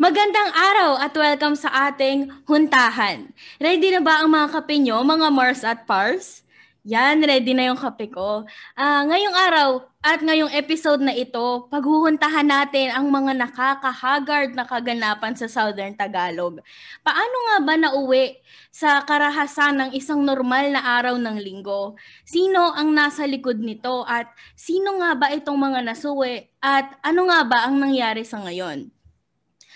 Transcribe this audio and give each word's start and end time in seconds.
Magandang 0.00 0.48
araw 0.56 0.96
at 0.96 1.12
welcome 1.12 1.52
sa 1.52 1.92
ating 1.92 2.32
huntahan. 2.48 3.28
Ready 3.60 3.92
na 3.92 4.00
ba 4.00 4.24
ang 4.24 4.32
mga 4.32 4.56
kape 4.56 4.80
nyo, 4.80 5.04
mga 5.04 5.28
Mars 5.28 5.60
at 5.60 5.84
Pars? 5.84 6.40
Yan, 6.88 7.20
ready 7.20 7.52
na 7.52 7.68
yung 7.68 7.76
kape 7.76 8.08
ko. 8.08 8.48
Uh, 8.80 9.02
ngayong 9.04 9.36
araw 9.36 9.84
at 10.00 10.24
ngayong 10.24 10.48
episode 10.56 11.04
na 11.04 11.12
ito, 11.12 11.68
paghuhuntahan 11.68 12.48
natin 12.48 12.96
ang 12.96 13.12
mga 13.12 13.36
nakakahagard 13.44 14.56
na 14.56 14.64
kaganapan 14.64 15.36
sa 15.36 15.52
Southern 15.52 15.92
Tagalog. 15.92 16.64
Paano 17.04 17.36
nga 17.52 17.56
ba 17.60 17.74
nauwi 17.76 18.40
sa 18.72 19.04
karahasan 19.04 19.84
ng 19.84 19.90
isang 19.92 20.24
normal 20.24 20.72
na 20.72 20.80
araw 20.96 21.20
ng 21.20 21.36
linggo? 21.44 21.92
Sino 22.24 22.72
ang 22.72 22.88
nasa 22.88 23.28
likod 23.28 23.60
nito 23.60 24.00
at 24.08 24.32
sino 24.56 24.96
nga 24.96 25.12
ba 25.12 25.28
itong 25.28 25.60
mga 25.60 25.92
nasuwi 25.92 26.48
at 26.64 26.96
ano 27.04 27.28
nga 27.28 27.44
ba 27.44 27.68
ang 27.68 27.76
nangyari 27.76 28.24
sa 28.24 28.40
ngayon? 28.40 28.88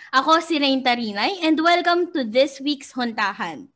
Ako 0.09 0.41
si 0.41 0.57
Rain 0.57 0.81
Tarinay 0.81 1.45
and 1.45 1.61
welcome 1.61 2.09
to 2.17 2.25
this 2.25 2.65
week's 2.65 2.97
Huntahan. 2.97 3.69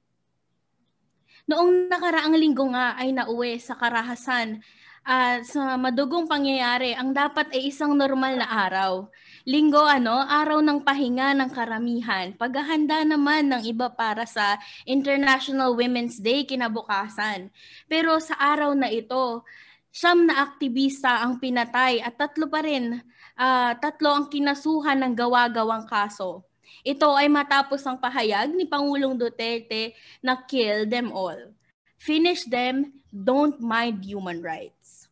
Noong 1.45 1.93
nakaraang 1.93 2.33
linggo 2.33 2.73
nga 2.73 2.97
ay 2.97 3.13
nauwi 3.13 3.61
sa 3.61 3.77
karahasan 3.77 4.65
at 5.05 5.45
uh, 5.45 5.45
sa 5.45 5.77
madugong 5.77 6.25
pangyayari, 6.25 6.97
ang 6.97 7.13
dapat 7.13 7.53
ay 7.53 7.69
isang 7.69 7.93
normal 7.93 8.41
na 8.41 8.49
araw. 8.49 9.13
Linggo 9.45 9.85
ano, 9.85 10.25
araw 10.25 10.65
ng 10.65 10.81
pahinga 10.81 11.37
ng 11.37 11.51
karamihan. 11.53 12.33
Paghahanda 12.33 13.05
naman 13.05 13.53
ng 13.53 13.69
iba 13.69 13.93
para 13.93 14.25
sa 14.25 14.57
International 14.89 15.77
Women's 15.77 16.17
Day 16.17 16.49
kinabukasan. 16.49 17.53
Pero 17.93 18.17
sa 18.25 18.41
araw 18.41 18.73
na 18.73 18.89
ito, 18.89 19.45
siyam 19.93 20.25
na 20.25 20.41
aktivista 20.49 21.21
ang 21.21 21.37
pinatay 21.37 22.01
at 22.01 22.17
tatlo 22.17 22.49
pa 22.49 22.65
rin, 22.65 23.05
uh, 23.39 23.73
tatlo 23.79 24.11
ang 24.13 24.27
kinasuhan 24.29 24.99
ng 25.01 25.13
gawa-gawang 25.17 25.87
kaso. 25.89 26.45
Ito 26.83 27.15
ay 27.15 27.31
matapos 27.31 27.85
ang 27.87 28.01
pahayag 28.01 28.51
ni 28.51 28.67
Pangulong 28.67 29.15
Duterte 29.15 29.95
na 30.19 30.35
kill 30.35 30.89
them 30.89 31.15
all. 31.15 31.55
Finish 32.03 32.51
them, 32.51 32.91
don't 33.09 33.63
mind 33.63 34.03
human 34.03 34.43
rights. 34.43 35.07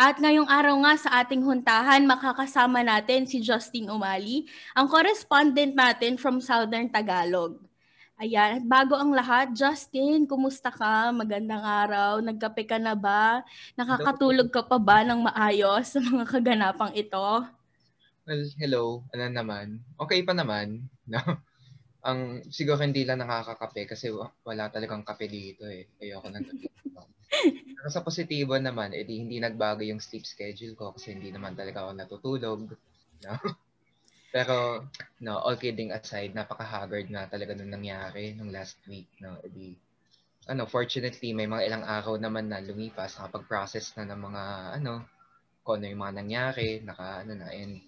At 0.00 0.16
ngayong 0.16 0.48
araw 0.48 0.80
nga 0.80 0.94
sa 0.96 1.10
ating 1.20 1.44
huntahan, 1.44 2.08
makakasama 2.08 2.80
natin 2.80 3.28
si 3.28 3.36
Justin 3.44 3.92
Umali, 3.92 4.48
ang 4.72 4.88
correspondent 4.88 5.76
natin 5.76 6.16
from 6.16 6.40
Southern 6.40 6.88
Tagalog. 6.88 7.60
Ayan, 8.20 8.68
bago 8.68 9.00
ang 9.00 9.16
lahat, 9.16 9.56
Justin, 9.56 10.28
kumusta 10.28 10.68
ka? 10.68 11.08
Magandang 11.08 11.64
araw. 11.64 12.20
Nagkape 12.20 12.68
ka 12.68 12.76
na 12.76 12.92
ba? 12.92 13.40
Nakakatulog 13.80 14.52
ka 14.52 14.60
pa 14.60 14.76
ba 14.76 15.00
ng 15.08 15.24
maayos 15.24 15.88
sa 15.88 16.04
mga 16.04 16.28
kaganapang 16.28 16.92
ito? 16.92 17.16
Well, 18.28 18.44
hello. 18.60 19.08
Ano 19.16 19.24
naman? 19.24 19.80
Okay 19.96 20.20
pa 20.20 20.36
naman. 20.36 20.84
No? 21.08 21.16
Ang 22.12 22.44
siguro 22.52 22.84
hindi 22.84 23.08
lang 23.08 23.24
nakakakape 23.24 23.88
kasi 23.88 24.12
wala 24.12 24.68
talagang 24.68 25.00
kape 25.00 25.24
dito 25.24 25.64
eh. 25.64 25.88
Ayoko 26.04 26.28
nang 26.28 26.44
Pero 27.80 27.88
sa 27.88 28.04
positibo 28.04 28.52
naman, 28.60 28.92
edi 28.92 29.16
hindi 29.16 29.40
nagbago 29.40 29.80
yung 29.80 29.96
sleep 29.96 30.28
schedule 30.28 30.76
ko 30.76 30.92
kasi 30.92 31.16
hindi 31.16 31.32
naman 31.32 31.56
talaga 31.56 31.88
ako 31.88 31.96
natutulog. 31.96 32.60
No? 33.24 33.32
Pero, 34.30 34.86
no, 35.18 35.42
all 35.42 35.58
kidding 35.58 35.90
aside, 35.90 36.30
napaka-haggard 36.38 37.10
nga 37.10 37.26
talaga 37.26 37.58
nung 37.58 37.74
nangyari 37.74 38.30
nung 38.38 38.54
last 38.54 38.78
week. 38.86 39.10
No? 39.18 39.34
Edi, 39.42 39.74
ano, 40.46 40.70
fortunately, 40.70 41.34
may 41.34 41.50
mga 41.50 41.66
ilang 41.66 41.84
araw 41.84 42.14
naman 42.14 42.46
na 42.46 42.62
lumipas, 42.62 43.18
nakapag-process 43.18 43.98
na 43.98 44.06
ng 44.06 44.20
mga, 44.30 44.42
ano, 44.78 45.02
kung 45.66 45.82
ano 45.82 45.90
yung 45.90 46.02
mga 46.06 46.16
nangyari, 46.22 46.68
naka, 46.80 47.26
ano 47.26 47.32
na, 47.36 47.50
and 47.50 47.82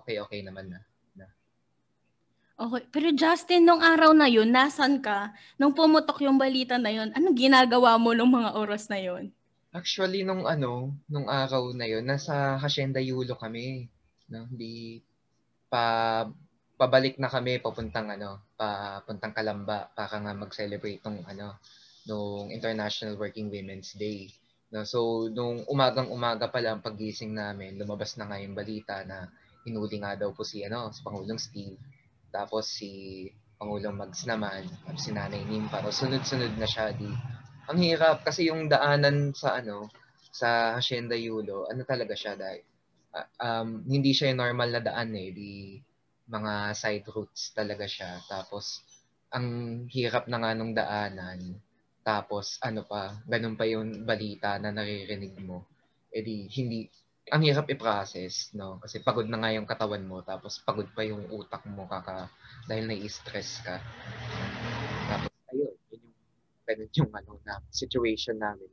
okay, 0.00 0.18
okay 0.24 0.40
naman 0.40 0.72
na. 0.72 0.80
na. 1.14 1.26
Okay. 2.56 2.82
Pero 2.88 3.08
Justin, 3.12 3.68
nung 3.68 3.84
araw 3.84 4.16
na 4.16 4.26
yun, 4.26 4.48
nasan 4.48 5.04
ka? 5.04 5.36
Nung 5.60 5.76
pumutok 5.76 6.24
yung 6.24 6.40
balita 6.40 6.80
na 6.80 6.90
yun, 6.90 7.12
anong 7.12 7.36
ginagawa 7.36 8.00
mo 8.00 8.16
nung 8.16 8.32
mga 8.32 8.56
oras 8.56 8.88
na 8.88 8.98
yun? 8.98 9.28
Actually, 9.76 10.24
nung 10.24 10.48
ano, 10.48 10.96
nung 11.04 11.28
araw 11.28 11.76
na 11.76 11.84
yun, 11.84 12.08
nasa 12.08 12.56
Hacienda 12.56 12.98
Yulo 12.98 13.36
kami. 13.36 13.92
No? 14.32 14.48
Hindi 14.50 15.04
pa 15.76 15.84
pabalik 16.80 17.20
na 17.20 17.28
kami 17.28 17.60
papuntang 17.60 18.08
ano, 18.08 18.40
papuntang 18.56 19.36
Kalamba 19.36 19.92
para 19.92 20.16
nga 20.16 20.32
mag-celebrate 20.32 21.04
ng 21.04 21.24
ano, 21.28 21.60
nung 22.08 22.48
International 22.48 23.16
Working 23.20 23.52
Women's 23.52 23.92
Day. 23.96 24.32
No, 24.72 24.84
so 24.88 25.28
nung 25.28 25.64
umagang-umaga 25.68 26.48
pa 26.48 26.60
lang 26.64 26.80
pagising 26.80 27.32
namin, 27.36 27.76
lumabas 27.76 28.16
na 28.16 28.28
nga 28.28 28.40
yung 28.40 28.56
balita 28.56 29.04
na 29.04 29.28
hinuli 29.64 30.00
nga 30.00 30.16
daw 30.16 30.32
po 30.32 30.44
si, 30.44 30.64
ano, 30.64 30.92
si 30.92 31.00
Pangulong 31.04 31.40
Steve. 31.40 31.80
Tapos 32.32 32.68
si 32.68 33.24
Pangulong 33.56 33.96
Mags 33.96 34.28
naman, 34.28 34.68
tapos 34.84 35.00
si 35.00 35.10
Nanay 35.16 35.48
Nim, 35.48 35.64
para 35.72 35.88
sunod-sunod 35.88 36.60
na 36.60 36.68
siya. 36.68 36.92
Di. 36.92 37.08
Ang 37.72 37.78
hirap 37.80 38.20
kasi 38.20 38.52
yung 38.52 38.68
daanan 38.68 39.32
sa 39.32 39.58
ano, 39.64 39.88
sa 40.28 40.76
Hacienda 40.76 41.16
Yulo, 41.16 41.64
ano 41.72 41.82
talaga 41.88 42.12
siya 42.12 42.36
dahil 42.36 42.60
um, 43.40 43.84
hindi 43.86 44.12
siya 44.12 44.32
yung 44.32 44.40
normal 44.42 44.70
na 44.76 44.82
daan 44.82 45.10
eh, 45.14 45.30
di 45.32 45.52
mga 46.26 46.74
side 46.74 47.06
routes 47.10 47.54
talaga 47.54 47.86
siya. 47.86 48.18
Tapos 48.26 48.82
ang 49.30 49.46
hirap 49.90 50.26
na 50.30 50.38
nga 50.42 50.50
nung 50.54 50.74
daanan. 50.74 51.58
Tapos 52.06 52.58
ano 52.62 52.86
pa, 52.86 53.18
ganun 53.26 53.58
pa 53.58 53.66
yung 53.66 54.06
balita 54.06 54.58
na 54.62 54.70
naririnig 54.70 55.34
mo. 55.42 55.66
Eh 56.14 56.22
di, 56.22 56.46
hindi, 56.54 56.86
ang 57.26 57.42
hirap 57.42 57.66
i-process, 57.66 58.54
no? 58.54 58.78
Kasi 58.78 59.02
pagod 59.02 59.26
na 59.26 59.42
nga 59.42 59.50
yung 59.50 59.66
katawan 59.66 60.06
mo, 60.06 60.22
tapos 60.22 60.62
pagod 60.62 60.86
pa 60.94 61.02
yung 61.02 61.26
utak 61.34 61.66
mo 61.66 61.82
kaka 61.90 62.30
dahil 62.70 62.86
nai-stress 62.86 63.66
ka. 63.66 63.82
Tapos, 65.10 65.34
ayun, 65.50 65.74
yun 65.90 66.00
yung, 66.06 66.16
ganun 66.62 66.90
yung 66.94 67.12
ano, 67.18 67.32
na, 67.42 67.58
situation 67.74 68.38
namin. 68.38 68.70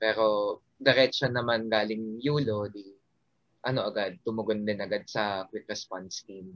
Pero, 0.00 0.56
diretso 0.80 1.28
naman 1.28 1.68
galing 1.68 2.16
Yulo, 2.24 2.72
di, 2.72 2.95
ano 3.66 3.82
agad, 3.90 4.14
tumugon 4.22 4.62
din 4.62 4.78
agad 4.78 5.02
sa 5.10 5.42
quick 5.50 5.66
response 5.66 6.22
team. 6.22 6.54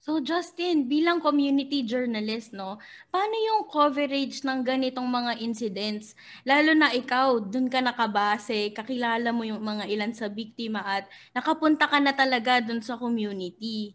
So 0.00 0.16
Justin, 0.16 0.88
bilang 0.88 1.20
community 1.20 1.84
journalist, 1.84 2.56
no, 2.56 2.80
paano 3.12 3.36
yung 3.36 3.68
coverage 3.68 4.40
ng 4.48 4.64
ganitong 4.64 5.04
mga 5.04 5.44
incidents? 5.44 6.16
Lalo 6.48 6.72
na 6.72 6.88
ikaw, 6.96 7.36
dun 7.36 7.68
ka 7.68 7.84
nakabase, 7.84 8.72
kakilala 8.72 9.28
mo 9.28 9.44
yung 9.44 9.60
mga 9.60 9.84
ilan 9.92 10.16
sa 10.16 10.32
biktima 10.32 10.80
at 10.80 11.04
nakapunta 11.36 11.84
ka 11.84 12.00
na 12.00 12.16
talaga 12.16 12.64
dun 12.64 12.80
sa 12.80 12.96
community. 12.96 13.92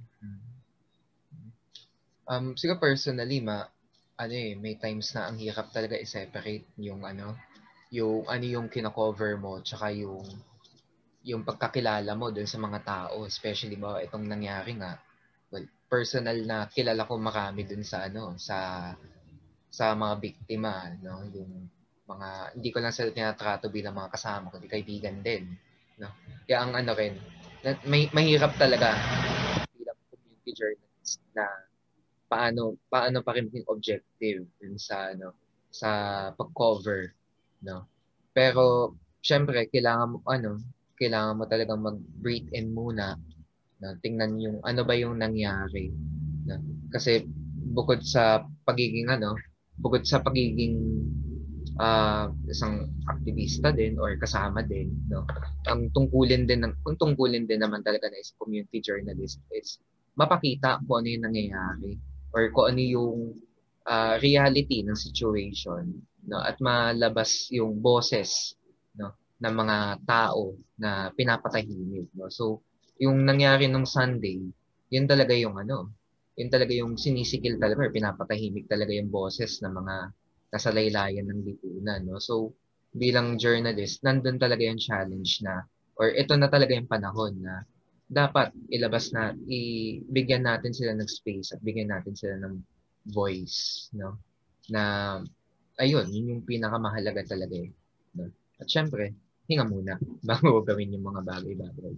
Um, 2.30 2.54
siguro 2.54 2.78
personally, 2.78 3.42
ma, 3.42 3.66
ano 4.22 4.34
eh, 4.34 4.54
may 4.54 4.78
times 4.78 5.10
na 5.18 5.26
ang 5.26 5.42
hirap 5.42 5.74
talaga 5.74 5.98
i-separate 5.98 6.70
yung 6.78 7.02
ano, 7.02 7.34
yung 7.96 8.28
ano 8.28 8.46
yung 8.46 8.68
kina-cover 8.68 9.40
mo, 9.40 9.64
tsaka 9.64 9.96
yung 9.96 10.28
yung 11.26 11.42
pagkakilala 11.48 12.12
mo 12.14 12.30
dun 12.30 12.46
sa 12.46 12.60
mga 12.62 12.80
tao, 12.86 13.26
especially 13.26 13.80
ba 13.80 14.04
itong 14.04 14.28
nangyari 14.28 14.78
nga, 14.78 15.00
personal 15.86 16.38
na 16.44 16.66
kilala 16.70 17.06
ko 17.06 17.16
marami 17.22 17.62
dun 17.64 17.86
sa 17.86 18.10
ano 18.10 18.34
sa 18.42 18.90
sa 19.70 19.94
mga 19.94 20.16
biktima 20.18 20.90
no 21.00 21.22
yung 21.30 21.70
mga 22.06 22.58
hindi 22.58 22.70
ko 22.74 22.78
lang 22.82 22.94
sila 22.94 23.14
tinatrato 23.14 23.70
bilang 23.70 23.98
mga 23.98 24.14
kasama 24.14 24.50
kundi 24.50 24.70
kaibigan 24.70 25.22
din 25.22 25.54
no. 26.02 26.10
Kaya 26.46 26.66
ang 26.66 26.74
ano 26.74 26.92
rin 26.98 27.18
may 27.86 28.10
mahirap 28.14 28.54
talaga 28.58 28.94
bilang 29.78 29.98
community 30.10 30.52
journalist 30.54 31.22
na 31.34 31.46
paano 32.30 32.78
paano 32.90 33.22
pa 33.22 33.38
rin 33.38 33.50
yung 33.54 33.70
objective 33.70 34.46
dun 34.58 34.76
sa 34.82 35.14
ano 35.14 35.34
sa 35.70 35.90
pag-cover 36.34 37.14
no 37.66 37.90
pero 38.32 38.94
syempre 39.26 39.66
kailangan 39.74 40.08
mo 40.14 40.18
ano 40.30 40.62
kailangan 40.96 41.38
mo 41.40 41.44
talagang 41.50 41.84
mag-breathe 41.84 42.50
in 42.56 42.72
muna 42.72 43.20
na 43.84 43.96
tingnan 44.00 44.40
yung 44.40 44.58
ano 44.64 44.82
ba 44.88 44.96
yung 44.96 45.20
nangyari. 45.20 45.92
Na, 46.48 46.60
kasi 46.92 47.28
bukod 47.76 48.00
sa 48.06 48.48
pagiging 48.64 49.12
ano, 49.12 49.36
bukod 49.84 50.08
sa 50.08 50.24
pagiging 50.24 51.04
uh, 51.76 52.32
isang 52.48 52.88
aktivista 53.12 53.76
din 53.76 54.00
or 54.00 54.16
kasama 54.16 54.64
din, 54.64 54.96
no. 55.12 55.28
Ang 55.68 55.92
tungkulin 55.92 56.48
din 56.48 56.64
ng 56.64 56.74
ang 56.88 56.96
tungkulin 56.96 57.44
din 57.50 57.60
naman 57.60 57.84
talaga 57.84 58.08
na 58.08 58.20
is 58.20 58.32
community 58.40 58.80
journalist 58.80 59.44
is 59.52 59.84
mapakita 60.16 60.80
kung 60.88 61.04
ano 61.04 61.08
yung 61.12 61.26
nangyayari 61.28 62.00
or 62.32 62.48
kung 62.56 62.72
ano 62.72 62.80
yung 62.82 63.18
uh, 63.84 64.16
reality 64.24 64.80
ng 64.80 64.96
situation 64.96 65.92
no 66.26 66.42
at 66.42 66.58
malabas 66.62 67.50
yung 67.54 67.78
boses 67.80 68.58
no 68.98 69.14
ng 69.42 69.56
mga 69.56 69.78
tao 70.08 70.56
na 70.80 71.10
pinapatahimik 71.14 72.10
no 72.18 72.30
so 72.30 72.62
yung 73.00 73.28
nangyari 73.28 73.68
nung 73.68 73.88
Sunday, 73.88 74.40
yun 74.88 75.06
talaga 75.08 75.36
yung 75.36 75.60
ano, 75.60 75.92
yun 76.40 76.48
talaga 76.52 76.72
yung 76.72 76.96
sinisikil 76.96 77.60
talaga 77.60 77.88
or 77.88 77.92
pinapatahimik 77.92 78.68
talaga 78.72 78.92
yung 78.96 79.12
boses 79.12 79.60
ng 79.64 79.72
mga 79.72 79.96
nasa 80.56 80.70
laylayan 80.72 81.28
ng 81.28 81.42
lipunan. 81.44 82.02
No? 82.08 82.20
So, 82.24 82.56
bilang 82.96 83.36
journalist, 83.36 84.00
nandun 84.08 84.40
talaga 84.40 84.64
yung 84.64 84.80
challenge 84.80 85.44
na, 85.44 85.68
or 86.00 86.16
ito 86.16 86.36
na 86.40 86.48
talaga 86.48 86.76
yung 86.76 86.88
panahon 86.88 87.36
na 87.44 87.64
dapat 88.06 88.54
ilabas 88.70 89.10
na 89.12 89.34
ibigyan 89.50 90.46
natin 90.46 90.72
sila 90.72 90.94
ng 90.96 91.10
space 91.10 91.52
at 91.52 91.60
bigyan 91.66 91.90
natin 91.90 92.14
sila 92.14 92.38
ng 92.38 92.62
voice 93.10 93.90
no 93.98 94.14
na 94.70 95.18
ayun 95.80 96.08
yun 96.12 96.32
yung 96.36 96.44
pinakamahalaga 96.48 97.26
talaga 97.26 97.56
eh 97.56 97.70
no? 98.16 98.32
at 98.62 98.68
syempre 98.68 99.12
hinga 99.48 99.66
muna 99.68 100.00
bago 100.30 100.64
gawin 100.64 100.96
yung 100.96 101.06
mga 101.06 101.22
bagay-bagay 101.24 101.94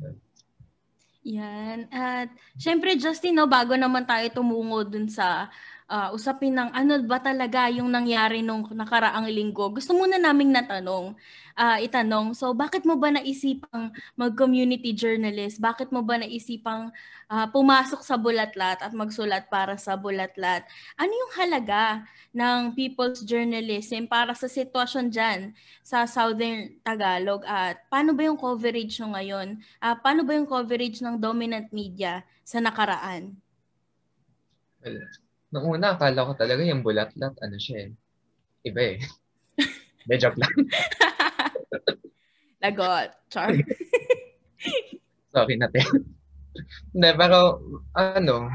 no? 0.00 0.12
Yan. 1.26 1.90
At 1.90 2.30
syempre 2.54 2.94
Justin, 2.94 3.42
no, 3.42 3.50
bago 3.50 3.74
naman 3.74 4.06
tayo 4.06 4.30
tumungo 4.30 4.86
dun 4.86 5.10
sa 5.10 5.50
uh, 5.86 6.10
usapin 6.14 6.54
ng 6.54 6.70
ano 6.74 6.98
ba 7.06 7.22
talaga 7.22 7.70
yung 7.70 7.90
nangyari 7.90 8.42
nung 8.42 8.66
nakaraang 8.66 9.26
linggo, 9.30 9.70
gusto 9.70 9.94
muna 9.94 10.18
naming 10.18 10.50
natanong 10.50 11.14
uh, 11.56 11.78
itanong. 11.80 12.36
So, 12.36 12.52
bakit 12.52 12.84
mo 12.84 12.94
ba 13.00 13.10
naisipang 13.10 13.90
mag-community 14.14 14.92
journalist? 14.92 15.58
Bakit 15.58 15.90
mo 15.90 16.04
ba 16.04 16.20
naisipang 16.20 16.92
uh, 17.32 17.46
pumasok 17.50 18.04
sa 18.04 18.20
Bulatlat 18.20 18.84
at 18.84 18.92
magsulat 18.92 19.48
para 19.48 19.80
sa 19.80 19.96
Bulatlat? 19.96 20.68
Ano 21.00 21.10
yung 21.10 21.32
halaga 21.34 22.04
ng 22.36 22.76
people's 22.76 23.24
journalism 23.24 24.04
para 24.04 24.36
sa 24.36 24.46
sitwasyon 24.46 25.08
dyan 25.08 25.40
sa 25.80 26.04
Southern 26.04 26.76
Tagalog? 26.84 27.42
At 27.48 27.80
paano 27.88 28.12
ba 28.12 28.28
yung 28.28 28.38
coverage 28.38 29.00
nyo 29.00 29.16
ngayon? 29.16 29.48
Uh, 29.80 29.96
paano 29.98 30.22
ba 30.22 30.36
yung 30.36 30.46
coverage 30.46 31.00
ng 31.00 31.16
dominant 31.16 31.72
media 31.72 32.22
sa 32.44 32.60
nakaraan? 32.60 33.34
Well, 34.84 35.02
nung 35.50 35.66
una, 35.78 35.94
akala 35.94 36.26
ko 36.26 36.32
talaga 36.34 36.62
yung 36.66 36.82
Bulatlat, 36.82 37.34
ano 37.38 37.56
siya 37.56 37.86
eh. 37.86 37.90
Iba 38.66 38.82
eh. 38.96 38.98
Medyo 40.10 40.34
lang. 40.34 40.54
Lagot. 42.62 43.10
Char. 43.30 43.54
Sorry 45.30 45.54
natin. 45.60 45.86
Hindi, 46.90 47.10
pero 47.14 47.60
ano, 47.94 48.48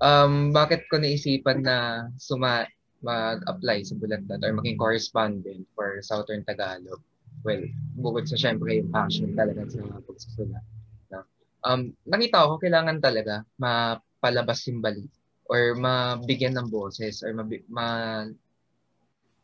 um, 0.00 0.54
bakit 0.54 0.86
ko 0.88 0.96
naisipan 0.96 1.66
na 1.66 2.08
suma 2.16 2.64
mag-apply 3.04 3.84
sa 3.84 3.94
Bulatlat 3.98 4.40
or 4.42 4.52
maging 4.56 4.78
correspondent 4.78 5.62
for 5.74 6.00
Southern 6.00 6.46
Tagalog? 6.48 7.02
Well, 7.46 7.62
bukod 7.98 8.26
sa 8.26 8.40
syempre 8.40 8.82
yung 8.82 8.90
passion 8.90 9.36
talaga 9.38 9.68
sa 9.70 9.84
pagsusulat. 10.02 10.64
No? 11.12 11.22
Um, 11.62 11.94
nakita 12.08 12.50
ko, 12.50 12.58
kailangan 12.58 12.98
talaga 12.98 13.46
mapalabas 13.60 14.66
yung 14.66 14.82
bali 14.82 15.06
or 15.48 15.74
mabigyan 15.74 16.54
ng 16.54 16.68
boses 16.68 17.24
or 17.24 17.32
mabi- 17.32 17.64
ma 17.66 18.22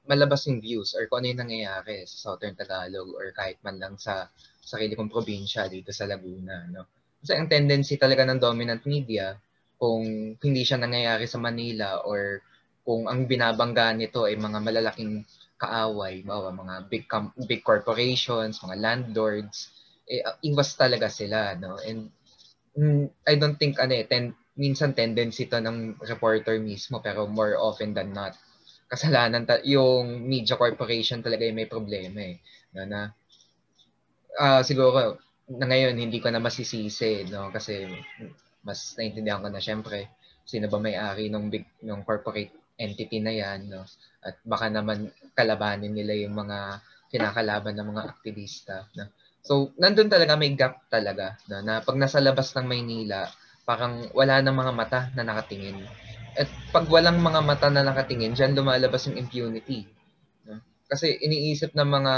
malabas 0.04 0.44
yung 0.44 0.60
views 0.60 0.92
or 0.92 1.08
kung 1.08 1.24
ano 1.24 1.32
yung 1.32 1.42
nangyayari 1.48 2.04
sa 2.04 2.30
Southern 2.30 2.52
Tagalog 2.52 3.08
or 3.16 3.32
kahit 3.32 3.56
man 3.64 3.80
lang 3.80 3.96
sa 3.96 4.28
sarili 4.60 4.92
kong 4.92 5.08
probinsya 5.08 5.64
dito 5.68 5.96
sa 5.96 6.04
Laguna. 6.04 6.68
No? 6.68 6.84
Kasi 7.24 7.32
ang 7.32 7.48
tendency 7.48 7.96
talaga 7.96 8.28
ng 8.28 8.36
dominant 8.36 8.84
media, 8.84 9.32
kung 9.80 10.36
hindi 10.36 10.62
siya 10.62 10.76
nangyayari 10.76 11.24
sa 11.24 11.40
Manila 11.40 12.04
or 12.04 12.44
kung 12.84 13.08
ang 13.08 13.24
binabangga 13.24 13.96
nito 13.96 14.28
ay 14.28 14.36
mga 14.36 14.60
malalaking 14.60 15.24
kaaway, 15.56 16.20
bawa 16.20 16.52
mga 16.52 16.74
big 16.92 17.04
com- 17.08 17.32
big 17.48 17.64
corporations, 17.64 18.60
mga 18.60 18.76
landlords, 18.76 19.72
eh, 20.04 20.20
iwas 20.44 20.76
talaga 20.76 21.08
sila, 21.08 21.56
no? 21.56 21.80
And 21.80 22.12
mm, 22.76 23.08
I 23.24 23.34
don't 23.40 23.56
think 23.56 23.80
ano 23.80 23.96
eh, 23.96 24.04
ten, 24.04 24.36
minsan 24.54 24.94
tendency 24.94 25.50
to 25.50 25.58
ng 25.58 25.98
reporter 26.06 26.62
mismo 26.62 27.02
pero 27.02 27.26
more 27.26 27.58
often 27.58 27.90
than 27.90 28.14
not 28.14 28.38
kasalanan 28.86 29.42
ta- 29.42 29.64
yung 29.66 30.22
media 30.22 30.54
corporation 30.54 31.18
talaga 31.18 31.42
yung 31.42 31.58
may 31.58 31.66
problema 31.66 32.20
eh. 32.22 32.38
Na, 32.70 32.82
na 32.86 33.00
uh, 34.38 34.62
siguro 34.62 35.18
na 35.50 35.66
ngayon 35.68 35.98
hindi 35.98 36.18
ko 36.22 36.32
na 36.32 36.40
masisisi 36.40 37.28
no 37.28 37.52
kasi 37.52 37.84
mas 38.64 38.96
naintindihan 38.96 39.44
ko 39.44 39.48
na 39.52 39.60
syempre 39.60 40.08
sino 40.44 40.68
ba 40.72 40.80
may-ari 40.80 41.28
ng 41.28 41.52
big 41.52 41.66
ng 41.84 42.00
corporate 42.04 42.52
entity 42.80 43.20
na 43.20 43.32
yan 43.34 43.68
no 43.68 43.84
at 44.24 44.40
baka 44.40 44.72
naman 44.72 45.12
kalabanin 45.36 45.92
nila 45.92 46.16
yung 46.16 46.32
mga 46.32 46.80
kinakalaban 47.12 47.76
ng 47.76 47.88
mga 47.92 48.02
aktivista 48.08 48.88
no 48.96 49.12
so 49.44 49.68
nandun 49.76 50.08
talaga 50.08 50.32
may 50.40 50.56
gap 50.56 50.88
talaga 50.88 51.36
no 51.52 51.60
na 51.60 51.84
pag 51.84 52.00
nasa 52.00 52.24
labas 52.24 52.56
ng 52.56 52.64
Maynila 52.64 53.28
parang 53.64 54.08
wala 54.12 54.40
nang 54.44 54.56
mga 54.56 54.72
mata 54.72 55.00
na 55.16 55.24
nakatingin 55.24 55.82
at 56.34 56.50
pag 56.74 56.90
walang 56.90 57.22
mga 57.22 57.40
mata 57.46 57.70
na 57.70 57.86
nakatingin, 57.86 58.34
dyan 58.34 58.58
lumalabas 58.58 59.06
yung 59.06 59.22
impunity. 59.22 59.86
Kasi 60.90 61.14
iniisip 61.22 61.72
ng 61.78 61.86
mga 61.88 62.14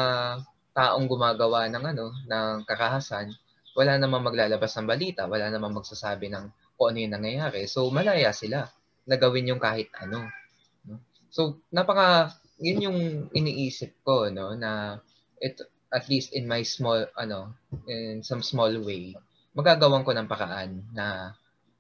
taong 0.73 1.05
gumagawa 1.05 1.69
ng 1.69 1.85
ano, 1.85 2.13
ng 2.25 2.65
kakahasan, 2.65 3.33
wala 3.77 4.01
namang 4.01 4.25
maglalabas 4.25 4.73
ng 4.77 4.89
balita, 4.89 5.29
wala 5.29 5.53
namang 5.53 5.77
magsasabi 5.77 6.33
ng 6.33 6.49
kung 6.77 6.93
ano 6.93 6.99
yung 7.05 7.15
nangyayari. 7.21 7.69
So 7.69 7.89
malaya 7.93 8.33
sila 8.33 8.65
na 9.05 9.17
gawin 9.21 9.53
yung 9.53 9.61
kahit 9.61 9.93
ano. 10.01 10.29
No? 10.89 11.01
So 11.29 11.61
napaka 11.69 12.33
yun 12.57 12.89
yung 12.89 12.99
iniisip 13.37 14.01
ko 14.01 14.33
no 14.33 14.57
na 14.57 14.97
it 15.45 15.61
at 15.93 16.09
least 16.09 16.33
in 16.33 16.49
my 16.49 16.65
small 16.65 17.05
ano 17.21 17.53
in 17.85 18.25
some 18.25 18.41
small 18.41 18.73
way 18.81 19.13
magagawan 19.57 20.05
ko 20.05 20.13
ng 20.13 20.29
paraan 20.29 20.85
na 20.93 21.33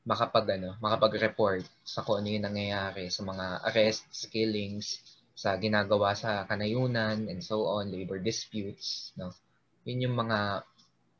makapag 0.08 0.56
ano, 0.56 0.80
makapag-report 0.80 1.66
sa 1.84 2.00
kung 2.00 2.24
ano 2.24 2.32
yung 2.32 2.48
nangyayari 2.48 3.12
sa 3.12 3.20
mga 3.20 3.68
arrests, 3.68 4.24
killings, 4.32 5.04
sa 5.36 5.60
ginagawa 5.60 6.16
sa 6.16 6.48
kanayunan 6.48 7.28
and 7.28 7.44
so 7.44 7.68
on, 7.68 7.92
labor 7.92 8.16
disputes, 8.16 9.12
no. 9.20 9.36
Yun 9.84 10.08
yung 10.08 10.16
mga 10.16 10.64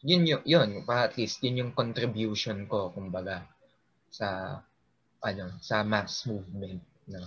yun 0.00 0.22
yun, 0.24 0.42
yun 0.48 0.70
at 0.88 1.12
least 1.20 1.44
yun 1.44 1.60
yung 1.60 1.72
contribution 1.76 2.64
ko 2.64 2.88
kumbaga 2.88 3.44
sa 4.08 4.58
ano, 5.20 5.60
sa 5.60 5.84
mass 5.84 6.24
movement, 6.24 6.80
no. 7.12 7.20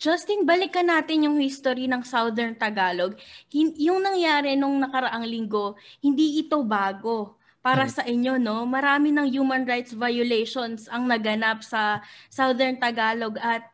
Justin, 0.00 0.44
balikan 0.44 0.88
natin 0.88 1.28
yung 1.28 1.36
history 1.40 1.84
ng 1.84 2.00
Southern 2.04 2.56
Tagalog. 2.56 3.20
Yung 3.52 4.00
nangyari 4.00 4.56
nung 4.56 4.80
nakaraang 4.80 5.28
linggo, 5.28 5.76
hindi 6.00 6.40
ito 6.40 6.56
bago 6.64 7.39
para 7.60 7.84
hmm. 7.88 7.92
sa 7.92 8.02
inyo, 8.08 8.40
no? 8.40 8.64
Marami 8.64 9.12
ng 9.12 9.28
human 9.28 9.68
rights 9.68 9.92
violations 9.92 10.88
ang 10.88 11.04
naganap 11.08 11.60
sa 11.60 12.00
Southern 12.32 12.80
Tagalog 12.80 13.36
at 13.36 13.68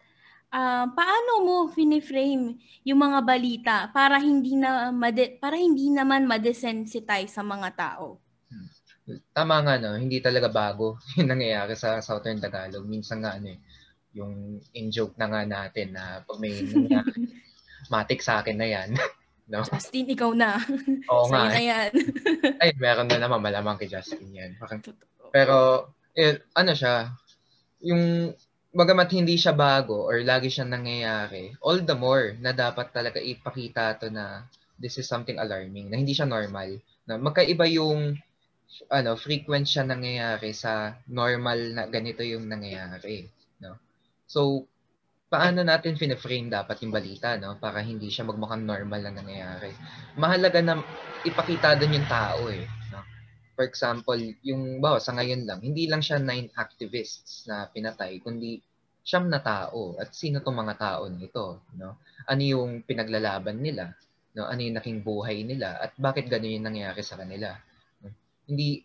uh, 0.51 0.91
paano 0.91 1.33
mo 1.47 1.57
fini-frame 1.71 2.59
yung 2.83 3.01
mga 3.01 3.19
balita 3.23 3.77
para 3.95 4.19
hindi 4.19 4.59
na 4.59 4.91
made- 4.91 5.39
para 5.39 5.55
hindi 5.55 5.91
naman 5.91 6.27
madesensitize 6.27 7.35
sa 7.35 7.47
mga 7.47 7.69
tao? 7.79 8.19
Hmm. 8.51 8.69
Tama 9.31 9.63
nga 9.63 9.75
no, 9.79 9.95
hindi 9.95 10.19
talaga 10.19 10.51
bago 10.51 10.99
yung 11.19 11.31
nangyayari 11.31 11.79
sa 11.79 12.03
Southern 12.03 12.43
Tagalog. 12.43 12.85
Minsan 12.87 13.23
nga 13.23 13.39
ano 13.39 13.55
eh, 13.55 13.59
yung 14.17 14.59
in-joke 14.73 15.15
na 15.21 15.31
nga 15.31 15.43
natin 15.47 15.95
na 15.95 16.27
pag 16.27 16.39
may 16.43 16.59
nangyayari, 16.67 17.31
matik 17.93 18.19
sa 18.19 18.43
akin 18.43 18.59
na 18.59 18.67
yan. 18.67 18.91
No? 19.47 19.63
Justin, 19.63 20.11
ikaw 20.11 20.35
na. 20.35 20.59
Oo 21.13 21.31
nga. 21.31 21.55
na 21.55 21.63
yan. 21.63 21.91
Ay, 22.63 22.75
meron 22.79 23.07
na 23.07 23.23
naman 23.23 23.39
malamang 23.39 23.79
kay 23.79 23.87
Justin 23.87 24.35
yan. 24.35 24.59
Pero, 25.31 25.89
eh, 26.19 26.43
ano 26.59 26.73
siya, 26.75 27.15
yung 27.87 28.35
bagamat 28.75 29.09
hindi 29.15 29.39
siya 29.39 29.55
bago 29.55 30.05
or 30.05 30.21
lagi 30.27 30.51
siyang 30.51 30.75
nangyayari, 30.75 31.55
all 31.63 31.79
the 31.81 31.95
more 31.95 32.35
na 32.43 32.51
dapat 32.51 32.91
talaga 32.91 33.23
ipakita 33.23 33.97
to 34.03 34.11
na 34.11 34.45
this 34.77 34.99
is 35.01 35.09
something 35.09 35.41
alarming, 35.41 35.89
na 35.89 35.97
hindi 35.97 36.13
siya 36.13 36.29
normal. 36.29 36.77
Na 37.07 37.17
magkaiba 37.17 37.65
yung 37.71 38.19
ano, 38.91 39.17
frequent 39.17 39.65
siya 39.65 39.87
nangyayari 39.87 40.51
sa 40.53 40.99
normal 41.09 41.73
na 41.73 41.83
ganito 41.87 42.21
yung 42.27 42.51
nangyayari. 42.51 43.31
No? 43.63 43.79
So, 44.27 44.67
paano 45.27 45.67
natin 45.67 45.99
fine-frame 45.99 46.55
dapat 46.55 46.87
yung 46.87 46.95
balita, 46.95 47.35
no? 47.35 47.59
Para 47.59 47.83
hindi 47.83 48.07
siya 48.11 48.27
magmukhang 48.27 48.63
normal 48.63 49.11
na 49.11 49.13
nangyayari. 49.19 49.75
Mahalaga 50.15 50.63
na 50.63 50.79
ipakita 51.27 51.75
doon 51.75 51.99
yung 51.99 52.09
tao, 52.09 52.47
eh. 52.47 52.63
No? 52.95 53.03
For 53.59 53.67
example, 53.67 54.19
yung, 54.47 54.79
bawa, 54.79 55.03
sa 55.03 55.19
ngayon 55.19 55.43
lang, 55.43 55.59
hindi 55.67 55.91
lang 55.91 55.99
siya 55.99 56.23
nine 56.23 56.55
activists 56.55 57.51
na 57.51 57.67
pinatay, 57.67 58.23
kundi 58.23 58.63
siyam 59.03 59.27
na 59.27 59.43
tao. 59.43 59.99
At 59.99 60.15
sino 60.15 60.43
tong 60.43 60.59
mga 60.63 60.75
tao 60.79 61.11
nito, 61.11 61.67
no? 61.75 61.99
Ano 62.31 62.43
yung 62.43 62.87
pinaglalaban 62.87 63.59
nila? 63.59 63.95
No? 64.39 64.47
Ano 64.47 64.63
yung 64.63 64.79
naking 64.79 65.03
buhay 65.03 65.43
nila? 65.43 65.79
At 65.83 65.99
bakit 65.99 66.31
ganun 66.31 66.55
yung 66.55 66.67
nangyayari 66.71 67.03
sa 67.03 67.19
kanila? 67.19 67.51
No? 68.03 68.15
Hindi, 68.47 68.79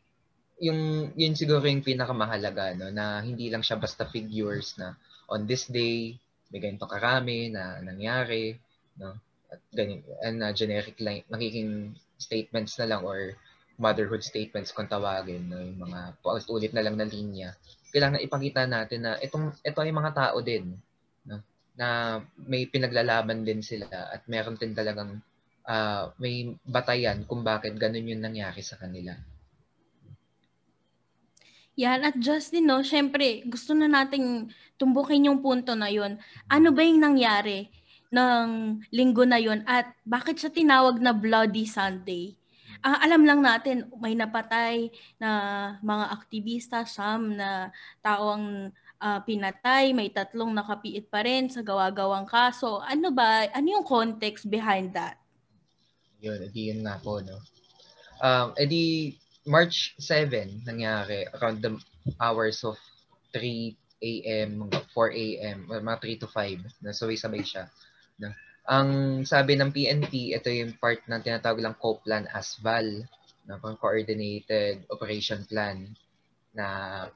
yung, 0.62 1.14
yun 1.14 1.34
siguro 1.38 1.66
yung 1.70 1.86
pinakamahalaga, 1.86 2.74
no? 2.78 2.90
Na 2.90 3.22
hindi 3.22 3.50
lang 3.54 3.62
siya 3.62 3.78
basta 3.78 4.10
figures 4.10 4.78
na 4.82 4.98
on 5.30 5.46
this 5.46 5.70
day, 5.70 6.18
may 6.52 6.60
ganito 6.60 6.86
karami 6.86 7.50
na 7.50 7.80
nangyari, 7.80 8.60
no? 9.00 9.16
At 9.52 9.60
ganyan, 9.76 10.04
and 10.24 10.40
uh, 10.44 10.52
generic 10.56 10.96
lang, 11.04 11.24
magiging 11.28 11.96
statements 12.16 12.80
na 12.80 12.88
lang 12.88 13.04
or 13.04 13.36
motherhood 13.82 14.22
statements 14.22 14.70
kung 14.70 14.86
tawagin, 14.86 15.50
no? 15.50 15.58
yung 15.58 15.82
mga 15.90 16.22
paulit-ulit 16.22 16.72
na 16.72 16.86
lang 16.86 16.96
na 16.96 17.10
linya. 17.10 17.58
Kailangan 17.90 18.22
ipakita 18.22 18.70
natin 18.70 19.10
na 19.10 19.18
itong, 19.20 19.58
ito 19.66 19.80
ay 19.82 19.90
mga 19.90 20.14
tao 20.14 20.38
din, 20.40 20.78
no? 21.26 21.42
na 21.76 22.22
may 22.38 22.70
pinaglalaban 22.70 23.42
din 23.42 23.66
sila 23.66 23.90
at 23.90 24.22
meron 24.30 24.56
din 24.56 24.78
talagang 24.78 25.18
uh, 25.66 26.14
may 26.22 26.54
batayan 26.62 27.26
kung 27.26 27.42
bakit 27.42 27.74
ganun 27.76 28.06
yung 28.06 28.22
nangyari 28.22 28.62
sa 28.62 28.78
kanila. 28.78 29.18
Yan, 31.80 32.04
at 32.04 32.20
Justin, 32.20 32.68
no, 32.68 32.84
syempre, 32.84 33.48
gusto 33.48 33.72
na 33.72 33.88
nating 33.88 34.52
tumbukin 34.76 35.32
yung 35.32 35.40
punto 35.40 35.72
na 35.72 35.88
yun. 35.88 36.20
Ano 36.52 36.76
ba 36.76 36.84
yung 36.84 37.00
nangyari 37.00 37.72
ng 38.12 38.48
linggo 38.92 39.24
na 39.24 39.40
yun 39.40 39.64
at 39.64 39.96
bakit 40.04 40.36
siya 40.36 40.52
tinawag 40.52 41.00
na 41.00 41.16
Bloody 41.16 41.64
Sunday? 41.64 42.36
Uh, 42.82 42.98
alam 43.00 43.24
lang 43.24 43.40
natin, 43.40 43.88
may 44.02 44.18
napatay 44.18 44.92
na 45.22 45.30
mga 45.80 46.06
aktivista, 46.12 46.84
some 46.84 47.38
na 47.38 47.70
tao 48.02 48.36
ang 48.36 48.74
uh, 49.00 49.20
pinatay, 49.22 49.94
may 49.94 50.10
tatlong 50.10 50.52
nakapiit 50.52 51.08
pa 51.08 51.24
rin 51.24 51.48
sa 51.48 51.62
gawa-gawang 51.64 52.26
kaso. 52.26 52.82
Ano 52.84 53.14
ba, 53.14 53.48
ano 53.54 53.68
yung 53.80 53.86
context 53.86 54.50
behind 54.50 54.92
that? 54.98 55.22
Yun, 56.20 56.42
edi 56.42 56.74
yun 56.74 56.82
nga 56.84 56.98
po, 57.00 57.22
no? 57.22 57.38
Um, 58.22 58.54
edi 58.58 59.14
March 59.46 59.98
7 59.98 60.66
nangyari 60.66 61.26
around 61.38 61.62
the 61.66 61.74
hours 62.22 62.62
of 62.62 62.78
3 63.34 63.74
a.m., 64.02 64.70
4 64.94 65.14
a.m., 65.14 65.58
mga 65.70 66.00
3 66.02 66.22
to 66.26 66.28
5, 66.28 66.82
na 66.82 66.92
sabay-sabay 66.94 67.44
siya. 67.46 67.70
No? 68.18 68.34
Ang 68.66 68.90
sabi 69.26 69.58
ng 69.58 69.70
PNP, 69.74 70.34
ito 70.34 70.50
yung 70.50 70.78
part 70.78 71.06
ng 71.06 71.22
tinatawag 71.22 71.62
lang 71.62 71.78
COPLAN 71.78 72.30
ASVAL, 72.30 73.06
no? 73.46 73.58
Coordinated 73.78 74.90
Operation 74.90 75.46
Plan, 75.46 75.86
na 76.52 77.08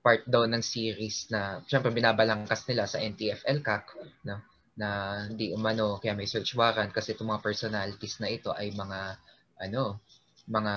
part 0.00 0.24
daw 0.24 0.48
ng 0.48 0.64
series 0.64 1.28
na 1.28 1.60
syempre 1.68 1.92
binabalangkas 1.92 2.64
nila 2.64 2.88
sa 2.88 3.02
NTF-LCAC 3.02 3.84
no? 4.24 4.40
na 4.80 4.88
hindi 5.28 5.52
umano 5.52 6.00
kaya 6.00 6.16
may 6.16 6.24
search 6.24 6.56
warrant 6.56 6.88
kasi 6.94 7.12
itong 7.12 7.28
mga 7.36 7.44
personalities 7.44 8.16
na 8.16 8.32
ito 8.32 8.48
ay 8.56 8.72
mga 8.72 9.20
ano 9.60 10.00
mga 10.48 10.74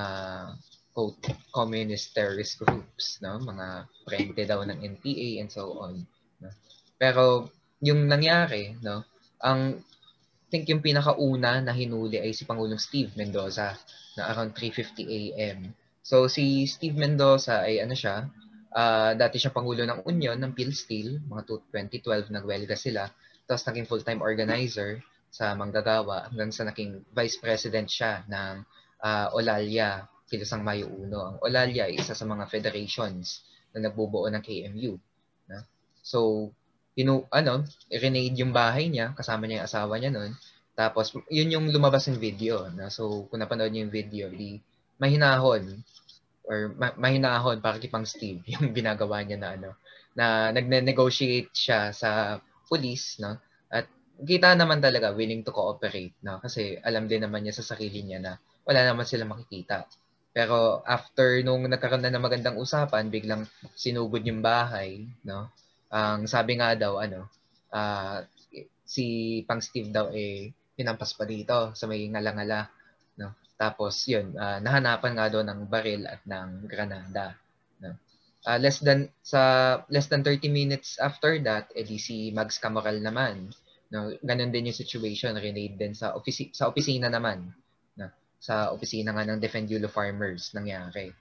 quote, 0.93 1.25
communist 1.49 2.13
terrorist 2.13 2.61
groups, 2.61 3.17
no? 3.23 3.41
mga 3.41 3.89
frente 4.05 4.41
daw 4.45 4.61
ng 4.61 4.79
NPA 4.83 5.41
and 5.41 5.49
so 5.49 5.73
on. 5.81 6.05
No? 6.37 6.53
Pero 7.01 7.49
yung 7.81 8.05
nangyari, 8.05 8.77
no, 8.79 9.03
ang 9.41 9.81
think 10.53 10.69
yung 10.69 10.85
pinakauna 10.85 11.65
na 11.65 11.73
hinuli 11.73 12.21
ay 12.21 12.29
si 12.29 12.45
Pangulong 12.45 12.77
Steve 12.77 13.09
Mendoza 13.17 13.73
na 14.13 14.29
around 14.29 14.53
3:50 14.53 15.09
AM. 15.09 15.73
So 16.05 16.29
si 16.29 16.69
Steve 16.69 16.93
Mendoza 16.93 17.65
ay 17.65 17.81
ano 17.81 17.97
siya, 17.97 18.29
uh, 18.69 19.17
dati 19.17 19.41
siya 19.41 19.49
pangulo 19.49 19.81
ng 19.81 20.05
Union 20.05 20.37
ng 20.37 20.53
PhilSteel, 20.53 21.25
mga 21.25 21.65
2012 21.73 22.29
nagwelga 22.29 22.77
sila. 22.77 23.09
Tapos 23.49 23.65
naging 23.65 23.89
full-time 23.89 24.21
organizer 24.21 25.01
sa 25.33 25.57
Manggagawa 25.57 26.29
hanggang 26.29 26.53
sa 26.53 26.69
naging 26.69 27.01
vice 27.09 27.41
president 27.41 27.89
siya 27.89 28.21
ng 28.29 28.61
uh, 29.03 29.27
Olalia 29.35 30.07
Kilusang 30.31 30.63
Mayo 30.63 30.89
Uno. 30.89 31.35
Ang 31.35 31.37
Olalia 31.43 31.91
ay 31.91 31.99
isa 31.99 32.15
sa 32.15 32.25
mga 32.25 32.47
federations 32.49 33.43
na 33.75 33.85
nagbubuo 33.85 34.25
ng 34.31 34.41
KMU. 34.41 34.97
Na? 35.51 35.61
So, 36.01 36.49
inu 36.95 37.27
ano, 37.29 37.67
renade 37.91 38.39
yung 38.39 38.55
bahay 38.55 38.89
niya, 38.89 39.13
kasama 39.13 39.45
niya 39.45 39.61
yung 39.61 39.67
asawa 39.67 39.93
niya 39.99 40.11
noon. 40.15 40.33
Tapos, 40.73 41.13
yun 41.29 41.53
yung 41.53 41.65
lumabas 41.69 42.09
ng 42.09 42.17
video. 42.17 42.65
Na? 42.73 42.89
So, 42.89 43.29
kung 43.29 43.43
napanood 43.43 43.69
niyo 43.69 43.85
yung 43.85 43.93
video, 43.93 44.25
di 44.33 44.57
mahinahon 44.97 45.83
or 46.43 46.75
ma- 46.75 46.95
mahinahon 46.99 47.63
para 47.63 47.79
kay 47.79 47.89
Pang 47.89 48.07
Steve 48.07 48.43
yung 48.53 48.75
ginagawa 48.75 49.23
niya 49.23 49.39
na 49.39 49.49
ano 49.55 49.69
na 50.13 50.53
nagne-negotiate 50.53 51.49
siya 51.49 51.89
sa 51.89 52.37
police 52.69 53.17
no 53.17 53.39
at 53.73 53.89
kita 54.21 54.53
naman 54.53 54.77
talaga 54.77 55.15
willing 55.15 55.41
to 55.41 55.49
cooperate 55.49 56.13
no 56.21 56.37
kasi 56.37 56.77
alam 56.85 57.09
din 57.09 57.25
naman 57.25 57.41
niya 57.41 57.57
sa 57.57 57.73
sarili 57.73 58.05
niya 58.05 58.19
na 58.21 58.33
wala 58.63 58.81
naman 58.87 59.05
sila 59.07 59.27
makikita 59.27 59.85
pero 60.33 60.81
after 60.89 61.45
nung 61.45 61.61
nagkaroon 61.69 62.01
na 62.01 62.09
ng 62.09 62.25
magandang 62.25 62.57
usapan, 62.57 63.13
biglang 63.13 63.45
sinugod 63.77 64.25
yung 64.25 64.41
bahay, 64.41 65.05
no? 65.21 65.53
Ang 65.93 66.25
sabi 66.25 66.57
nga 66.57 66.73
daw 66.73 66.97
ano, 66.97 67.29
uh, 67.69 68.25
si 68.81 69.39
Pang 69.45 69.61
Steve 69.61 69.93
daw 69.93 70.09
eh 70.09 70.49
pinampas 70.73 71.13
pa 71.13 71.29
dito 71.29 71.77
sa 71.77 71.85
may 71.85 72.09
ngalangala, 72.09 72.65
no? 73.21 73.37
Tapos 73.61 74.09
yun, 74.09 74.33
uh, 74.33 74.57
nahanapan 74.57 75.13
nga 75.13 75.29
daw 75.29 75.45
ng 75.45 75.69
baril 75.69 76.09
at 76.09 76.25
ng 76.25 76.65
granada, 76.65 77.37
no? 77.77 77.93
Uh, 78.43 78.57
less 78.57 78.81
than 78.81 79.13
sa 79.21 79.41
less 79.93 80.09
than 80.09 80.25
30 80.25 80.49
minutes 80.49 80.97
after 80.97 81.37
that, 81.45 81.69
edi 81.77 82.01
si 82.01 82.33
Mags 82.33 82.57
Camoral 82.57 82.97
naman, 83.05 83.53
no? 83.93 84.09
Ganun 84.25 84.49
din 84.49 84.73
yung 84.73 84.81
situation, 84.81 85.37
renade 85.37 85.77
din 85.77 85.93
sa 85.93 86.17
ofisi- 86.17 86.49
sa 86.57 86.73
opisina 86.73 87.05
naman 87.05 87.53
sa 88.43 88.75
opisina 88.75 89.15
nga 89.15 89.23
ng 89.23 89.39
Defend 89.39 89.71
Yulo 89.71 89.87
Farmers 89.87 90.51
nangyari. 90.51 91.15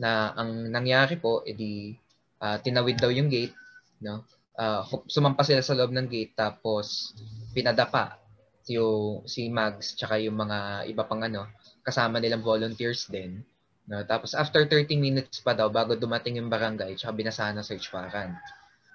Na 0.00 0.32
ang 0.32 0.72
nangyari 0.72 1.20
po, 1.20 1.44
edi 1.44 1.92
uh, 2.40 2.56
tinawid 2.56 2.96
daw 2.96 3.12
yung 3.12 3.28
gate, 3.28 3.52
no? 4.00 4.24
Uh, 4.56 4.80
sumampa 5.12 5.44
sila 5.44 5.60
sa 5.60 5.76
loob 5.76 5.92
ng 5.92 6.08
gate 6.08 6.36
tapos 6.36 7.16
pinadapa 7.56 8.20
yung 8.68 9.24
si 9.24 9.48
Mags 9.48 9.96
tsaka 9.96 10.20
yung 10.20 10.36
mga 10.36 10.88
iba 10.88 11.04
pang 11.04 11.20
ano, 11.20 11.48
kasama 11.84 12.16
nilang 12.16 12.44
volunteers 12.44 13.08
din. 13.12 13.44
No? 13.88 14.04
Tapos 14.04 14.36
after 14.36 14.64
30 14.64 14.92
minutes 14.96 15.40
pa 15.40 15.56
daw 15.56 15.72
bago 15.72 15.96
dumating 15.96 16.36
yung 16.38 16.52
barangay 16.52 16.96
tsaka 16.96 17.12
binasahan 17.16 17.56
ng 17.60 17.66
search 17.66 17.92
warrant. 17.92 18.36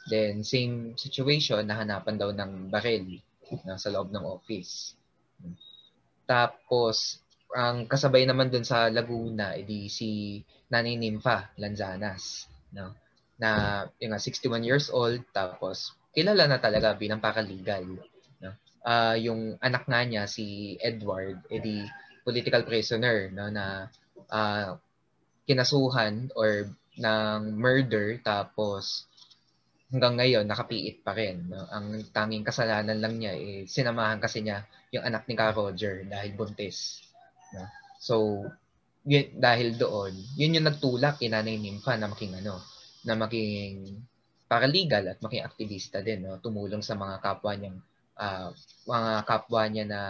Then 0.08 0.46
same 0.46 0.96
situation, 0.96 1.68
nahanapan 1.68 2.16
daw 2.16 2.32
ng 2.32 2.72
baril 2.72 3.20
no, 3.66 3.76
sa 3.76 3.92
loob 3.92 4.14
ng 4.14 4.24
office. 4.24 4.96
Tapos 6.24 7.27
ang 7.56 7.88
kasabay 7.88 8.28
naman 8.28 8.52
dun 8.52 8.68
sa 8.68 8.92
Laguna, 8.92 9.56
edi 9.56 9.88
si 9.88 10.42
Nanay 10.72 11.00
Nympha 11.00 11.56
Lanzanas, 11.60 12.48
no? 12.76 12.92
Na 13.40 13.84
yung 14.02 14.18
61 14.18 14.66
years 14.66 14.88
old 14.90 15.22
tapos 15.32 15.96
kilala 16.12 16.50
na 16.50 16.60
talaga 16.60 16.98
bilang 16.98 17.24
paralegal, 17.24 17.86
no? 18.44 18.52
Uh, 18.84 19.16
yung 19.16 19.56
anak 19.64 19.88
nga 19.88 20.02
niya 20.04 20.28
si 20.28 20.76
Edward, 20.82 21.40
edi 21.48 21.88
political 22.28 22.68
prisoner, 22.68 23.32
no, 23.32 23.48
na 23.48 23.88
uh, 24.28 24.76
kinasuhan 25.48 26.28
or 26.36 26.68
ng 27.00 27.56
murder 27.56 28.20
tapos 28.20 29.08
hanggang 29.88 30.20
ngayon 30.20 30.44
nakapiit 30.44 31.00
pa 31.06 31.16
rin. 31.16 31.48
No? 31.48 31.64
Ang 31.72 32.04
tanging 32.12 32.44
kasalanan 32.44 33.00
lang 33.00 33.16
niya 33.22 33.34
eh 33.38 33.64
sinamahan 33.64 34.20
kasi 34.20 34.44
niya 34.44 34.68
yung 34.92 35.08
anak 35.08 35.24
ni 35.30 35.36
Ka 35.38 35.56
Roger 35.56 36.04
dahil 36.04 36.36
buntis. 36.36 37.07
No? 37.56 37.64
So, 38.02 38.16
yun, 39.08 39.26
dahil 39.40 39.80
doon, 39.80 40.14
yun 40.36 40.56
yung 40.60 40.68
nagtulak 40.68 41.24
kay 41.24 41.32
Nanay 41.32 41.56
Nympha 41.56 41.96
na 41.96 42.12
making 42.12 42.44
ano, 42.44 42.60
na 43.08 43.16
making 43.16 44.04
paralegal 44.48 45.16
at 45.16 45.20
making 45.24 45.44
aktivista 45.44 46.04
din, 46.04 46.28
no? 46.28 46.40
tumulong 46.44 46.84
sa 46.84 46.96
mga 46.96 47.20
kapwa 47.24 47.56
niyang 47.56 47.80
uh, 48.20 48.52
mga 48.88 49.12
kapwa 49.24 49.64
niya 49.68 49.86
na 49.88 50.02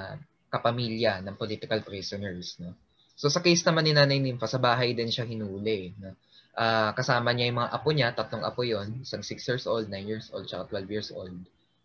kapamilya 0.49 1.21
ng 1.21 1.35
political 1.37 1.81
prisoners. 1.85 2.57
No? 2.57 2.73
So 3.17 3.29
sa 3.29 3.41
case 3.41 3.61
naman 3.65 3.85
ni 3.85 3.93
Nanay 3.93 4.21
Nympha, 4.21 4.49
sa 4.49 4.61
bahay 4.61 4.97
din 4.97 5.13
siya 5.13 5.25
hinuli. 5.25 5.93
No? 5.97 6.17
Uh, 6.57 6.89
kasama 6.97 7.37
niya 7.37 7.53
yung 7.53 7.61
mga 7.61 7.73
apo 7.73 7.89
niya, 7.93 8.17
tatlong 8.17 8.41
apo 8.41 8.65
yon 8.65 9.05
isang 9.05 9.21
6 9.21 9.29
years 9.45 9.65
old, 9.69 9.85
9 9.93 9.93
years 10.09 10.33
old, 10.33 10.49
tsaka 10.49 10.73
12 10.73 10.89
years 10.89 11.09
old. 11.13 11.33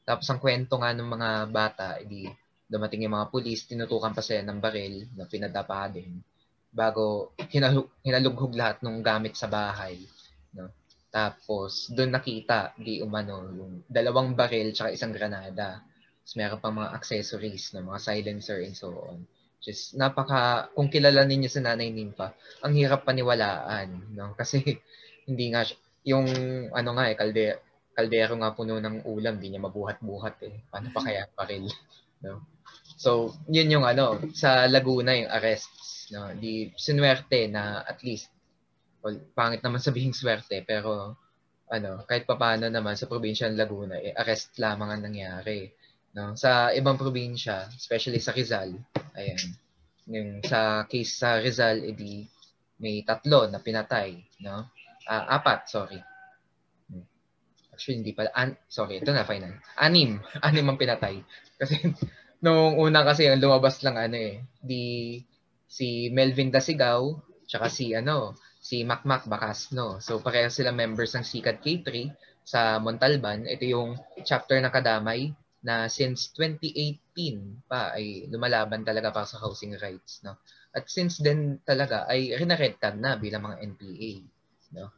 Tapos 0.08 0.24
ang 0.32 0.40
kwento 0.40 0.80
nga 0.80 0.96
ng 0.96 1.08
mga 1.08 1.30
bata, 1.52 2.00
edi 2.00 2.24
dumating 2.72 3.04
yung 3.04 3.12
mga 3.12 3.28
pulis, 3.28 3.68
tinutukan 3.68 4.16
pa 4.16 4.24
sila 4.24 4.40
ng 4.48 4.58
baril 4.58 5.12
na 5.12 5.28
pinadapa 5.28 5.92
din 5.92 6.24
bago 6.72 7.36
hinalug, 7.52 7.92
hinalughog 8.00 8.56
lahat 8.56 8.80
ng 8.80 9.04
gamit 9.04 9.36
sa 9.36 9.46
bahay. 9.46 10.00
No? 10.56 10.72
Tapos, 11.12 11.92
doon 11.92 12.16
nakita, 12.16 12.72
di 12.80 13.04
umano, 13.04 13.44
yung 13.52 13.72
dalawang 13.84 14.32
baril 14.32 14.72
tsaka 14.72 14.96
isang 14.96 15.12
granada. 15.12 15.84
Tapos 15.84 16.34
meron 16.40 16.60
pang 16.64 16.76
mga 16.80 16.96
accessories, 16.96 17.76
no? 17.76 17.92
mga 17.92 18.00
silencer 18.00 18.64
and 18.64 18.72
so 18.72 18.96
on. 18.96 19.20
Just 19.62 19.94
napaka, 19.94 20.72
kung 20.72 20.88
kilala 20.88 21.28
ninyo 21.28 21.46
sa 21.52 21.60
Nanay 21.60 21.92
Nympha, 21.92 22.32
ang 22.64 22.72
hirap 22.72 23.04
paniwalaan. 23.04 24.16
No? 24.16 24.32
Kasi, 24.40 24.64
hindi 25.28 25.52
nga, 25.52 25.68
yung 26.08 26.26
ano 26.72 26.90
nga 26.96 27.04
eh, 27.12 27.14
kalde, 27.14 27.60
kaldero 27.92 28.34
nga 28.40 28.56
puno 28.56 28.80
ng 28.80 29.04
ulam, 29.04 29.36
di 29.36 29.52
niya 29.52 29.60
mabuhat-buhat 29.60 30.40
eh. 30.48 30.64
Paano 30.72 30.88
pa 30.88 31.04
kaya 31.04 31.28
baril? 31.36 31.68
No? 32.22 32.38
So, 33.02 33.34
yun 33.50 33.66
yung 33.66 33.82
ano, 33.82 34.22
sa 34.30 34.70
Laguna 34.70 35.18
yung 35.18 35.26
arrests. 35.34 36.14
No? 36.14 36.30
Di 36.38 36.70
sinuwerte 36.78 37.50
na 37.50 37.82
at 37.82 37.98
least, 38.06 38.30
well, 39.02 39.18
pangit 39.34 39.58
naman 39.66 39.82
sabihin 39.90 40.14
swerte, 40.14 40.62
pero 40.62 41.18
ano, 41.66 42.06
kahit 42.06 42.30
papaano 42.30 42.70
naman 42.70 42.94
sa 42.94 43.10
probinsya 43.10 43.50
ng 43.50 43.58
Laguna, 43.58 43.98
eh, 43.98 44.14
arrest 44.14 44.54
lamang 44.62 44.94
ang 44.94 45.02
nangyari. 45.02 45.66
No? 46.14 46.38
Sa 46.38 46.70
ibang 46.70 46.94
probinsya, 46.94 47.66
especially 47.74 48.22
sa 48.22 48.30
Rizal, 48.30 48.70
ayan, 49.18 49.42
yung 50.06 50.38
sa 50.46 50.86
case 50.86 51.18
sa 51.18 51.42
Rizal, 51.42 51.82
edi 51.82 52.22
may 52.78 53.02
tatlo 53.02 53.50
na 53.50 53.58
pinatay. 53.58 54.14
No? 54.46 54.70
Uh, 55.10 55.24
apat, 55.42 55.66
sorry. 55.66 55.98
Actually, 57.72 58.04
hindi 58.04 58.12
pala. 58.12 58.30
An- 58.36 58.60
sorry, 58.68 59.00
ito 59.00 59.10
na, 59.10 59.24
final. 59.24 59.58
Anim. 59.80 60.20
Anim 60.46 60.66
ang 60.70 60.78
pinatay. 60.78 61.24
Kasi 61.56 61.90
nung 62.42 62.74
una 62.76 63.06
kasi 63.06 63.30
ang 63.30 63.38
lumabas 63.38 63.80
lang 63.86 63.96
ano 63.96 64.18
eh, 64.18 64.42
di 64.58 65.16
si 65.70 66.10
Melvin 66.10 66.52
Dasigaw, 66.52 67.14
tsaka 67.46 67.70
si 67.70 67.94
ano, 67.94 68.36
si 68.62 68.82
Macmac 68.86 69.26
Bacasno. 69.26 70.02
So 70.02 70.20
pareho 70.20 70.50
sila 70.52 70.74
members 70.74 71.14
ng 71.16 71.24
Sikat 71.26 71.62
K3 71.62 72.10
sa 72.42 72.78
Montalban. 72.82 73.46
Ito 73.46 73.64
yung 73.64 73.90
chapter 74.26 74.58
na 74.58 74.70
kadamay 74.70 75.34
na 75.62 75.86
since 75.86 76.34
2018 76.34 77.70
pa 77.70 77.94
ay 77.94 78.26
lumalaban 78.26 78.82
talaga 78.82 79.14
para 79.14 79.26
sa 79.26 79.38
housing 79.38 79.78
rights. 79.78 80.22
No? 80.26 80.38
At 80.74 80.90
since 80.90 81.22
then 81.22 81.62
talaga 81.62 82.06
ay 82.10 82.34
rinaredtag 82.34 82.98
na 82.98 83.18
bilang 83.18 83.46
mga 83.46 83.62
NPA. 83.62 84.12
No? 84.78 84.90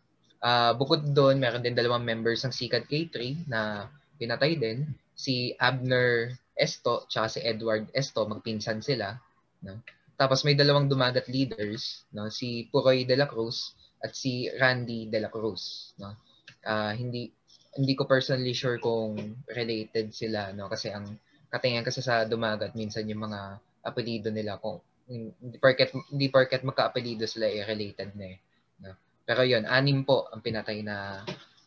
Uh, 0.45 0.73
bukod 0.77 1.05
doon, 1.17 1.41
meron 1.41 1.65
din 1.65 1.77
dalawang 1.77 2.05
members 2.05 2.45
ng 2.45 2.53
Sikat 2.53 2.85
K3 2.89 3.49
na 3.49 3.89
pinatay 4.21 4.61
din. 4.61 4.89
Si 5.17 5.57
Abner 5.57 6.37
Esto 6.55 7.05
tsaka 7.11 7.27
si 7.29 7.41
Edward 7.43 7.91
Esto, 7.91 8.27
magpinsan 8.27 8.81
sila. 8.81 9.15
No? 9.67 9.83
Tapos 10.15 10.47
may 10.47 10.55
dalawang 10.55 10.87
dumagat 10.87 11.27
leaders, 11.27 12.07
no? 12.15 12.31
si 12.31 12.71
Puroy 12.71 13.03
de 13.03 13.19
la 13.19 13.27
Cruz 13.27 13.75
at 13.99 14.15
si 14.15 14.47
Randy 14.55 15.11
de 15.11 15.19
la 15.19 15.31
Cruz. 15.31 15.95
No? 15.99 16.15
Uh, 16.65 16.95
hindi 16.95 17.29
hindi 17.75 17.93
ko 17.99 18.07
personally 18.07 18.55
sure 18.55 18.79
kung 18.79 19.19
related 19.51 20.15
sila 20.15 20.55
no 20.55 20.71
kasi 20.71 20.95
ang 20.95 21.19
katingin 21.51 21.83
kasi 21.83 22.01
sa 22.01 22.23
dumagat 22.23 22.73
minsan 22.79 23.07
yung 23.11 23.27
mga 23.27 23.59
apelyido 23.85 24.31
nila 24.31 24.57
kung 24.63 24.79
hindi 25.11 25.59
porket 25.61 25.93
hindi 26.09 26.27
porket 26.33 26.65
magka-apelyido 26.65 27.29
sila 27.29 27.45
eh, 27.45 27.67
related 27.69 28.17
na 28.17 28.27
eh. 28.33 28.39
No? 28.81 28.97
Pero 29.27 29.45
yon 29.45 29.69
anim 29.69 30.01
po 30.07 30.33
ang 30.33 30.41
pinatay 30.41 30.81
na 30.81 31.21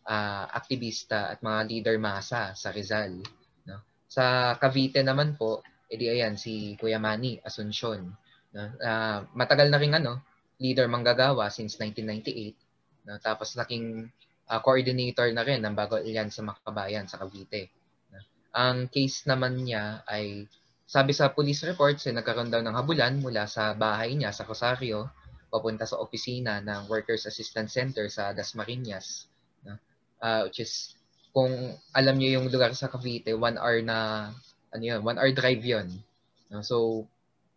uh, 0.08 0.46
aktivista 0.50 1.30
at 1.30 1.44
mga 1.46 1.60
leader 1.70 1.96
masa 2.02 2.58
sa 2.58 2.74
Rizal. 2.74 3.22
Sa 4.08 4.56
Cavite 4.58 5.04
naman 5.04 5.36
po, 5.36 5.62
edi 5.88 6.08
ayan 6.08 6.36
si 6.40 6.76
Kuya 6.80 7.00
Manny 7.00 7.40
Asuncion 7.44 8.16
Uh, 8.58 9.22
matagal 9.38 9.70
na 9.70 9.78
rin 9.78 9.94
ano, 9.94 10.18
leader 10.58 10.90
manggagawa 10.90 11.54
since 11.54 11.78
1998. 11.78 12.58
No? 13.06 13.22
Tapos 13.22 13.54
naging 13.54 14.10
uh, 14.50 14.60
coordinator 14.66 15.30
na 15.30 15.46
rin 15.46 15.62
ng 15.62 15.78
Bago 15.78 16.02
Alyansa 16.02 16.42
Makabayan 16.42 17.06
sa 17.06 17.22
Cavite. 17.22 17.70
No? 18.10 18.20
Ang 18.58 18.90
case 18.90 19.30
naman 19.30 19.62
niya 19.62 20.02
ay 20.10 20.50
sabi 20.88 21.14
sa 21.14 21.30
police 21.36 21.68
reports, 21.68 22.08
eh, 22.10 22.16
nagkaroon 22.16 22.50
daw 22.50 22.64
ng 22.64 22.74
habulan 22.74 23.22
mula 23.22 23.46
sa 23.46 23.76
bahay 23.78 24.18
niya 24.18 24.34
sa 24.34 24.48
Rosario 24.48 25.12
papunta 25.52 25.86
sa 25.86 26.00
opisina 26.02 26.64
ng 26.64 26.90
Workers 26.90 27.30
Assistance 27.30 27.78
Center 27.78 28.10
sa 28.10 28.34
Dasmariñas. 28.34 29.30
No? 29.68 29.78
Uh, 30.18 30.50
which 30.50 30.64
is, 30.64 30.97
kung 31.38 31.54
alam 31.94 32.18
niyo 32.18 32.42
yung 32.42 32.50
lugar 32.50 32.74
sa 32.74 32.90
Cavite, 32.90 33.38
one 33.38 33.62
hour 33.62 33.78
na, 33.86 34.30
ano 34.74 34.82
yun, 34.82 35.06
one 35.06 35.22
hour 35.22 35.30
drive 35.38 35.62
yun. 35.62 35.86
So, 36.66 37.06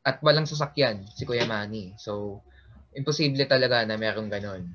at 0.05 0.21
walang 0.21 0.45
sasakyan 0.45 1.09
si 1.17 1.25
Kuya 1.25 1.49
Manny. 1.49 1.97
So, 1.97 2.45
imposible 2.93 3.41
talaga 3.49 3.81
na 3.89 3.97
merong 3.97 4.29
ganun. 4.29 4.69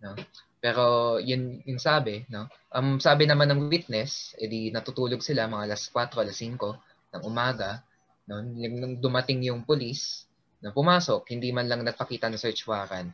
No? 0.00 0.16
Pero 0.64 1.18
yun 1.20 1.60
yung 1.68 1.76
sabi, 1.76 2.24
no? 2.32 2.48
Um, 2.72 2.96
sabi 2.96 3.28
naman 3.28 3.52
ng 3.52 3.68
witness, 3.68 4.32
edi 4.40 4.72
natutulog 4.72 5.20
sila 5.20 5.44
mga 5.44 5.68
alas 5.68 5.92
4, 5.92 6.16
alas 6.16 6.40
5 6.40 6.56
ng 7.20 7.22
umaga, 7.28 7.84
no? 8.32 8.40
Nung 8.40 8.96
dumating 8.96 9.44
yung 9.44 9.68
pulis, 9.68 10.24
na 10.64 10.72
pumasok, 10.72 11.22
hindi 11.30 11.52
man 11.52 11.68
lang 11.68 11.84
nagpakita 11.84 12.32
ng 12.32 12.40
search 12.40 12.64
warrant, 12.64 13.12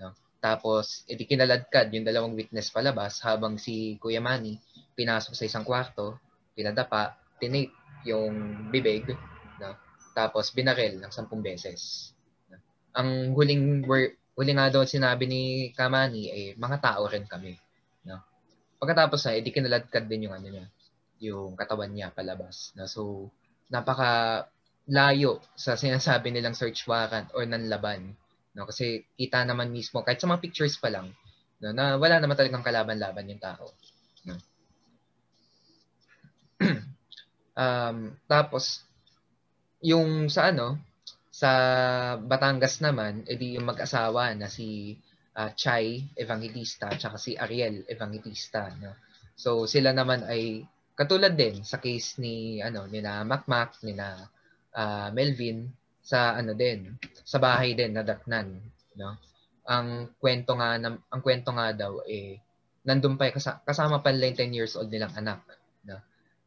no? 0.00 0.16
Tapos 0.40 1.04
edi 1.04 1.28
kinaladkad 1.28 1.92
yung 1.92 2.08
dalawang 2.08 2.32
witness 2.32 2.72
palabas 2.72 3.20
habang 3.20 3.60
si 3.60 4.00
Kuya 4.00 4.24
Manny 4.24 4.56
pinasok 5.00 5.32
sa 5.32 5.48
isang 5.48 5.64
kwarto, 5.64 6.20
pinadapa, 6.52 7.16
tinape 7.40 7.72
yung 8.04 8.68
bibig, 8.68 9.08
no? 9.56 9.72
Tapos 10.12 10.52
binarel 10.52 11.00
ng 11.00 11.08
sampung 11.08 11.40
beses. 11.40 12.12
Ang 12.92 13.32
huling 13.32 13.86
word, 13.86 14.18
huli 14.34 14.52
nga 14.56 14.72
daw 14.72 14.82
sinabi 14.82 15.24
ni 15.28 15.42
Kamani 15.76 16.32
ay 16.32 16.42
eh, 16.42 16.50
mga 16.56 16.78
tao 16.80 17.06
rin 17.06 17.28
kami. 17.28 17.54
No? 18.08 18.18
Pagkatapos 18.80 19.28
na, 19.28 19.36
edi 19.36 19.52
kinaladkad 19.52 20.08
din 20.08 20.26
yung 20.26 20.34
ano 20.34 20.48
niya, 20.48 20.66
yung 21.20 21.54
katawan 21.54 21.92
niya 21.92 22.10
palabas. 22.10 22.72
No? 22.74 22.88
So, 22.88 23.30
napaka 23.70 24.44
layo 24.90 25.44
sa 25.54 25.76
sinasabi 25.78 26.34
nilang 26.34 26.56
search 26.56 26.88
warrant 26.88 27.30
or 27.36 27.46
nanlaban. 27.46 28.16
No? 28.56 28.66
Kasi 28.66 29.06
kita 29.14 29.44
naman 29.46 29.70
mismo, 29.70 30.02
kahit 30.02 30.18
sa 30.18 30.26
mga 30.26 30.42
pictures 30.42 30.80
pa 30.80 30.88
lang, 30.90 31.12
no? 31.62 31.70
na 31.76 32.00
wala 32.00 32.18
naman 32.18 32.34
talagang 32.34 32.64
kalaban-laban 32.66 33.30
yung 33.30 33.42
tao. 33.44 33.70
Um, 37.60 38.16
tapos, 38.24 38.88
yung 39.84 40.32
sa 40.32 40.48
ano, 40.48 40.80
sa 41.28 41.50
Batangas 42.16 42.80
naman, 42.80 43.24
edi 43.28 43.60
yung 43.60 43.68
mag-asawa 43.68 44.32
na 44.32 44.48
si 44.48 44.96
uh, 45.36 45.50
Chai 45.56 46.04
Evangelista 46.16 46.88
at 46.88 47.00
si 47.20 47.36
Ariel 47.36 47.84
Evangelista. 47.88 48.68
No? 48.80 48.96
So 49.36 49.64
sila 49.64 49.96
naman 49.96 50.26
ay 50.28 50.64
katulad 50.92 51.32
din 51.32 51.64
sa 51.64 51.80
case 51.80 52.20
ni 52.20 52.60
ano 52.60 52.84
ni 52.84 53.00
na 53.00 53.24
Macmac, 53.24 53.80
ni 53.84 53.96
na 53.96 54.28
uh, 54.76 55.08
Melvin 55.16 55.64
sa 56.04 56.36
ano 56.36 56.52
din, 56.52 56.98
sa 57.24 57.40
bahay 57.40 57.72
din 57.72 57.96
na 57.96 58.04
Daknan, 58.04 58.56
no? 58.98 59.16
Ang 59.70 60.10
kwento 60.18 60.58
nga 60.58 60.76
na, 60.76 60.98
ang 60.98 61.20
kwento 61.22 61.54
nga 61.54 61.70
daw 61.72 62.02
eh 62.04 62.40
nandun 62.82 63.14
pa 63.14 63.30
kasama, 63.30 63.60
kasama 63.62 63.96
pa 64.00 64.10
nila 64.10 64.32
10 64.34 64.56
years 64.56 64.74
old 64.74 64.90
nilang 64.90 65.12
anak, 65.14 65.40
no? 65.86 66.00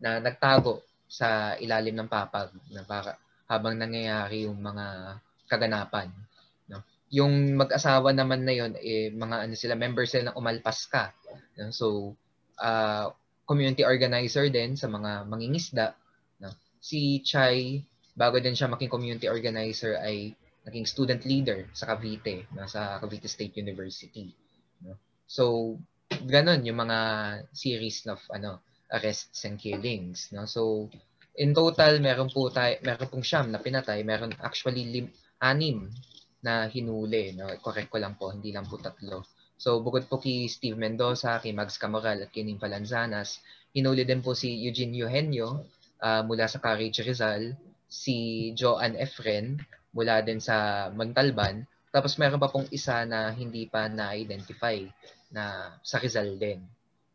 Na 0.04 0.20
nagtago 0.20 0.84
sa 1.08 1.56
ilalim 1.62 1.96
ng 1.96 2.12
papag 2.12 2.52
na 2.74 2.84
para 2.84 3.16
habang 3.48 3.78
nangyayari 3.78 4.50
yung 4.50 4.58
mga 4.58 5.18
kaganapan. 5.46 6.10
No? 6.68 6.82
Yung 7.14 7.54
mag-asawa 7.54 8.10
naman 8.12 8.42
na 8.42 8.54
yon 8.58 8.74
eh, 8.82 9.14
mga 9.14 9.46
ano 9.46 9.54
sila, 9.54 9.78
members 9.78 10.12
sila 10.12 10.34
ng 10.34 10.38
Umalpas 10.42 10.90
ka. 10.90 11.14
No? 11.62 11.70
So, 11.70 12.18
uh, 12.58 13.14
community 13.46 13.86
organizer 13.86 14.50
din 14.50 14.74
sa 14.74 14.90
mga 14.90 15.30
mangingisda. 15.30 15.94
No? 16.42 16.58
Si 16.82 17.22
Chai, 17.22 17.86
bago 18.18 18.42
din 18.42 18.58
siya 18.58 18.72
maging 18.74 18.90
community 18.90 19.30
organizer, 19.30 20.02
ay 20.02 20.34
naging 20.66 20.88
student 20.88 21.22
leader 21.28 21.68
sa 21.78 21.94
Cavite, 21.94 22.50
no? 22.58 22.66
sa 22.66 22.98
Cavite 22.98 23.30
State 23.30 23.54
University. 23.60 24.34
No? 24.82 24.98
So, 25.30 25.76
ganun 26.26 26.66
yung 26.66 26.82
mga 26.82 27.00
series 27.54 28.08
of 28.10 28.18
ano 28.34 28.64
arrests 28.94 29.42
and 29.50 29.58
killings 29.58 30.30
no? 30.30 30.46
So 30.46 30.88
in 31.34 31.58
total 31.58 31.98
meron 31.98 32.30
po 32.30 32.54
tayo 32.54 32.78
meron 32.86 33.10
pong 33.10 33.26
siyam 33.26 33.50
na 33.50 33.58
pinatay. 33.58 34.06
Meron 34.06 34.32
actually 34.40 34.86
lim, 34.86 35.10
anim 35.42 35.90
na 36.46 36.70
hinuli 36.70 37.34
no? 37.34 37.50
Correct 37.58 37.90
ko 37.90 37.98
lang 37.98 38.14
po 38.14 38.30
hindi 38.30 38.54
lang 38.54 38.70
po 38.70 38.78
tatlo. 38.78 39.26
So 39.58 39.82
bukod 39.82 40.06
po 40.06 40.22
kay 40.22 40.46
Steve 40.46 40.78
Mendoza 40.78 41.42
kay 41.42 41.52
Max 41.58 41.82
Camoral 41.82 42.22
at 42.22 42.30
kay 42.30 42.46
Ning 42.46 42.62
Palanzanas 42.62 43.42
hinuli 43.74 44.06
din 44.06 44.22
po 44.22 44.38
si 44.38 44.54
Eugene 44.62 44.94
Eugenio 44.94 45.66
uh, 45.98 46.22
mula 46.22 46.46
sa 46.46 46.62
Courage 46.62 47.02
Rizal 47.02 47.58
si 47.90 48.50
Joan 48.54 48.94
Efren 48.94 49.58
mula 49.94 50.22
din 50.22 50.38
sa 50.38 50.90
Montalban. 50.94 51.66
Tapos 51.94 52.18
meron 52.18 52.42
pa 52.42 52.50
pong 52.50 52.66
isa 52.74 53.06
na 53.06 53.30
hindi 53.30 53.70
pa 53.70 53.86
na-identify 53.86 54.82
na 55.34 55.78
sa 55.82 55.98
Rizal 55.98 56.38
din 56.38 56.62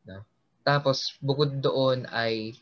no 0.06 0.38
tapos 0.68 1.16
bukod 1.24 1.64
doon 1.64 2.04
ay 2.12 2.52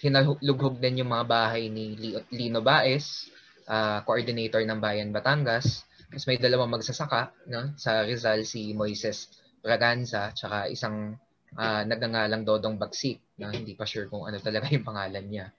hinalughog 0.00 0.80
din 0.80 1.04
yung 1.04 1.12
mga 1.12 1.28
bahay 1.28 1.68
ni 1.68 1.92
Lino 2.32 2.64
Baez, 2.64 3.28
uh, 3.68 4.00
coordinator 4.08 4.64
ng 4.64 4.80
Bayan 4.80 5.12
Batangas. 5.12 5.84
Tapos 6.08 6.24
may 6.24 6.40
dalawang 6.40 6.72
magsasaka 6.72 7.36
no? 7.52 7.76
sa 7.76 8.00
Rizal, 8.00 8.48
si 8.48 8.72
Moises 8.72 9.28
Braganza, 9.60 10.32
tsaka 10.32 10.72
isang 10.72 11.20
uh, 11.60 11.82
nagngangalang 11.84 12.48
Dodong 12.48 12.80
Bagsik, 12.80 13.20
na 13.36 13.52
hindi 13.52 13.76
pa 13.76 13.84
sure 13.84 14.08
kung 14.08 14.24
ano 14.24 14.40
talaga 14.40 14.72
yung 14.72 14.88
pangalan 14.88 15.26
niya. 15.28 15.52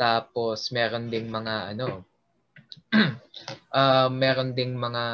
Tapos 0.00 0.72
meron 0.72 1.12
ding 1.12 1.28
mga 1.28 1.76
ano, 1.76 2.08
uh, 3.76 4.08
meron 4.24 4.56
ding 4.56 4.72
mga 4.72 5.04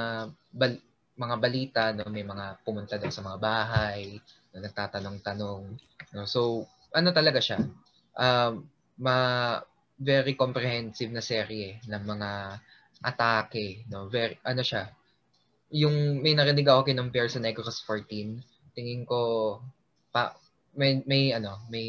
bal- 0.55 0.87
mga 1.19 1.37
balita, 1.43 1.83
no? 1.91 2.07
may 2.15 2.23
mga 2.23 2.63
pumunta 2.63 2.95
daw 2.95 3.11
sa 3.11 3.27
mga 3.27 3.39
bahay, 3.43 4.23
na 4.59 4.67
nagtatanong-tanong. 4.67 5.63
No? 6.19 6.27
So, 6.27 6.67
ano 6.91 7.15
talaga 7.15 7.39
siya? 7.39 7.63
um, 8.19 8.67
ma 8.99 9.17
very 9.99 10.35
comprehensive 10.35 11.11
na 11.11 11.23
serye 11.23 11.79
ng 11.87 12.03
mga 12.03 12.31
atake, 13.03 13.87
no? 13.91 14.11
Very 14.11 14.39
ano 14.43 14.63
siya. 14.63 14.91
Yung 15.71 16.23
may 16.23 16.35
narinig 16.35 16.67
ako 16.67 16.91
kinumpare 16.91 17.31
sa 17.31 17.39
Necros 17.39 17.83
14, 17.87 18.75
tingin 18.75 19.07
ko 19.07 19.59
pa 20.11 20.35
may 20.75 21.03
may 21.07 21.35
ano, 21.35 21.63
may 21.71 21.87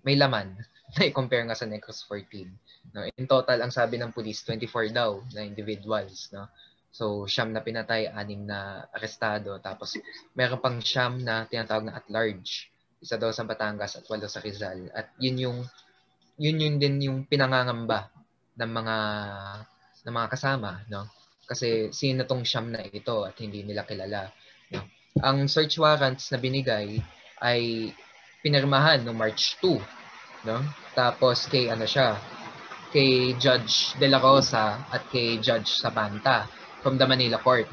may 0.00 0.16
laman 0.16 0.56
na 0.96 1.08
i-compare 1.08 1.44
nga 1.44 1.56
sa 1.56 1.68
Necros 1.68 2.04
14. 2.08 2.48
No? 2.96 3.04
In 3.04 3.28
total, 3.28 3.60
ang 3.60 3.72
sabi 3.72 4.00
ng 4.00 4.12
police, 4.12 4.44
24 4.44 4.92
daw 4.92 5.20
na 5.36 5.44
individuals, 5.44 6.32
no? 6.32 6.48
So, 6.96 7.28
siyam 7.28 7.52
na 7.52 7.60
pinatay, 7.60 8.08
anim 8.08 8.48
na 8.48 8.88
arestado, 8.88 9.60
tapos 9.60 10.00
meron 10.32 10.64
pang 10.64 10.80
siyam 10.80 11.20
na 11.20 11.44
tinatawag 11.44 11.84
na 11.84 12.00
at 12.00 12.08
large 12.08 12.72
isa 13.04 13.20
daw 13.20 13.28
sa 13.28 13.44
Batangas 13.44 14.00
at 14.00 14.08
walo 14.08 14.24
sa 14.24 14.40
Rizal. 14.40 14.88
At 14.96 15.12
yun 15.20 15.36
yung 15.36 15.58
yun 16.40 16.56
yun 16.56 16.76
din 16.80 16.96
yung 17.04 17.18
pinangangamba 17.28 18.08
ng 18.56 18.70
mga 18.72 18.96
ng 20.08 20.14
mga 20.16 20.28
kasama, 20.32 20.80
no? 20.88 21.04
Kasi 21.44 21.92
sino 21.92 22.24
tong 22.24 22.48
siyam 22.48 22.72
na 22.72 22.80
ito 22.80 23.28
at 23.28 23.36
hindi 23.44 23.60
nila 23.60 23.84
kilala, 23.84 24.32
no? 24.72 24.88
ang 25.20 25.48
search 25.48 25.76
warrants 25.76 26.32
na 26.32 26.40
binigay 26.40 27.00
ay 27.40 27.92
pinirmahan 28.40 29.04
no 29.04 29.12
March 29.12 29.60
2, 29.60 30.48
no? 30.48 30.64
Tapos 30.96 31.44
kay 31.52 31.68
ano 31.68 31.84
siya, 31.84 32.16
kay 32.88 33.36
Judge 33.36 34.00
De 34.00 34.08
La 34.08 34.16
Rosa 34.16 34.88
at 34.88 35.12
kay 35.12 35.36
Judge 35.44 35.76
Sabanta 35.76 36.55
from 36.86 37.02
the 37.02 37.06
Manila 37.10 37.42
Court, 37.42 37.66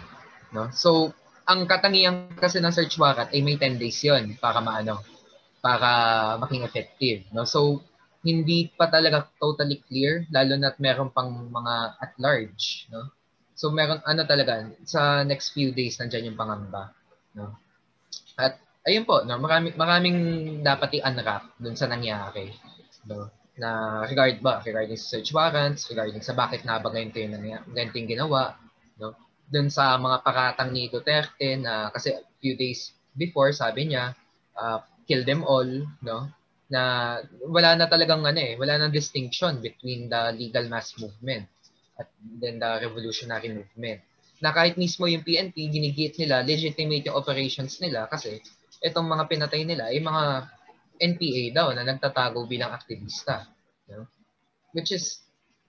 no? 0.50 0.74
So, 0.74 1.14
ang 1.46 1.70
katangian 1.70 2.34
kasi 2.34 2.58
ng 2.58 2.74
search 2.74 2.98
warrant 2.98 3.30
ay 3.30 3.46
may 3.46 3.62
10 3.62 3.78
days 3.78 4.02
'yon 4.02 4.34
para 4.42 4.58
maano, 4.58 5.06
para 5.62 6.34
maging 6.42 6.66
effective, 6.66 7.22
no? 7.30 7.46
So, 7.46 7.86
hindi 8.24 8.72
pa 8.72 8.88
talaga 8.88 9.28
totally 9.36 9.84
clear 9.84 10.24
lalo 10.32 10.56
na't 10.56 10.80
meron 10.80 11.12
pang 11.12 11.30
mga 11.52 11.76
at 12.00 12.12
large, 12.18 12.88
no? 12.90 13.12
So 13.54 13.70
meron 13.70 14.02
ano 14.08 14.24
talaga 14.24 14.64
sa 14.88 15.22
next 15.28 15.52
few 15.54 15.76
days 15.76 16.00
nandiyan 16.00 16.34
yung 16.34 16.40
pangamba, 16.40 16.96
no? 17.36 17.60
At 18.40 18.58
ayun 18.88 19.04
po, 19.04 19.28
no, 19.28 19.38
marami 19.38 19.76
maraming 19.76 20.18
dapat 20.64 21.04
i-unwrap 21.04 21.60
dun 21.60 21.76
sa 21.76 21.92
nangyari, 21.92 22.50
no? 23.12 23.28
Na 23.60 24.02
regard 24.08 24.40
ba 24.40 24.64
regarding 24.64 24.98
sa 24.98 25.20
search 25.20 25.36
warrants, 25.36 25.92
regarding 25.92 26.24
sa 26.24 26.34
bakit 26.34 26.64
na 26.64 26.80
ba 26.80 26.90
ganito 26.90 27.20
yung, 27.20 27.36
ganito 27.76 27.96
yung 28.00 28.10
ginawa? 28.10 28.56
Dun 29.50 29.70
sa 29.70 29.96
mga 30.00 30.24
paratang 30.24 30.72
ni 30.74 30.88
Duterte 30.90 31.60
na 31.60 31.90
kasi 31.94 32.16
few 32.40 32.56
days 32.58 32.94
before 33.14 33.54
sabi 33.54 33.94
niya, 33.94 34.18
uh, 34.58 34.82
kill 35.06 35.24
them 35.28 35.44
all, 35.46 35.68
no? 36.02 36.32
na 36.74 37.20
wala 37.46 37.78
na 37.78 37.86
talagang 37.86 38.26
ano 38.26 38.40
eh, 38.42 38.58
wala 38.58 38.82
nang 38.82 38.90
distinction 38.90 39.62
between 39.62 40.10
the 40.10 40.34
legal 40.34 40.66
mass 40.66 40.98
movement 40.98 41.46
at 42.02 42.10
then 42.42 42.58
the 42.58 42.72
revolutionary 42.82 43.54
movement. 43.54 44.02
Na 44.42 44.50
kahit 44.50 44.74
mismo 44.76 45.06
yung 45.06 45.22
PNP, 45.22 45.70
ginigit 45.70 46.18
nila, 46.18 46.42
legitimate 46.42 47.06
yung 47.06 47.18
operations 47.20 47.78
nila 47.78 48.10
kasi 48.10 48.42
itong 48.82 49.06
mga 49.06 49.30
pinatay 49.30 49.62
nila 49.64 49.94
ay 49.94 50.02
mga 50.02 50.50
NPA 50.98 51.44
daw 51.54 51.68
na 51.78 51.86
nagtatago 51.86 52.50
bilang 52.50 52.74
aktivista. 52.74 53.46
Know? 53.86 54.10
Which 54.74 54.90
is, 54.92 55.22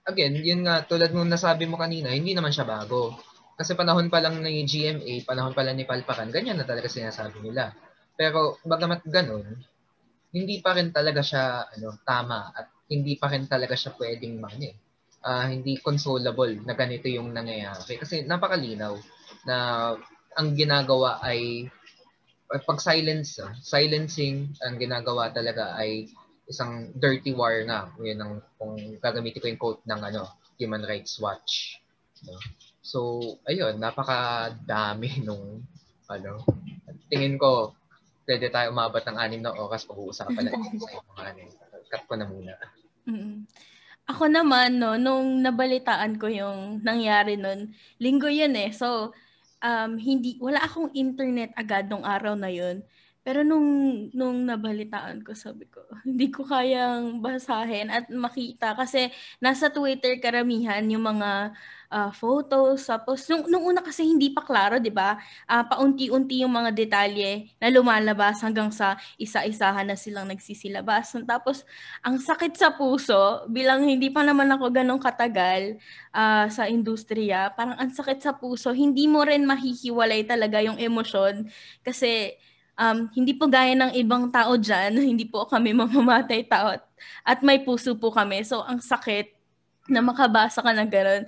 again, 0.09 0.41
yun 0.41 0.65
nga, 0.65 0.83
tulad 0.89 1.13
nung 1.13 1.29
nasabi 1.29 1.69
mo 1.69 1.77
kanina, 1.77 2.09
hindi 2.09 2.33
naman 2.33 2.49
siya 2.49 2.65
bago. 2.65 3.13
Kasi 3.55 3.71
panahon 3.73 4.11
pa 4.11 4.19
lang 4.19 4.43
ni 4.43 4.67
GMA, 4.67 5.23
panahon 5.23 5.55
pa 5.55 5.63
lang 5.63 5.79
ni 5.79 5.87
Palpakan, 5.87 6.27
ganyan 6.27 6.59
na 6.59 6.67
talaga 6.67 6.91
sinasabi 6.91 7.39
nila. 7.39 7.71
Pero 8.19 8.59
bagamat 8.67 9.07
ganun, 9.07 9.47
hindi 10.35 10.59
pa 10.59 10.75
rin 10.75 10.91
talaga 10.91 11.23
siya 11.23 11.71
ano 11.71 11.95
tama 12.03 12.51
at 12.51 12.67
hindi 12.91 13.15
pa 13.15 13.31
rin 13.31 13.47
talaga 13.47 13.75
siya 13.75 13.95
pwedeng 13.95 14.43
man 14.43 14.59
eh. 14.59 14.75
Uh, 15.25 15.47
hindi 15.49 15.79
consolable 15.81 16.61
na 16.67 16.77
ganito 16.77 17.09
yung 17.09 17.33
nangyayari 17.33 17.97
kasi 17.97 18.21
napakalinaw 18.29 18.93
na 19.49 19.57
ang 20.37 20.53
ginagawa 20.53 21.17
ay 21.25 21.65
pag 22.45 22.77
silence 22.77 23.41
uh, 23.41 23.49
silencing 23.57 24.53
ang 24.61 24.77
ginagawa 24.77 25.33
talaga 25.33 25.73
ay 25.81 26.05
isang 26.45 26.93
dirty 26.93 27.33
war 27.33 27.57
nga 27.65 27.89
yun 27.97 28.21
ang 28.21 28.33
kung 28.61 28.77
gagamitin 29.01 29.41
ko 29.41 29.47
yung 29.49 29.61
quote 29.61 29.81
ng 29.89 30.01
ano 30.13 30.29
Human 30.61 30.85
Rights 30.85 31.17
Watch 31.17 31.81
no? 32.29 32.37
So 32.85 33.17
ayun 33.49 33.81
napakadami 33.81 35.17
nung 35.25 35.65
ano 36.05 36.45
tingin 37.09 37.41
ko 37.41 37.73
pwede 38.25 38.49
tayo 38.49 38.73
umabot 38.73 39.01
ng 39.05 39.17
anim 39.17 39.41
na 39.41 39.53
oras 39.53 39.85
pag-uusapan 39.85 40.49
natin 40.49 40.81
sa 40.81 40.97
mga 41.13 41.23
ano. 41.31 41.43
Cut 41.85 42.03
ko 42.09 42.13
na 42.17 42.25
muna. 42.25 42.53
Mm-hmm. 43.05 43.37
Ako 44.05 44.23
naman, 44.29 44.77
no, 44.77 44.97
nung 44.97 45.41
nabalitaan 45.41 46.17
ko 46.21 46.29
yung 46.29 46.81
nangyari 46.81 47.37
nun, 47.37 47.73
linggo 47.97 48.29
yun 48.29 48.53
eh. 48.53 48.69
So, 48.73 49.13
um, 49.61 49.97
hindi, 49.97 50.37
wala 50.41 50.61
akong 50.61 50.93
internet 50.93 51.53
agad 51.57 51.89
nung 51.89 52.05
araw 52.05 52.37
na 52.37 52.49
yun. 52.49 52.85
Pero 53.25 53.41
nung, 53.41 53.65
nung 54.13 54.45
nabalitaan 54.45 55.25
ko, 55.25 55.33
sabi 55.33 55.65
ko, 55.69 55.81
hindi 56.09 56.29
ko 56.29 56.45
kayang 56.45 57.21
basahin 57.21 57.89
at 57.89 58.09
makita. 58.09 58.77
Kasi 58.77 59.09
nasa 59.41 59.73
Twitter 59.73 60.17
karamihan 60.21 60.85
yung 60.85 61.05
mga 61.05 61.53
uh, 61.91 62.11
photos. 62.13 62.85
Tapos, 62.85 63.25
nung, 63.29 63.45
nung 63.49 63.65
una 63.65 63.81
kasi 63.81 64.05
hindi 64.05 64.31
pa 64.31 64.41
klaro, 64.41 64.77
di 64.81 64.93
ba? 64.93 65.17
Uh, 65.45 65.63
paunti-unti 65.65 66.45
yung 66.45 66.53
mga 66.53 66.71
detalye 66.73 67.49
na 67.57 67.69
lumalabas 67.73 68.41
hanggang 68.41 68.69
sa 68.69 68.97
isa-isahan 69.17 69.89
na 69.89 69.97
silang 69.97 70.29
nagsisilabas. 70.29 71.17
Tapos, 71.25 71.65
ang 72.05 72.21
sakit 72.21 72.53
sa 72.55 72.73
puso, 72.73 73.45
bilang 73.49 73.85
hindi 73.85 74.09
pa 74.09 74.21
naman 74.21 74.49
ako 74.51 74.71
ganong 74.71 75.01
katagal 75.01 75.77
uh, 76.15 76.45
sa 76.49 76.69
industriya, 76.69 77.53
parang 77.53 77.77
ang 77.77 77.91
sakit 77.91 78.19
sa 78.21 78.33
puso, 78.35 78.71
hindi 78.73 79.05
mo 79.05 79.25
rin 79.25 79.43
mahihiwalay 79.45 80.25
talaga 80.25 80.61
yung 80.61 80.77
emosyon. 80.77 81.47
Kasi, 81.81 82.37
um, 82.79 83.07
hindi 83.15 83.33
po 83.35 83.47
gaya 83.47 83.73
ng 83.75 83.91
ibang 83.97 84.29
tao 84.29 84.55
dyan, 84.59 84.95
hindi 85.11 85.25
po 85.27 85.47
kami 85.47 85.71
mamamatay 85.75 86.45
tao 86.47 86.75
at, 87.25 87.39
may 87.43 87.61
puso 87.63 87.95
po 87.97 88.11
kami. 88.11 88.43
So, 88.43 88.63
ang 88.63 88.79
sakit 88.79 89.31
na 89.91 90.01
makabasa 90.01 90.63
ka 90.65 90.71
ng 90.73 90.89
gano'n. 90.89 91.23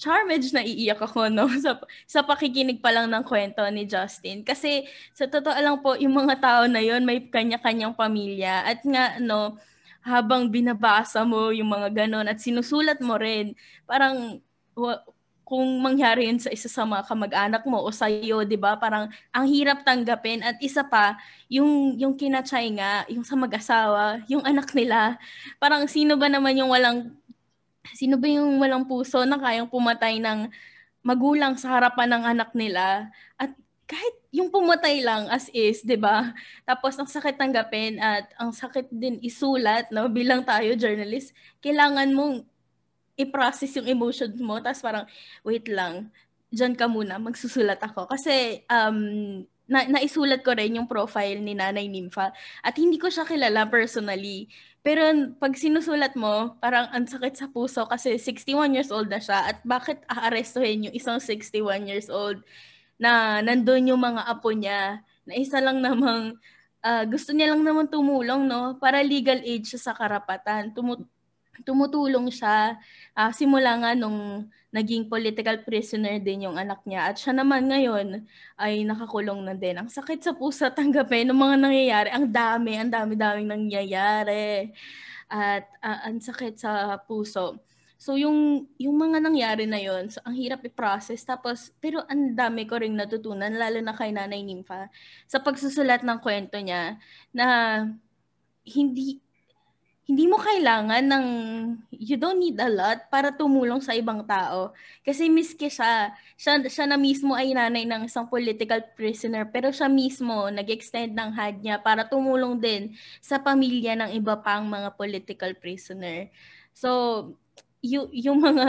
Charmage 0.00 0.48
na 0.56 0.64
iiyak 0.64 1.04
ako 1.04 1.28
no 1.28 1.44
sa, 1.64 1.76
sa 2.08 2.24
pakikinig 2.24 2.80
pa 2.80 2.88
lang 2.88 3.12
ng 3.12 3.20
kwento 3.20 3.60
ni 3.68 3.84
Justin 3.84 4.40
kasi 4.40 4.88
sa 5.12 5.28
totoo 5.28 5.60
lang 5.60 5.76
po 5.84 5.92
yung 6.00 6.16
mga 6.16 6.40
tao 6.40 6.62
na 6.64 6.80
yon 6.80 7.04
may 7.04 7.28
kanya-kanyang 7.28 7.92
pamilya 7.92 8.64
at 8.64 8.80
nga 8.80 9.20
no 9.20 9.60
habang 10.00 10.48
binabasa 10.48 11.20
mo 11.28 11.52
yung 11.52 11.68
mga 11.68 11.92
ganon 11.92 12.24
at 12.24 12.40
sinusulat 12.40 12.96
mo 13.04 13.20
rin 13.20 13.52
parang 13.84 14.40
kung 15.50 15.66
mangyari 15.82 16.30
yun 16.30 16.38
sa 16.38 16.46
isa 16.54 16.70
sa 16.70 16.86
mga 16.86 17.10
kamag-anak 17.10 17.66
mo 17.66 17.82
o 17.82 17.90
sa 17.90 18.06
iyo, 18.06 18.46
'di 18.46 18.54
ba? 18.54 18.78
Parang 18.78 19.10
ang 19.34 19.46
hirap 19.50 19.82
tanggapin 19.82 20.46
at 20.46 20.54
isa 20.62 20.86
pa, 20.86 21.18
yung 21.50 21.98
yung 21.98 22.14
kinachay 22.14 22.70
nga, 22.78 23.02
yung 23.10 23.26
sa 23.26 23.34
mag-asawa, 23.34 24.22
yung 24.30 24.46
anak 24.46 24.70
nila. 24.78 25.18
Parang 25.58 25.90
sino 25.90 26.14
ba 26.14 26.30
naman 26.30 26.54
yung 26.54 26.70
walang 26.70 27.18
sino 27.94 28.20
ba 28.20 28.26
yung 28.28 28.60
walang 28.60 28.84
puso 28.84 29.24
na 29.24 29.40
kayang 29.40 29.70
pumatay 29.70 30.20
ng 30.20 30.48
magulang 31.00 31.56
sa 31.56 31.76
harapan 31.76 32.16
ng 32.16 32.24
anak 32.36 32.50
nila? 32.52 33.08
At 33.40 33.52
kahit 33.90 34.14
yung 34.30 34.54
pumatay 34.54 35.02
lang 35.02 35.26
as 35.26 35.50
is, 35.50 35.82
'di 35.82 35.98
ba? 35.98 36.30
Tapos 36.62 36.94
ang 36.94 37.10
sakit 37.10 37.34
tanggapin 37.34 37.98
at 37.98 38.30
ang 38.38 38.54
sakit 38.54 38.86
din 38.94 39.18
isulat, 39.18 39.90
no, 39.90 40.06
bilang 40.06 40.46
tayo 40.46 40.78
journalist, 40.78 41.34
kailangan 41.58 42.14
mong 42.14 42.46
i-process 43.20 43.76
yung 43.76 43.88
emotions 43.90 44.38
mo. 44.40 44.56
Tapos 44.64 44.80
parang, 44.80 45.04
wait 45.44 45.68
lang, 45.68 46.08
dyan 46.48 46.72
ka 46.72 46.88
muna, 46.88 47.20
magsusulat 47.20 47.78
ako. 47.84 48.08
Kasi, 48.08 48.64
um, 48.72 48.98
na, 49.70 49.86
naisulat 49.86 50.42
ko 50.42 50.56
rin 50.56 50.80
yung 50.80 50.88
profile 50.90 51.38
ni 51.38 51.54
Nanay 51.54 51.86
Nympha. 51.86 52.32
At 52.64 52.74
hindi 52.80 52.98
ko 52.98 53.06
siya 53.12 53.28
kilala 53.28 53.68
personally. 53.70 54.50
Pero 54.80 55.02
pag 55.36 55.52
sinusulat 55.52 56.16
mo, 56.16 56.56
parang 56.56 56.88
ang 56.88 57.04
sakit 57.04 57.36
sa 57.36 57.46
puso 57.52 57.84
kasi 57.84 58.16
61 58.16 58.72
years 58.72 58.88
old 58.88 59.12
na 59.12 59.20
siya. 59.20 59.52
At 59.52 59.60
bakit 59.60 60.00
aarestuhin 60.08 60.88
yung 60.88 60.96
isang 60.96 61.20
61 61.20 61.84
years 61.84 62.08
old 62.08 62.40
na 62.96 63.44
nandun 63.44 63.92
yung 63.92 64.00
mga 64.00 64.24
apo 64.24 64.52
niya, 64.52 65.04
na 65.28 65.34
isa 65.36 65.60
lang 65.60 65.84
namang 65.84 66.36
uh, 66.84 67.04
gusto 67.04 67.32
niya 67.36 67.52
lang 67.52 67.62
naman 67.64 67.92
tumulong, 67.92 68.48
no? 68.48 68.76
Para 68.80 69.04
legal 69.04 69.40
age 69.44 69.76
siya 69.76 69.92
sa 69.92 69.96
karapatan. 69.96 70.72
Tumu- 70.72 71.08
tumutulong 71.64 72.30
siya. 72.32 72.78
Uh, 73.12 73.30
simula 73.34 73.76
nga 73.80 73.90
nung 73.96 74.48
naging 74.70 75.10
political 75.10 75.60
prisoner 75.66 76.22
din 76.22 76.46
yung 76.46 76.56
anak 76.56 76.80
niya. 76.86 77.10
At 77.10 77.16
siya 77.18 77.34
naman 77.34 77.66
ngayon 77.66 78.22
ay 78.54 78.86
nakakulong 78.86 79.42
na 79.42 79.54
din. 79.58 79.76
Ang 79.76 79.90
sakit 79.90 80.22
sa 80.22 80.32
puso 80.32 80.70
tanggapin 80.70 81.26
ng 81.28 81.38
mga 81.38 81.56
nangyayari. 81.58 82.08
Ang 82.14 82.30
dami, 82.30 82.78
ang 82.78 82.90
dami-daming 82.90 83.50
nangyayari. 83.50 84.70
At 85.26 85.66
uh, 85.82 86.06
ang 86.06 86.22
sakit 86.22 86.54
sa 86.58 86.96
puso. 87.02 87.58
So 88.00 88.16
yung 88.16 88.64
yung 88.80 88.96
mga 88.96 89.20
nangyari 89.20 89.68
na 89.68 89.76
yon, 89.76 90.08
so 90.08 90.24
ang 90.24 90.32
hirap 90.32 90.64
i-process 90.64 91.20
tapos 91.20 91.68
pero 91.84 92.00
ang 92.08 92.32
dami 92.32 92.64
ko 92.64 92.80
ring 92.80 92.96
natutunan 92.96 93.52
lalo 93.52 93.76
na 93.84 93.92
kay 93.92 94.08
Nanay 94.08 94.40
Nympha 94.40 94.88
sa 95.28 95.36
pagsusulat 95.44 96.00
ng 96.00 96.16
kwento 96.24 96.56
niya 96.56 96.96
na 97.28 97.84
hindi 98.64 99.20
hindi 100.10 100.26
mo 100.26 100.42
kailangan 100.42 101.06
ng, 101.06 101.26
you 101.94 102.18
don't 102.18 102.42
need 102.42 102.58
a 102.58 102.66
lot 102.66 103.06
para 103.14 103.30
tumulong 103.30 103.78
sa 103.78 103.94
ibang 103.94 104.26
tao. 104.26 104.74
Kasi 105.06 105.30
miski 105.30 105.70
siya, 105.70 106.10
siya, 106.34 106.58
siya 106.66 106.90
na 106.90 106.98
mismo 106.98 107.38
ay 107.38 107.54
nanay 107.54 107.86
ng 107.86 108.10
isang 108.10 108.26
political 108.26 108.82
prisoner, 108.98 109.46
pero 109.46 109.70
siya 109.70 109.86
mismo 109.86 110.50
nag-extend 110.50 111.14
ng 111.14 111.30
hand 111.30 111.62
niya 111.62 111.78
para 111.78 112.02
tumulong 112.02 112.58
din 112.58 112.90
sa 113.22 113.38
pamilya 113.38 113.94
ng 113.94 114.10
iba 114.18 114.34
pang 114.42 114.66
mga 114.66 114.98
political 114.98 115.54
prisoner. 115.54 116.26
So, 116.74 116.90
y- 117.78 118.26
yung 118.26 118.42
mga 118.42 118.66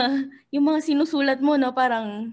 yung 0.54 0.64
mga 0.70 0.80
sinusulat 0.86 1.42
mo 1.42 1.58
no 1.58 1.74
parang 1.74 2.30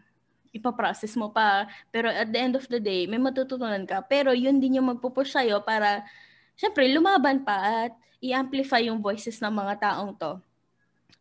ipaprocess 0.53 1.13
mo 1.17 1.29
pa 1.29 1.69
pero 1.93 2.09
at 2.09 2.29
the 2.29 2.39
end 2.39 2.55
of 2.57 2.65
the 2.71 2.81
day 2.81 3.05
may 3.05 3.21
matututunan 3.21 3.85
ka 3.85 4.01
pero 4.01 4.33
yun 4.33 4.57
din 4.57 4.81
yung 4.81 4.89
magpupush 4.95 5.35
sa'yo 5.35 5.61
para 5.61 6.01
syempre 6.57 6.89
lumaban 6.89 7.45
pa 7.45 7.85
at 7.85 7.93
i-amplify 8.19 8.83
yung 8.85 8.99
voices 8.99 9.39
ng 9.39 9.51
mga 9.51 9.73
taong 9.79 10.15
to. 10.15 10.39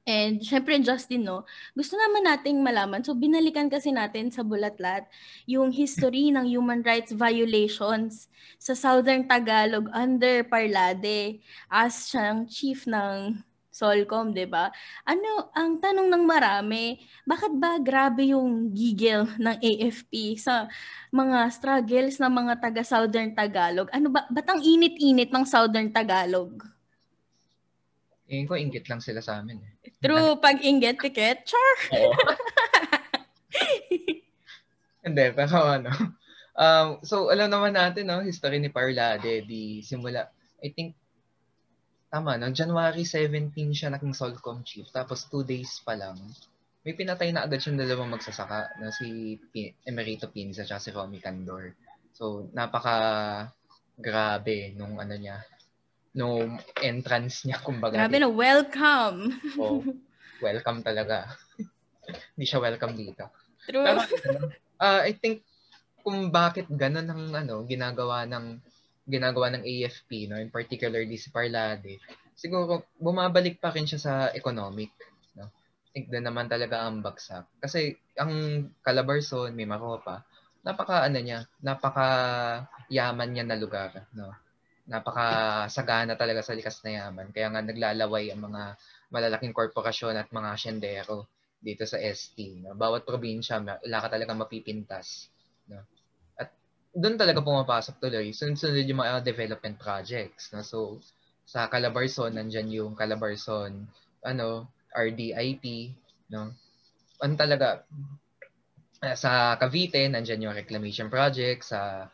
And 0.09 0.41
syempre 0.41 0.81
Justin, 0.81 1.29
no, 1.29 1.45
gusto 1.77 1.93
naman 1.93 2.25
nating 2.25 2.65
malaman, 2.65 3.05
so 3.05 3.13
binalikan 3.13 3.69
kasi 3.69 3.93
natin 3.93 4.33
sa 4.33 4.41
Bulatlat 4.41 5.05
yung 5.45 5.69
history 5.69 6.33
ng 6.33 6.49
human 6.49 6.81
rights 6.81 7.13
violations 7.13 8.33
sa 8.57 8.73
Southern 8.73 9.29
Tagalog 9.29 9.93
under 9.93 10.49
Parlade 10.49 11.45
as 11.69 12.09
siyang 12.09 12.49
chief 12.49 12.89
ng 12.89 13.37
Solcom, 13.69 14.33
'di 14.33 14.49
ba? 14.49 14.73
Ano 15.05 15.53
ang 15.53 15.77
tanong 15.79 16.09
ng 16.09 16.25
marami, 16.25 16.99
bakit 17.29 17.53
ba 17.55 17.77
grabe 17.79 18.33
yung 18.33 18.73
gigil 18.73 19.29
ng 19.39 19.61
AFP 19.61 20.41
sa 20.41 20.67
mga 21.13 21.53
struggles 21.53 22.17
ng 22.19 22.33
mga 22.33 22.55
taga 22.59 22.83
Southern 22.83 23.37
Tagalog? 23.37 23.87
Ano 23.93 24.09
ba 24.09 24.25
batang 24.33 24.65
init-init 24.65 25.29
ng 25.29 25.45
Southern 25.45 25.93
Tagalog? 25.93 26.78
Tingin 28.29 28.45
ko, 28.45 28.61
inggit 28.61 28.85
lang 28.93 29.01
sila 29.01 29.25
sa 29.25 29.41
amin. 29.41 29.57
Eh. 29.57 29.89
True, 30.05 30.37
pag 30.37 30.61
inggit, 30.61 31.01
tiket, 31.01 31.49
char! 31.49 31.77
Oo. 31.97 32.13
Hindi, 35.09 35.27
pero 35.33 35.57
ano. 35.65 35.89
Um, 36.53 37.01
so, 37.01 37.33
alam 37.33 37.49
naman 37.49 37.73
natin, 37.73 38.13
no, 38.13 38.21
history 38.21 38.61
ni 38.61 38.69
Parlade, 38.69 39.49
di 39.49 39.81
simula, 39.81 40.29
I 40.61 40.69
think, 40.77 40.93
tama, 42.13 42.37
no, 42.37 42.53
January 42.53 43.09
17 43.09 43.55
siya 43.73 43.89
naging 43.89 44.13
Solcom 44.13 44.61
chief, 44.61 44.93
tapos 44.93 45.25
two 45.33 45.47
days 45.47 45.81
pa 45.81 45.97
lang, 45.97 46.21
may 46.85 46.93
pinatay 46.93 47.33
na 47.33 47.49
agad 47.49 47.65
yung 47.65 47.81
dalawang 47.81 48.13
magsasaka, 48.13 48.77
na 48.77 48.93
si 48.93 49.41
P- 49.55 49.73
Emerito 49.89 50.29
Pinza 50.29 50.69
at 50.69 50.85
si 50.85 50.93
Romy 50.93 51.23
Candor. 51.23 51.73
So, 52.13 52.51
napaka 52.53 52.97
grabe 53.97 54.75
nung 54.77 55.01
ano 55.01 55.15
niya, 55.17 55.41
no 56.17 56.59
entrance 56.81 57.45
niya, 57.45 57.61
kumbaga. 57.61 58.01
Grabe 58.01 58.19
na, 58.23 58.31
welcome. 58.31 59.37
oh, 59.61 59.85
welcome 60.45 60.81
talaga. 60.81 61.29
Hindi 62.37 62.47
siya 62.49 62.63
welcome 62.63 62.95
dito. 62.97 63.29
True. 63.69 63.85
Pero, 63.85 64.01
uh, 64.81 65.03
I 65.05 65.13
think, 65.13 65.45
kung 66.01 66.33
bakit 66.33 66.71
ganun 66.73 67.09
ang 67.11 67.25
ano, 67.37 67.69
ginagawa 67.69 68.25
ng 68.25 68.63
ginagawa 69.09 69.49
ng 69.57 69.65
AFP, 69.65 70.29
no, 70.29 70.37
in 70.37 70.53
particular 70.53 71.01
si 71.17 71.33
Parlade, 71.33 71.97
siguro 72.37 72.93
bumabalik 73.01 73.57
pa 73.57 73.73
rin 73.73 73.89
siya 73.89 74.01
sa 74.01 74.15
economic. 74.37 74.93
No? 75.35 75.49
I 75.49 75.89
think 75.97 76.13
na 76.13 76.29
naman 76.29 76.47
talaga 76.47 76.85
ang 76.85 77.01
bagsak. 77.01 77.49
Kasi 77.59 77.97
ang 78.21 78.69
Calabarzon, 78.85 79.57
may 79.57 79.65
Maropa, 79.65 80.23
napaka 80.63 81.09
ano 81.09 81.19
niya, 81.19 81.49
napaka 81.65 82.09
yaman 82.93 83.33
niya 83.33 83.45
na 83.49 83.57
lugar. 83.57 84.07
No? 84.13 84.29
Napakasagana 84.89 86.17
talaga 86.17 86.41
sa 86.41 86.57
likas 86.57 86.81
na 86.83 86.97
yaman. 86.97 87.29
Kaya 87.31 87.53
nga 87.53 87.61
naglalaway 87.61 88.33
ang 88.33 88.49
mga 88.49 88.75
malalaking 89.13 89.53
korporasyon 89.53 90.17
at 90.17 90.33
mga 90.33 90.49
asyendero 90.57 91.29
dito 91.61 91.85
sa 91.85 92.01
ST. 92.01 92.65
No? 92.65 92.73
Bawat 92.73 93.05
probinsya, 93.05 93.61
wala 93.61 93.99
ka 94.01 94.09
talaga 94.09 94.33
mapipintas. 94.33 95.29
No? 95.69 95.85
At 96.41 96.57
doon 96.97 97.21
talaga 97.21 97.45
pumapasok 97.45 98.01
tuloy. 98.01 98.33
Sunod-sunod 98.33 98.89
yung 98.89 99.05
mga 99.05 99.21
development 99.21 99.77
projects. 99.77 100.57
No? 100.57 100.65
So, 100.65 101.05
sa 101.49 101.69
Calabarzon, 101.69 102.37
nandyan 102.37 102.69
yung 102.69 102.93
Calabarzon, 102.93 103.89
ano, 104.25 104.69
RDIP, 104.93 105.97
no? 106.29 106.53
Ano 107.25 107.35
talaga, 107.41 107.89
sa 109.17 109.57
Cavite, 109.57 110.05
nandyan 110.13 110.45
yung 110.45 110.57
reclamation 110.57 111.09
project, 111.09 111.65
sa 111.65 112.13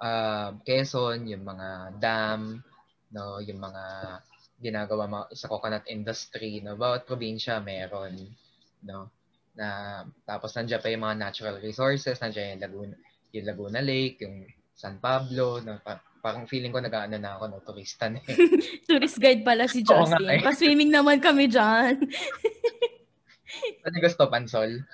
uh, 0.00 0.56
Quezon, 0.62 1.28
yung 1.28 1.44
mga 1.44 1.98
dam, 2.00 2.60
no, 3.12 3.40
yung 3.40 3.60
mga 3.60 3.84
ginagawa 4.56 5.04
mga, 5.04 5.26
sa 5.36 5.48
coconut 5.52 5.84
industry, 5.88 6.64
no, 6.64 6.76
bawat 6.80 7.04
probinsya 7.04 7.60
meron, 7.60 8.16
no, 8.84 9.12
na 9.56 10.00
tapos 10.28 10.52
nandiyan 10.52 10.80
pa 10.80 10.92
yung 10.92 11.04
mga 11.04 11.20
natural 11.20 11.56
resources, 11.60 12.20
nandiyan 12.20 12.56
yung 12.56 12.62
Laguna, 12.64 12.94
yung 13.32 13.46
Laguna 13.48 13.80
Lake, 13.80 14.24
yung 14.24 14.44
San 14.76 15.00
Pablo, 15.00 15.60
no, 15.64 15.80
pa, 15.80 16.00
parang 16.20 16.44
feeling 16.44 16.74
ko 16.74 16.80
nag-ano 16.82 17.16
na 17.16 17.40
ako, 17.40 17.44
no, 17.48 17.62
turista 17.64 18.12
na 18.12 18.20
eh. 18.20 18.36
Tourist 18.88 19.16
guide 19.16 19.44
pala 19.44 19.64
si 19.64 19.80
Justin. 19.86 20.28
eh. 20.28 20.44
Pa-swimming 20.44 20.92
naman 20.92 21.20
kami 21.22 21.48
dyan. 21.48 21.96
ano 23.86 23.96
gusto, 24.02 24.28
pansol? 24.28 24.84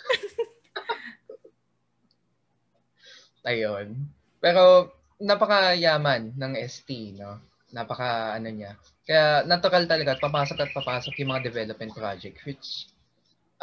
Ayun. 3.43 4.22
Pero 4.43 4.91
napakayaman 5.23 6.35
ng 6.35 6.53
ST, 6.67 7.15
no? 7.15 7.39
Napaka 7.71 8.35
ano 8.35 8.51
niya. 8.51 8.75
Kaya 9.07 9.47
natural 9.47 9.87
talaga 9.87 10.19
papasok 10.19 10.59
at 10.67 10.75
papasok 10.75 11.15
yung 11.23 11.31
mga 11.33 11.47
development 11.47 11.95
project 11.95 12.43
which 12.45 12.91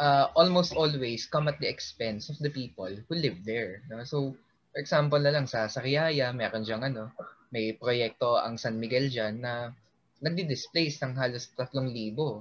uh, 0.00 0.32
almost 0.34 0.72
always 0.72 1.28
come 1.28 1.46
at 1.46 1.60
the 1.60 1.68
expense 1.68 2.32
of 2.32 2.40
the 2.40 2.50
people 2.50 2.88
who 2.88 3.14
live 3.14 3.44
there. 3.44 3.84
No? 3.92 4.02
So, 4.08 4.34
for 4.72 4.80
example 4.80 5.20
na 5.20 5.30
lang 5.30 5.46
sa 5.46 5.68
Sariaya, 5.68 6.32
meron 6.32 6.64
diyang 6.64 6.82
ano, 6.82 7.12
may 7.52 7.76
proyekto 7.76 8.40
ang 8.40 8.56
San 8.56 8.80
Miguel 8.80 9.12
dyan 9.12 9.44
na 9.44 9.70
nagdi-displace 10.24 11.04
ng 11.04 11.14
halos 11.20 11.52
3,000 11.54 11.92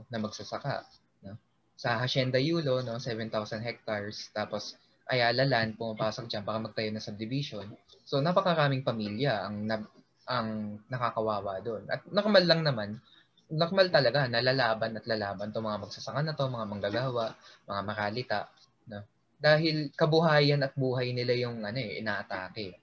na 0.10 0.18
magsasaka. 0.18 0.88
No? 1.28 1.36
Sa 1.76 2.00
Hacienda 2.00 2.40
Yulo, 2.40 2.82
no, 2.82 2.98
7,000 2.98 3.62
hectares. 3.62 4.32
Tapos 4.32 4.80
Ayala 5.10 5.42
Land, 5.42 5.74
pumapasok 5.74 6.30
dyan 6.30 6.46
para 6.46 6.62
magtayo 6.62 6.94
ng 6.94 7.02
subdivision. 7.02 7.66
So, 8.06 8.22
napakaraming 8.22 8.86
pamilya 8.86 9.42
ang, 9.50 9.66
na, 9.66 9.82
ang 10.30 10.78
nakakawawa 10.86 11.66
doon. 11.66 11.90
At 11.90 12.06
normal 12.14 12.46
lang 12.46 12.62
naman, 12.62 13.02
normal 13.50 13.90
talaga 13.90 14.30
na 14.30 14.46
lalaban 14.46 14.94
at 15.02 15.10
lalaban 15.10 15.50
to 15.50 15.66
mga 15.66 15.82
magsasaka 15.82 16.22
na 16.22 16.38
to, 16.38 16.46
mga 16.46 16.70
manggagawa, 16.70 17.34
mga 17.66 17.82
makalita. 17.82 18.40
No? 18.86 19.02
Dahil 19.42 19.90
kabuhayan 19.98 20.62
at 20.62 20.78
buhay 20.78 21.10
nila 21.18 21.34
yung 21.34 21.66
ano, 21.66 21.80
eh, 21.82 21.98
inaatake. 21.98 22.78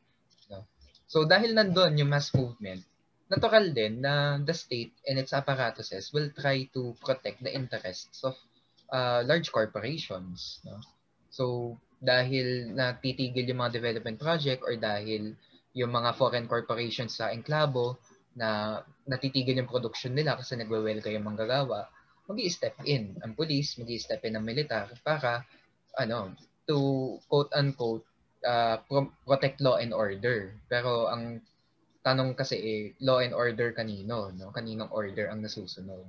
No? 0.51 0.67
So, 1.07 1.23
dahil 1.23 1.55
nandun 1.55 1.95
yung 1.95 2.11
mass 2.11 2.35
movement, 2.35 2.83
natural 3.31 3.71
din 3.71 4.03
na 4.03 4.43
the 4.43 4.55
state 4.55 4.95
and 5.07 5.23
its 5.23 5.31
apparatuses 5.31 6.11
will 6.11 6.31
try 6.35 6.67
to 6.75 6.95
protect 6.99 7.39
the 7.43 7.55
interests 7.55 8.27
of 8.27 8.35
uh, 8.91 9.23
large 9.23 9.55
corporations. 9.55 10.59
No? 10.67 10.83
So, 11.31 11.77
dahil 12.01 12.77
natitigil 12.77 13.49
yung 13.49 13.61
mga 13.65 13.81
development 13.81 14.19
project 14.21 14.61
or 14.63 14.77
dahil 14.77 15.33
yung 15.77 15.93
mga 15.93 16.17
foreign 16.17 16.49
corporations 16.49 17.17
sa 17.21 17.33
enklabo 17.33 18.01
na 18.37 18.81
natitigil 19.09 19.57
yung 19.57 19.71
production 19.71 20.13
nila 20.13 20.37
kasi 20.37 20.57
nagwe-welga 20.57 21.09
yung 21.09 21.25
manggagawa, 21.25 21.89
mag 22.27 22.39
step 22.53 22.77
in 22.85 23.17
ang 23.25 23.33
police, 23.33 23.81
mag 23.81 23.89
step 23.97 24.21
in 24.29 24.37
ang 24.37 24.45
militar 24.45 24.93
para 25.01 25.47
ano, 25.97 26.37
to 26.69 27.17
quote-unquote 27.31 28.05
uh, 28.45 28.77
pro- 28.85 29.13
protect 29.25 29.63
law 29.65 29.81
and 29.81 29.97
order. 29.97 30.53
Pero 30.69 31.09
ang 31.09 31.41
tanong 32.05 32.37
kasi 32.37 32.57
eh, 32.61 32.83
law 33.03 33.19
and 33.19 33.33
order 33.33 33.73
kanino, 33.73 34.31
no? 34.31 34.53
Kaninong 34.53 34.93
order 34.93 35.33
ang 35.33 35.43
nasusunod. 35.43 36.07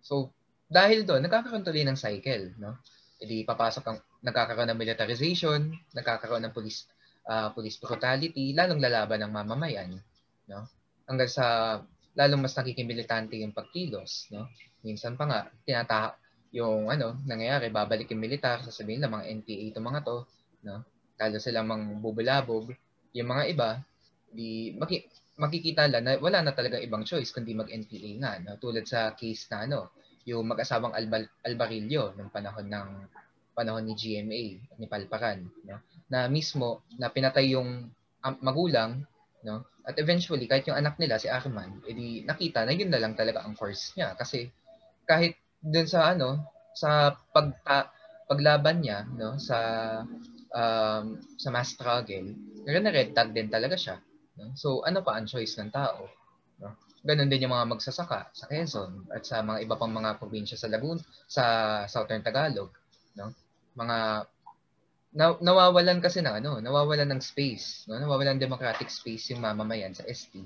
So, 0.00 0.32
dahil 0.66 1.06
doon, 1.06 1.22
nagkakaroon 1.26 1.62
tuloy 1.62 1.84
ng 1.86 1.98
cycle, 1.98 2.54
no? 2.58 2.80
Hindi 3.20 3.44
papasok 3.44 3.84
ang 3.84 3.98
nagkakaroon 4.24 4.72
ng 4.72 4.80
militarization, 4.80 5.70
nagkakaroon 5.92 6.48
ng 6.48 6.54
police 6.56 6.88
uh, 7.28 7.52
police 7.52 7.76
brutality, 7.76 8.56
lalong 8.56 8.80
lalaban 8.80 9.20
ng 9.22 9.32
mamamayan, 9.32 10.00
no? 10.48 10.64
Hanggang 11.04 11.30
sa 11.30 11.46
lalong 12.16 12.42
mas 12.42 12.56
nagiging 12.56 12.88
militante 12.88 13.36
yung 13.38 13.52
pagkilos, 13.52 14.32
no? 14.32 14.48
Minsan 14.80 15.14
pa 15.20 15.28
nga 15.28 15.40
tinata 15.62 16.16
yung 16.50 16.90
ano, 16.90 17.20
nangyayari, 17.28 17.70
babalik 17.70 18.10
yung 18.10 18.22
militar, 18.22 18.64
sasabihin 18.66 19.04
lang 19.04 19.14
mga 19.14 19.28
NPA 19.42 19.64
itong 19.70 19.86
mga 19.86 20.00
to, 20.02 20.16
no? 20.66 20.82
Lalo 21.20 21.36
silang 21.38 21.68
mang 21.68 21.84
bubulabog. 22.02 22.72
Yung 23.14 23.28
mga 23.28 23.44
iba, 23.52 23.70
di 24.30 24.74
maki, 24.74 25.06
makikita 25.38 25.86
lang 25.86 26.04
na 26.06 26.18
wala 26.18 26.42
na 26.42 26.52
talaga 26.52 26.76
ibang 26.82 27.06
choice 27.06 27.30
kundi 27.30 27.54
mag-NPA 27.54 28.10
nga, 28.20 28.32
no? 28.42 28.58
Tulad 28.58 28.84
sa 28.88 29.14
case 29.14 29.46
na 29.52 29.68
ano, 29.68 29.94
yung 30.28 30.44
mag-asawang 30.48 30.92
Alba, 30.92 31.24
Albarillo 31.44 32.12
ng 32.16 32.28
panahon 32.28 32.66
ng 32.68 32.88
panahon 33.56 33.84
ni 33.84 33.94
GMA 33.96 34.42
ni 34.78 34.86
Palparan 34.86 35.44
no? 35.64 35.80
Na 36.10 36.28
mismo 36.28 36.84
na 37.00 37.08
pinatay 37.08 37.56
yung 37.56 37.88
um, 38.24 38.34
magulang 38.44 39.04
no? 39.44 39.64
At 39.84 39.96
eventually 39.96 40.44
kahit 40.44 40.68
yung 40.68 40.76
anak 40.76 41.00
nila 41.00 41.16
si 41.16 41.26
Arman 41.28 41.80
edi 41.88 42.22
nakita 42.24 42.64
na 42.64 42.76
yun 42.76 42.92
na 42.92 43.00
lang 43.00 43.16
talaga 43.16 43.44
ang 43.44 43.56
course 43.56 43.96
niya. 43.96 44.12
Kasi 44.14 44.48
kahit 45.08 45.40
dun 45.60 45.88
sa 45.88 46.12
ano 46.12 46.40
sa 46.76 47.16
pag 47.32 47.56
paglaban 48.28 48.84
niya 48.84 49.08
no? 49.16 49.40
Sa 49.40 49.58
um, 50.54 51.04
sa 51.38 51.48
mass 51.50 51.74
struggle 51.74 52.34
red 52.66 53.10
tag 53.14 53.32
din 53.32 53.48
talaga 53.48 53.74
siya 53.78 53.96
no? 54.38 54.52
so 54.54 54.82
ano 54.84 55.02
pa 55.02 55.16
ang 55.16 55.26
choice 55.26 55.58
ng 55.58 55.70
tao 55.70 56.06
no 57.00 57.06
ganun 57.08 57.32
din 57.32 57.48
yung 57.48 57.56
mga 57.56 57.70
magsasaka 57.72 58.28
sa 58.36 58.44
Quezon 58.44 59.08
at 59.08 59.24
sa 59.24 59.40
mga 59.40 59.64
iba 59.64 59.80
pang 59.80 59.92
mga 59.92 60.20
probinsya 60.20 60.60
sa 60.60 60.68
Laguna 60.68 61.00
sa 61.24 61.44
Southern 61.88 62.20
Tagalog 62.20 62.68
no 63.16 63.32
mga 63.72 64.28
na, 65.10 65.34
nawawalan 65.42 65.98
kasi 65.98 66.22
ng 66.22 66.38
ano, 66.42 66.62
nawawalan 66.62 67.10
ng 67.10 67.22
space, 67.22 67.90
no? 67.90 67.98
Nawawalan 67.98 68.38
democratic 68.38 68.86
space 68.86 69.34
yung 69.34 69.42
mamamayan 69.42 69.90
sa 69.90 70.06
ST, 70.06 70.38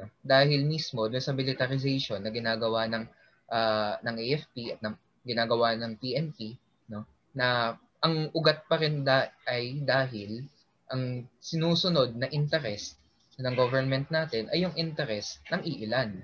no? 0.00 0.08
Dahil 0.24 0.64
mismo 0.64 1.04
doon 1.06 1.20
sa 1.20 1.36
militarization 1.36 2.24
na 2.24 2.32
ginagawa 2.32 2.88
ng 2.88 3.04
uh, 3.52 3.94
ng 4.00 4.16
AFP 4.16 4.54
at 4.76 4.80
ng 4.80 4.96
ginagawa 5.28 5.76
ng 5.76 6.00
PNP, 6.00 6.56
no? 6.88 7.04
Na 7.36 7.76
ang 8.00 8.32
ugat 8.32 8.64
pa 8.64 8.80
rin 8.80 9.04
da- 9.04 9.28
ay 9.44 9.84
dahil 9.84 10.46
ang 10.88 11.28
sinusunod 11.42 12.16
na 12.16 12.32
interest 12.32 12.96
ng 13.38 13.54
government 13.54 14.10
natin 14.10 14.50
ay 14.50 14.66
yung 14.66 14.74
interest 14.74 15.38
ng 15.54 15.62
iilan, 15.62 16.18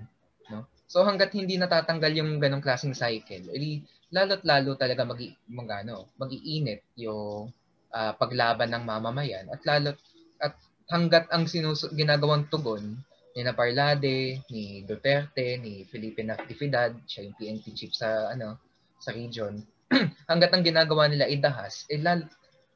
no? 0.51 0.67
So 0.91 1.07
hangga't 1.07 1.33
hindi 1.33 1.57
natatanggal 1.57 2.13
yung 2.19 2.43
ganong 2.43 2.63
klaseng 2.63 2.95
cycle, 2.95 3.51
edi 3.55 3.83
lalo't 4.11 4.43
lalo 4.47 4.75
talaga 4.75 5.07
mag 5.07 5.19
mag 5.51 5.69
ano, 5.87 6.11
mag-iinit 6.19 6.83
yung 6.99 7.51
uh, 7.95 8.13
paglaban 8.19 8.75
ng 8.75 8.85
mamamayan 8.85 9.47
at 9.51 9.63
lalo't 9.63 9.99
at 10.43 10.55
hangga't 10.91 11.31
ang 11.31 11.47
sinus 11.47 11.87
ginagawang 11.95 12.47
tugon 12.53 12.99
ni 13.35 13.43
Naparlade, 13.43 14.47
ni 14.47 14.87
Duterte, 14.87 15.59
ni 15.59 15.83
Felipe 15.91 16.23
Natividad, 16.23 16.95
siya 17.11 17.27
yung 17.27 17.35
PNP 17.35 17.65
chief 17.75 17.91
sa 17.91 18.31
ano 18.31 18.63
sa 19.03 19.11
region, 19.11 19.59
hangga't 20.31 20.55
ang 20.55 20.63
ginagawa 20.63 21.11
nila 21.11 21.27
idahas, 21.27 21.85
eh 21.91 21.99
lal, 21.99 22.25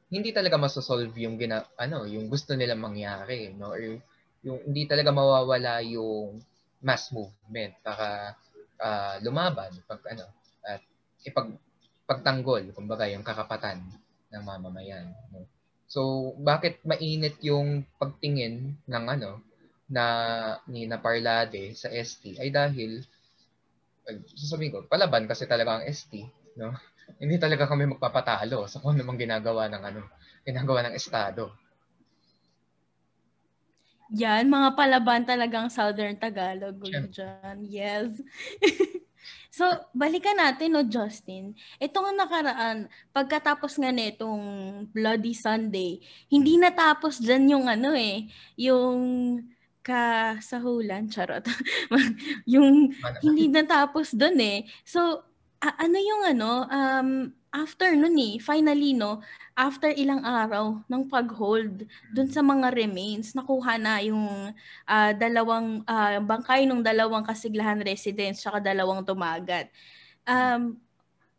hindi 0.09 0.33
talaga 0.33 0.57
masosolve 0.57 1.13
yung 1.21 1.39
gina, 1.39 1.63
ano, 1.77 2.03
yung 2.05 2.27
gusto 2.27 2.57
nila 2.57 2.73
mangyari, 2.73 3.53
no? 3.53 3.71
Or 3.71 3.81
yung 4.43 4.59
hindi 4.63 4.87
talaga 4.87 5.11
mawawala 5.11 5.83
yung 5.83 6.39
mass 6.79 7.11
movement 7.11 7.75
para 7.83 8.35
uh, 8.79 9.15
lumaban 9.19 9.71
pag 9.83 9.99
ano 10.07 10.25
at 10.63 10.81
ipag 11.27 11.51
pagtanggol 12.07 12.63
kumbaga 12.71 13.05
yung 13.11 13.21
kakapatan 13.21 13.83
ng 14.31 14.43
mamamayan 14.43 15.11
no? 15.35 15.43
so 15.89 16.31
bakit 16.39 16.79
mainit 16.87 17.35
yung 17.43 17.83
pagtingin 17.99 18.79
ng 18.87 19.05
ano 19.05 19.43
na 19.89 20.05
ni 20.69 20.87
na 20.87 21.01
Parlade 21.01 21.75
sa 21.75 21.91
ST 21.91 22.39
ay 22.39 22.53
dahil 22.53 23.03
sasabihin 24.37 24.71
ko 24.71 24.77
palaban 24.87 25.27
kasi 25.27 25.45
talaga 25.45 25.79
ang 25.81 25.85
ST 25.89 26.25
no? 26.55 26.73
Hindi 27.17 27.41
talaga 27.41 27.65
kami 27.65 27.89
magpapatalo 27.89 28.69
sa 28.69 28.77
kung 28.85 28.93
ano 28.93 29.17
ginagawa 29.17 29.65
ng 29.65 29.81
ano 29.81 30.01
ginagawa 30.45 30.85
ng 30.85 30.93
estado 30.93 31.49
yan, 34.09 34.49
mga 34.49 34.73
palaban 34.73 35.21
talagang 35.21 35.69
Southern 35.69 36.17
Tagalog 36.17 36.81
dyan. 36.81 37.57
Yes. 37.61 38.17
so, 39.57 39.69
balikan 39.93 40.37
natin, 40.37 40.73
no, 40.73 40.81
Justin. 40.81 41.53
Itong 41.77 42.17
nakaraan, 42.17 42.89
pagkatapos 43.13 43.77
nga 43.77 43.93
nitong 43.93 44.41
Bloody 44.89 45.37
Sunday, 45.37 46.01
hindi 46.25 46.57
natapos 46.57 47.21
dyan 47.21 47.53
yung 47.53 47.65
ano 47.69 47.93
eh, 47.93 48.25
yung 48.57 48.97
kasahulan, 49.85 51.09
charot. 51.09 51.45
yung 52.53 52.93
hindi 53.21 53.45
natapos 53.49 54.17
doon 54.17 54.37
eh. 54.41 54.59
So, 54.85 55.21
a- 55.61 55.77
ano 55.85 55.97
yung 56.01 56.23
ano, 56.33 56.51
um, 56.65 57.09
after 57.49 57.89
nun 57.97 58.15
eh, 58.17 58.37
finally 58.37 58.93
no, 58.93 59.21
after 59.57 59.89
ilang 59.93 60.21
araw 60.21 60.79
ng 60.85 61.03
pag-hold 61.09 61.85
dun 62.13 62.29
sa 62.29 62.45
mga 62.45 62.73
remains, 62.73 63.33
nakuha 63.33 63.75
na 63.81 63.99
yung 64.05 64.53
uh, 64.85 65.11
dalawang 65.17 65.81
uh, 65.85 66.21
bangkay 66.21 66.69
ng 66.69 66.85
dalawang 66.85 67.25
kasiglahan 67.25 67.81
residents 67.81 68.45
saka 68.45 68.61
dalawang 68.61 69.01
tumagat. 69.01 69.67
Um, 70.29 70.77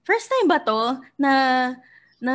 first 0.02 0.26
time 0.26 0.50
ba 0.50 0.58
to 0.58 0.98
na 1.14 1.32
na, 2.20 2.34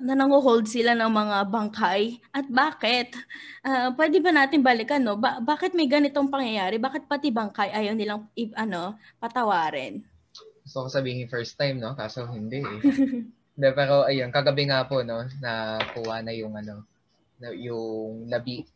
na 0.00 0.16
nangu-hold 0.16 0.64
sila 0.64 0.96
ng 0.96 1.12
mga 1.12 1.36
bangkay 1.52 2.16
at 2.32 2.48
bakit? 2.48 3.12
Uh, 3.60 3.92
pwede 3.92 4.16
ba 4.24 4.32
natin 4.32 4.64
balikan 4.64 5.04
no? 5.04 5.20
Ba- 5.20 5.44
bakit 5.44 5.76
may 5.76 5.84
ganitong 5.84 6.32
pangyayari? 6.32 6.80
Bakit 6.80 7.04
pati 7.04 7.28
bangkay 7.28 7.68
ayaw 7.68 7.92
nilang 7.92 8.24
i- 8.32 8.56
ano, 8.56 8.96
patawarin? 9.20 10.00
Gusto 10.66 10.82
ko 10.82 10.88
sabihin 10.90 11.30
first 11.30 11.54
time, 11.54 11.78
no? 11.78 11.94
Kaso 11.94 12.26
hindi 12.26 12.58
eh. 12.58 12.80
De, 13.56 13.72
pero 13.72 14.04
ayun, 14.04 14.28
kagabi 14.34 14.68
nga 14.68 14.84
po 14.84 15.00
no, 15.00 15.24
na 15.40 15.80
kuha 15.96 16.20
na 16.20 16.34
yung 16.34 16.52
ano, 16.58 16.84
na, 17.40 17.54
yung 17.56 18.28
labi 18.28 18.66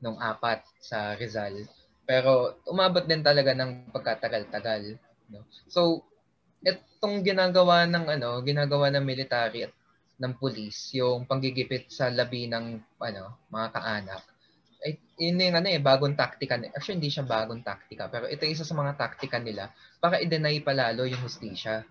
nung 0.00 0.16
apat 0.16 0.64
sa 0.80 1.18
Rizal. 1.18 1.68
Pero 2.08 2.56
umabot 2.64 3.04
din 3.04 3.20
talaga 3.20 3.52
ng 3.52 3.92
pagkatagal-tagal, 3.92 4.96
no. 5.28 5.44
So 5.68 6.06
itong 6.64 7.26
ginagawa 7.26 7.84
ng 7.84 8.06
ano, 8.08 8.40
ginagawa 8.40 8.88
ng 8.94 9.04
military 9.04 9.68
at 9.68 9.74
ng 10.22 10.38
pulis, 10.38 10.94
yung 10.94 11.26
panggigipit 11.26 11.90
sa 11.90 12.08
labi 12.08 12.46
ng 12.46 12.78
ano, 13.02 13.36
mga 13.50 13.68
kaanak. 13.74 14.22
Yun 15.22 15.38
yung 15.38 15.54
ano 15.54 15.68
eh, 15.70 15.78
bagong 15.78 16.18
taktika. 16.18 16.58
Actually, 16.74 16.98
hindi 16.98 17.12
siya 17.14 17.22
bagong 17.22 17.62
taktika, 17.62 18.10
pero 18.10 18.26
ito 18.26 18.42
isa 18.42 18.66
sa 18.66 18.74
mga 18.74 18.98
taktika 18.98 19.38
nila 19.38 19.70
para 20.02 20.18
i-deny 20.18 20.58
palalo 20.66 21.06
yung 21.06 21.22
hustisya. 21.22 21.86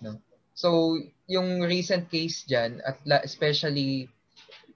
No? 0.00 0.16
So, 0.56 0.96
yung 1.28 1.60
recent 1.64 2.08
case 2.08 2.48
dyan, 2.48 2.80
at 2.80 3.04
especially 3.24 4.08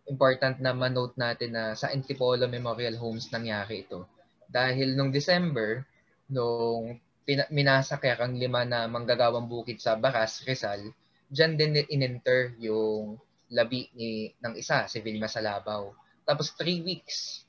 important 0.05 0.61
na 0.61 0.77
manote 0.77 1.17
natin 1.17 1.57
na 1.57 1.73
sa 1.73 1.89
Antipolo 1.89 2.45
Memorial 2.45 3.01
Homes 3.01 3.33
nangyari 3.33 3.89
ito. 3.89 4.05
Dahil 4.45 4.93
nung 4.93 5.09
December, 5.09 5.89
nung 6.29 7.01
pina, 7.25 7.49
ang 7.49 8.35
lima 8.37 8.69
na 8.69 8.85
manggagawang 8.85 9.49
bukid 9.49 9.81
sa 9.81 9.97
Baras, 9.97 10.45
Rizal, 10.45 10.93
dyan 11.33 11.57
din 11.57 11.81
in-enter 11.89 12.53
yung 12.61 13.17
labi 13.49 13.89
ni, 13.97 14.29
ng 14.45 14.55
isa, 14.61 14.85
si 14.85 15.01
Vilma 15.01 15.29
Salabaw. 15.29 15.89
Tapos 16.25 16.53
three 16.57 16.85
weeks 16.85 17.45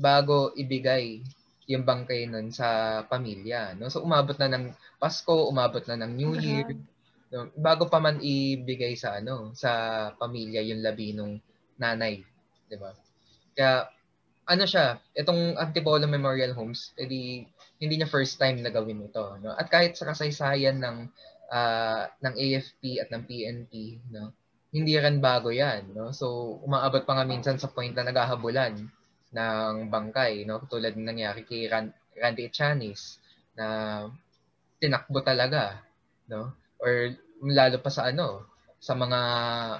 bago 0.00 0.56
ibigay 0.56 1.20
yung 1.70 1.86
bangkay 1.86 2.26
nun 2.26 2.50
sa 2.50 3.00
pamilya. 3.06 3.78
No? 3.78 3.92
So 3.92 4.02
umabot 4.02 4.34
na 4.40 4.50
ng 4.50 4.74
Pasko, 4.98 5.46
umabot 5.46 5.84
na 5.86 6.00
ng 6.02 6.12
New 6.16 6.34
Year. 6.34 6.66
No, 7.30 7.46
bago 7.54 7.86
pa 7.86 8.02
man 8.02 8.18
ibigay 8.18 8.98
sa 8.98 9.22
ano, 9.22 9.54
sa 9.54 9.70
pamilya 10.18 10.66
yung 10.66 10.82
labi 10.82 11.14
nung 11.14 11.38
nanay, 11.78 12.26
'di 12.66 12.74
ba? 12.74 12.90
Kaya 13.54 13.86
ano 14.50 14.64
siya, 14.66 14.98
itong 15.14 15.54
Antipolo 15.54 16.10
Memorial 16.10 16.58
Homes, 16.58 16.90
edi 16.98 17.46
hindi 17.78 17.94
niya 17.94 18.10
first 18.10 18.34
time 18.34 18.58
na 18.58 18.74
gawin 18.74 19.06
ito, 19.06 19.38
no? 19.38 19.54
At 19.54 19.70
kahit 19.70 19.94
sa 19.94 20.10
kasaysayan 20.10 20.82
ng 20.82 21.06
uh, 21.54 22.02
ng 22.18 22.34
AFP 22.34 22.98
at 22.98 23.14
ng 23.14 23.22
PNP, 23.30 24.02
no? 24.10 24.34
Hindi 24.74 24.98
rin 24.98 25.22
bago 25.22 25.54
'yan, 25.54 25.94
no? 25.94 26.10
So 26.10 26.58
umaabot 26.66 27.06
pa 27.06 27.14
nga 27.14 27.24
minsan 27.30 27.62
sa 27.62 27.70
point 27.70 27.94
na 27.94 28.10
naghahabulan 28.10 28.90
ng 29.30 29.88
bangkay, 29.90 30.44
no? 30.46 30.62
Tulad 30.66 30.94
ng 30.94 31.06
nangyari 31.06 31.46
kay 31.46 31.70
Rand, 31.70 31.94
Randy 32.18 32.50
Chanis 32.50 33.18
na 33.54 33.66
tinakbo 34.82 35.22
talaga, 35.22 35.82
no? 36.26 36.54
or 36.80 37.12
lalo 37.44 37.76
pa 37.80 37.92
sa 37.92 38.08
ano, 38.08 38.48
sa 38.80 38.96
mga, 38.96 39.20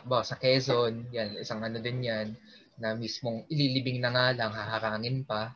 ba, 0.04 0.20
sa 0.20 0.36
Quezon, 0.36 1.08
yan, 1.08 1.40
isang 1.40 1.64
ano 1.64 1.80
din 1.80 2.04
yan, 2.04 2.28
na 2.76 2.92
mismong 2.92 3.48
ililibing 3.48 4.00
na 4.00 4.12
nga 4.12 4.26
lang, 4.36 4.52
haharangin 4.52 5.24
pa, 5.24 5.52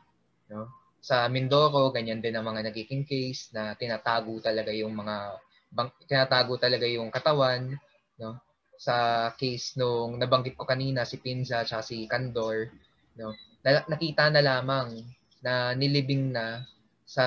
no? 0.49 0.69
Sa 1.05 1.29
Mindoro, 1.29 1.93
ganyan 1.93 2.25
din 2.25 2.33
ang 2.33 2.49
mga 2.49 2.73
nagiging 2.73 3.05
case 3.05 3.53
na 3.53 3.77
tinatago 3.77 4.41
talaga 4.41 4.73
yung 4.73 4.97
mga, 4.97 5.37
bang, 5.69 5.93
tinatago 6.09 6.57
talaga 6.57 6.89
yung 6.89 7.13
katawan, 7.13 7.77
no? 8.17 8.41
Sa 8.81 9.29
case 9.37 9.77
nung 9.77 10.17
nabanggit 10.17 10.57
ko 10.57 10.65
kanina, 10.65 11.05
si 11.05 11.21
Pinza 11.21 11.65
at 11.65 11.73
si 11.85 12.09
Candor, 12.09 12.73
no? 13.21 13.37
Na, 13.65 13.81
nakita 13.89 14.29
na 14.29 14.45
lamang 14.45 15.01
na 15.41 15.73
nilibing 15.73 16.31
na 16.31 16.63
sa 17.05 17.25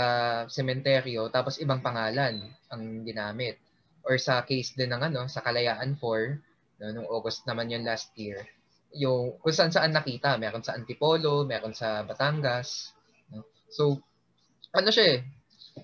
sementeryo 0.50 1.30
tapos 1.34 1.58
ibang 1.62 1.82
pangalan 1.82 2.41
ang 2.69 2.84
ginamit 3.06 3.58
or 4.08 4.15
sa 4.17 4.41
case 4.47 4.71
din 4.73 4.95
ng 4.95 5.04
ano, 5.12 5.28
sa 5.28 5.43
Kalayaan 5.43 6.00
4, 6.00 6.80
no, 6.80 6.89
nung 6.95 7.10
August 7.12 7.43
naman 7.43 7.67
yung 7.67 7.84
last 7.84 8.15
year, 8.15 8.39
yung 8.95 9.36
kung 9.43 9.52
saan 9.52 9.73
saan 9.76 9.91
nakita, 9.91 10.39
meron 10.39 10.63
sa 10.63 10.80
Antipolo, 10.80 11.43
meron 11.43 11.76
sa 11.76 12.08
Batangas. 12.08 12.95
No? 13.36 13.43
So, 13.67 14.00
ano 14.71 14.89
siya 14.95 15.19
eh, 15.19 15.19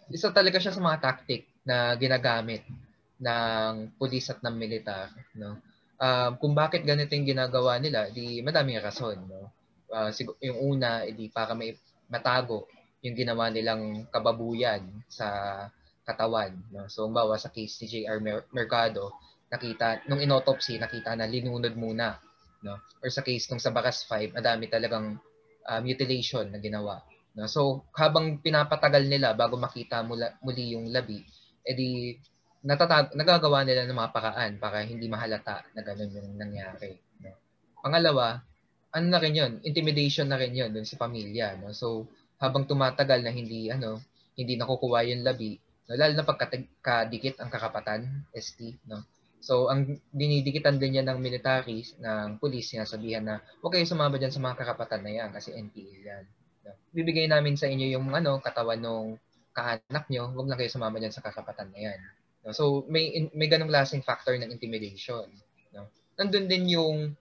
isa 0.08 0.32
talaga 0.32 0.58
siya 0.63 0.72
sa 0.72 0.80
mga 0.80 1.04
tactic 1.04 1.52
na 1.68 2.00
ginagamit 2.00 2.63
ng 3.20 4.00
pulis 4.00 4.32
at 4.32 4.39
ng 4.39 4.56
militar. 4.56 5.12
No? 5.36 5.60
Um, 6.00 6.32
kung 6.40 6.56
bakit 6.56 6.88
ganito 6.88 7.12
yung 7.12 7.27
ginagawa 7.27 7.75
nila, 7.80 8.08
di 8.08 8.40
madaming 8.40 8.80
rason. 8.80 9.19
No? 9.19 9.52
Uh, 9.94 10.10
sig- 10.10 10.41
yung 10.41 10.73
una, 10.73 11.06
edi 11.06 11.29
para 11.29 11.54
may 11.54 11.77
matago 12.10 12.65
yung 13.04 13.13
ginawa 13.13 13.52
nilang 13.52 14.10
kababuyan 14.10 14.81
sa 15.06 15.27
katawan. 16.08 16.56
No? 16.71 16.87
So, 16.87 17.08
bawa 17.12 17.35
sa 17.35 17.52
case 17.52 17.83
ni 17.83 17.87
J.R. 17.91 18.19
Mercado, 18.52 19.12
nakita, 19.52 20.04
nung 20.08 20.23
inotopsy, 20.23 20.79
nakita 20.79 21.13
na 21.13 21.27
linunod 21.27 21.75
muna. 21.75 22.19
No? 22.63 22.79
Or 23.04 23.10
sa 23.12 23.21
case 23.21 23.48
nung 23.52 23.60
sa 23.60 23.75
Bakas 23.75 24.08
5, 24.08 24.33
madami 24.33 24.71
talagang 24.71 25.19
uh, 25.67 25.81
mutilation 25.83 26.48
na 26.48 26.63
ginawa. 26.63 27.04
No? 27.35 27.48
So, 27.52 27.83
habang 27.96 28.39
pinapatagal 28.39 29.04
nila 29.08 29.35
bago 29.35 29.60
makita 29.60 30.00
mula, 30.04 30.39
muli 30.39 30.75
yung 30.75 30.87
labi, 30.91 31.23
edi 31.63 32.15
natatag, 32.63 33.12
nagagawa 33.19 33.67
nila 33.67 33.83
ng 33.83 34.00
mga 34.00 34.13
paraan 34.15 34.52
para 34.56 34.79
hindi 34.87 35.12
mahalata 35.12 35.67
na 35.75 35.83
ganun 35.83 36.12
yung 36.15 36.29
nangyari. 36.39 36.96
No? 37.19 37.35
Pangalawa, 37.83 38.39
ano 38.94 39.06
na 39.10 39.19
rin 39.19 39.33
yun, 39.33 39.54
intimidation 39.65 40.29
na 40.29 40.37
rin 40.37 40.54
yun 40.54 40.69
dun 40.69 40.85
sa 40.85 41.02
pamilya. 41.02 41.58
No? 41.58 41.73
So, 41.73 42.06
habang 42.37 42.69
tumatagal 42.69 43.25
na 43.25 43.33
hindi, 43.33 43.73
ano, 43.73 44.00
hindi 44.37 44.54
nakukuha 44.56 45.10
yung 45.10 45.25
labi, 45.25 45.58
No? 45.87 46.00
Lalo 46.00 46.13
na 46.15 46.25
pagkadikit 46.27 47.39
ang 47.39 47.52
kakapatan, 47.52 48.23
ST. 48.31 48.79
No? 48.87 49.04
So, 49.44 49.67
ang 49.67 50.00
dinidikitan 50.15 50.79
din 50.79 51.04
yan 51.04 51.08
ng 51.12 51.19
military, 51.19 51.83
ng 52.00 52.39
police, 52.39 52.79
sabihan 52.87 53.27
na 53.27 53.44
huwag 53.60 53.75
kayo 53.75 53.83
sumama 53.83 54.15
dyan 54.15 54.31
sa 54.31 54.39
mga 54.39 54.56
kakapatan 54.63 55.04
na 55.04 55.12
yan 55.12 55.29
kasi 55.35 55.52
NPA 55.52 55.96
yan. 56.00 56.23
No? 56.63 56.75
Bibigay 56.96 57.27
namin 57.27 57.60
sa 57.60 57.67
inyo 57.67 58.00
yung 58.00 58.08
ano, 58.15 58.39
katawan 58.39 58.79
ng 58.79 59.19
kaanak 59.52 60.08
nyo, 60.08 60.31
huwag 60.31 60.48
lang 60.48 60.58
kayo 60.58 60.71
sumama 60.71 60.98
dyan 61.04 61.12
sa 61.12 61.19
kakapatan 61.19 61.75
na 61.75 61.79
yan. 61.91 62.00
No? 62.48 62.56
So, 62.56 62.87
may, 62.87 63.27
may 63.35 63.52
ganong 63.52 63.71
lasting 63.71 64.08
factor 64.08 64.39
ng 64.39 64.48
intimidation. 64.48 65.27
No? 65.75 65.91
Nandun 66.15 66.48
din 66.48 66.71
yung 66.71 67.12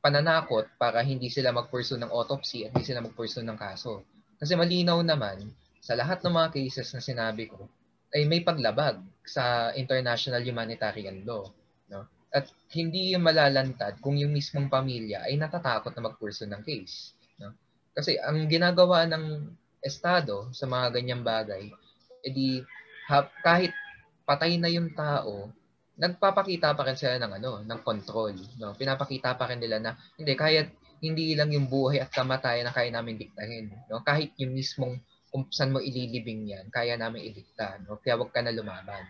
pananakot 0.00 0.66
para 0.80 1.04
hindi 1.04 1.28
sila 1.28 1.52
mag-pursue 1.52 2.00
ng 2.00 2.08
autopsy 2.08 2.64
at 2.64 2.72
hindi 2.72 2.84
sila 2.88 3.04
mag-pursue 3.04 3.44
ng 3.44 3.56
kaso. 3.60 4.04
Kasi 4.40 4.56
malinaw 4.56 5.00
naman, 5.04 5.52
sa 5.80 5.96
lahat 5.96 6.24
ng 6.24 6.32
mga 6.32 6.48
cases 6.56 6.88
na 6.96 7.00
sinabi 7.04 7.48
ko, 7.48 7.68
ay 8.10 8.26
may 8.26 8.42
paglabag 8.42 9.00
sa 9.22 9.70
international 9.76 10.42
humanitarian 10.42 11.22
law. 11.22 11.46
No? 11.92 12.08
At 12.32 12.48
hindi 12.74 13.14
yung 13.14 13.22
malalantad 13.22 14.00
kung 14.02 14.18
yung 14.18 14.32
mismong 14.34 14.66
pamilya 14.72 15.28
ay 15.28 15.36
natatakot 15.36 15.94
na 15.94 16.10
mag-pursue 16.10 16.48
ng 16.48 16.62
case. 16.64 17.14
No? 17.38 17.54
Kasi 17.94 18.16
ang 18.18 18.48
ginagawa 18.48 19.06
ng 19.06 19.54
Estado 19.80 20.52
sa 20.52 20.68
mga 20.68 21.00
ganyang 21.00 21.24
bagay, 21.24 21.72
edi 22.20 22.60
ha, 23.08 23.24
kahit 23.40 23.72
patay 24.28 24.60
na 24.60 24.68
yung 24.68 24.92
tao, 24.92 25.48
nagpapakita 26.00 26.72
pa 26.72 26.82
rin 26.88 26.96
sila 26.96 27.20
ng 27.20 27.32
ano, 27.36 27.50
ng 27.60 27.80
control, 27.84 28.32
no? 28.56 28.72
Pinapakita 28.72 29.36
pa 29.36 29.44
rin 29.52 29.60
nila 29.60 29.76
na 29.76 29.92
hindi 30.16 30.32
kaya 30.32 30.64
hindi 31.04 31.36
lang 31.36 31.52
yung 31.52 31.68
buhay 31.68 32.00
at 32.00 32.08
kamatayan 32.08 32.64
na 32.68 32.72
kaya 32.72 32.88
namin 32.88 33.20
diktahin, 33.20 33.68
no? 33.92 34.00
Kahit 34.00 34.32
yung 34.40 34.56
mismong 34.56 34.96
kung 35.30 35.46
saan 35.52 35.76
mo 35.76 35.78
ililibing 35.78 36.48
yan, 36.48 36.72
kaya 36.72 36.96
namin 36.96 37.28
idikta, 37.28 37.76
no? 37.84 38.00
Kaya 38.00 38.16
wag 38.16 38.32
ka 38.32 38.40
na 38.40 38.56
lumaban, 38.56 39.04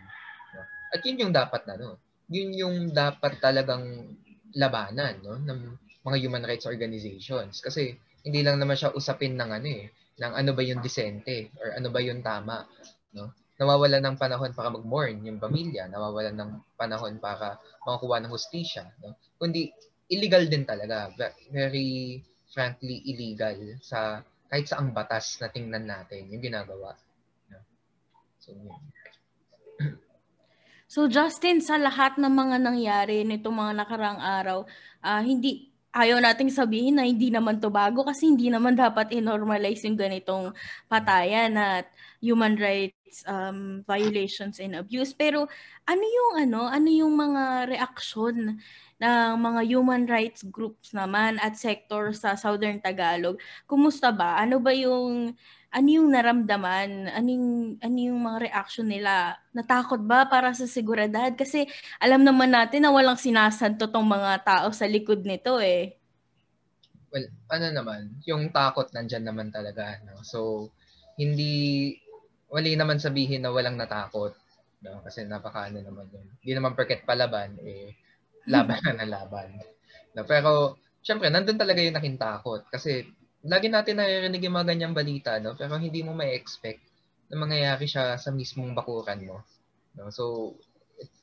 no? 0.51 0.61
At 0.91 0.99
yun 1.07 1.23
yung 1.23 1.33
dapat 1.33 1.63
na, 1.63 1.79
no? 1.79 1.95
Yun 2.27 2.49
yung 2.59 2.77
dapat 2.91 3.39
talagang 3.39 4.11
labanan, 4.55 5.23
no? 5.23 5.39
ng 5.39 5.59
mga 6.03 6.17
human 6.19 6.43
rights 6.43 6.67
organizations 6.67 7.63
kasi 7.63 7.95
hindi 8.25 8.41
lang 8.43 8.59
naman 8.59 8.75
siya 8.75 8.93
usapin 8.93 9.37
ng 9.39 9.51
ano 9.51 9.67
eh, 9.67 9.85
ng 10.19 10.33
ano 10.35 10.51
ba 10.53 10.61
yung 10.61 10.83
disente 10.83 11.49
or 11.57 11.73
ano 11.73 11.87
ba 11.89 11.99
yung 12.03 12.21
tama, 12.21 12.67
no? 13.15 13.31
Nawawalan 13.61 14.01
ng 14.01 14.17
panahon 14.17 14.51
para 14.57 14.73
mag-mourn 14.73 15.21
yung 15.21 15.37
pamilya, 15.37 15.85
nawawalan 15.85 16.33
ng 16.33 16.51
panahon 16.73 17.21
para 17.21 17.61
makakuha 17.85 18.17
ng 18.25 18.33
hustisya. 18.33 18.89
No? 19.05 19.13
Kundi 19.37 19.69
illegal 20.09 20.49
din 20.49 20.65
talaga. 20.65 21.13
Very 21.53 22.17
frankly 22.49 23.05
illegal 23.05 23.77
sa 23.85 24.25
kahit 24.49 24.65
sa 24.65 24.81
ang 24.81 24.91
batas 24.91 25.37
na 25.37 25.53
tingnan 25.53 25.85
natin 25.85 26.27
yung 26.33 26.41
ginagawa. 26.41 26.97
So, 28.41 28.57
yun. 28.57 28.81
So 30.91 31.07
Justin, 31.07 31.63
sa 31.63 31.79
lahat 31.79 32.19
ng 32.19 32.27
mga 32.27 32.57
nangyari 32.59 33.23
nito 33.23 33.47
mga 33.47 33.79
nakarang 33.79 34.19
araw, 34.19 34.67
uh, 34.99 35.23
hindi 35.23 35.70
ayaw 35.91 36.23
nating 36.23 36.51
sabihin 36.51 36.95
na 36.99 37.03
hindi 37.03 37.27
naman 37.27 37.59
to 37.59 37.67
bago 37.67 38.07
kasi 38.07 38.31
hindi 38.31 38.47
naman 38.47 38.79
dapat 38.79 39.11
i-normalize 39.11 39.83
yung 39.83 39.99
ganitong 39.99 40.55
patayan 40.87 41.55
at 41.59 41.91
human 42.23 42.55
rights 42.55 43.23
um, 43.27 43.83
violations 43.83 44.63
and 44.63 44.75
abuse. 44.75 45.11
Pero 45.11 45.51
ano 45.83 46.03
yung 46.03 46.31
ano, 46.47 46.61
ano 46.71 46.87
yung 46.87 47.13
mga 47.15 47.75
reaksyon 47.75 48.55
ng 49.01 49.33
mga 49.35 49.61
human 49.67 50.03
rights 50.07 50.47
groups 50.47 50.95
naman 50.95 51.35
at 51.43 51.59
sector 51.59 52.15
sa 52.15 52.39
Southern 52.39 52.79
Tagalog? 52.79 53.35
Kumusta 53.67 54.15
ba? 54.15 54.39
Ano 54.39 54.63
ba 54.63 54.71
yung 54.71 55.35
ano 55.71 55.87
yung 55.87 56.11
naramdaman? 56.11 57.07
Ano 57.15 57.27
yung, 57.31 57.49
ano 57.79 57.97
yung 57.97 58.19
mga 58.19 58.51
reaction 58.51 58.91
nila? 58.91 59.39
Natakot 59.55 60.03
ba 60.03 60.27
para 60.27 60.51
sa 60.51 60.67
seguridad? 60.67 61.31
Kasi 61.31 61.63
alam 61.95 62.27
naman 62.27 62.51
natin 62.51 62.83
na 62.83 62.91
walang 62.91 63.15
sinasanto 63.15 63.87
tong 63.87 64.03
mga 64.03 64.43
tao 64.43 64.67
sa 64.75 64.83
likod 64.83 65.23
nito 65.23 65.63
eh. 65.63 65.95
Well, 67.11 67.27
ano 67.51 67.67
naman, 67.71 68.19
yung 68.27 68.51
takot 68.51 68.91
nandyan 68.91 69.23
naman 69.23 69.47
talaga. 69.51 69.99
No? 70.03 70.19
So, 70.27 70.71
hindi 71.15 71.95
wali 72.51 72.75
naman 72.75 72.99
sabihin 72.99 73.47
na 73.47 73.55
walang 73.55 73.79
natakot. 73.79 74.35
No? 74.83 74.99
Kasi 75.07 75.23
napaka 75.23 75.71
ano 75.71 75.79
naman 75.79 76.11
yun. 76.11 76.27
Hindi 76.43 76.51
naman 76.51 76.75
perket 76.75 77.07
palaban, 77.07 77.55
eh, 77.63 77.95
laban 78.47 78.79
na 78.99 79.07
laban. 79.07 79.55
No? 80.19 80.27
Pero, 80.27 80.75
syempre, 80.99 81.31
nandun 81.31 81.55
talaga 81.55 81.79
yung 81.79 81.95
nakintakot. 81.95 82.67
Kasi, 82.67 83.07
lagi 83.45 83.67
natin 83.69 83.97
naririnig 83.97 84.43
yung 84.45 84.55
mga 84.57 84.69
ganyang 84.75 84.93
balita, 84.93 85.41
no? 85.41 85.57
pero 85.57 85.77
hindi 85.77 86.05
mo 86.05 86.13
may 86.13 86.37
expect 86.37 86.81
na 87.31 87.39
mangyayari 87.41 87.87
siya 87.89 88.19
sa 88.19 88.29
mismong 88.29 88.77
bakuran 88.77 89.25
mo. 89.25 89.41
No? 89.97 90.13
So, 90.13 90.55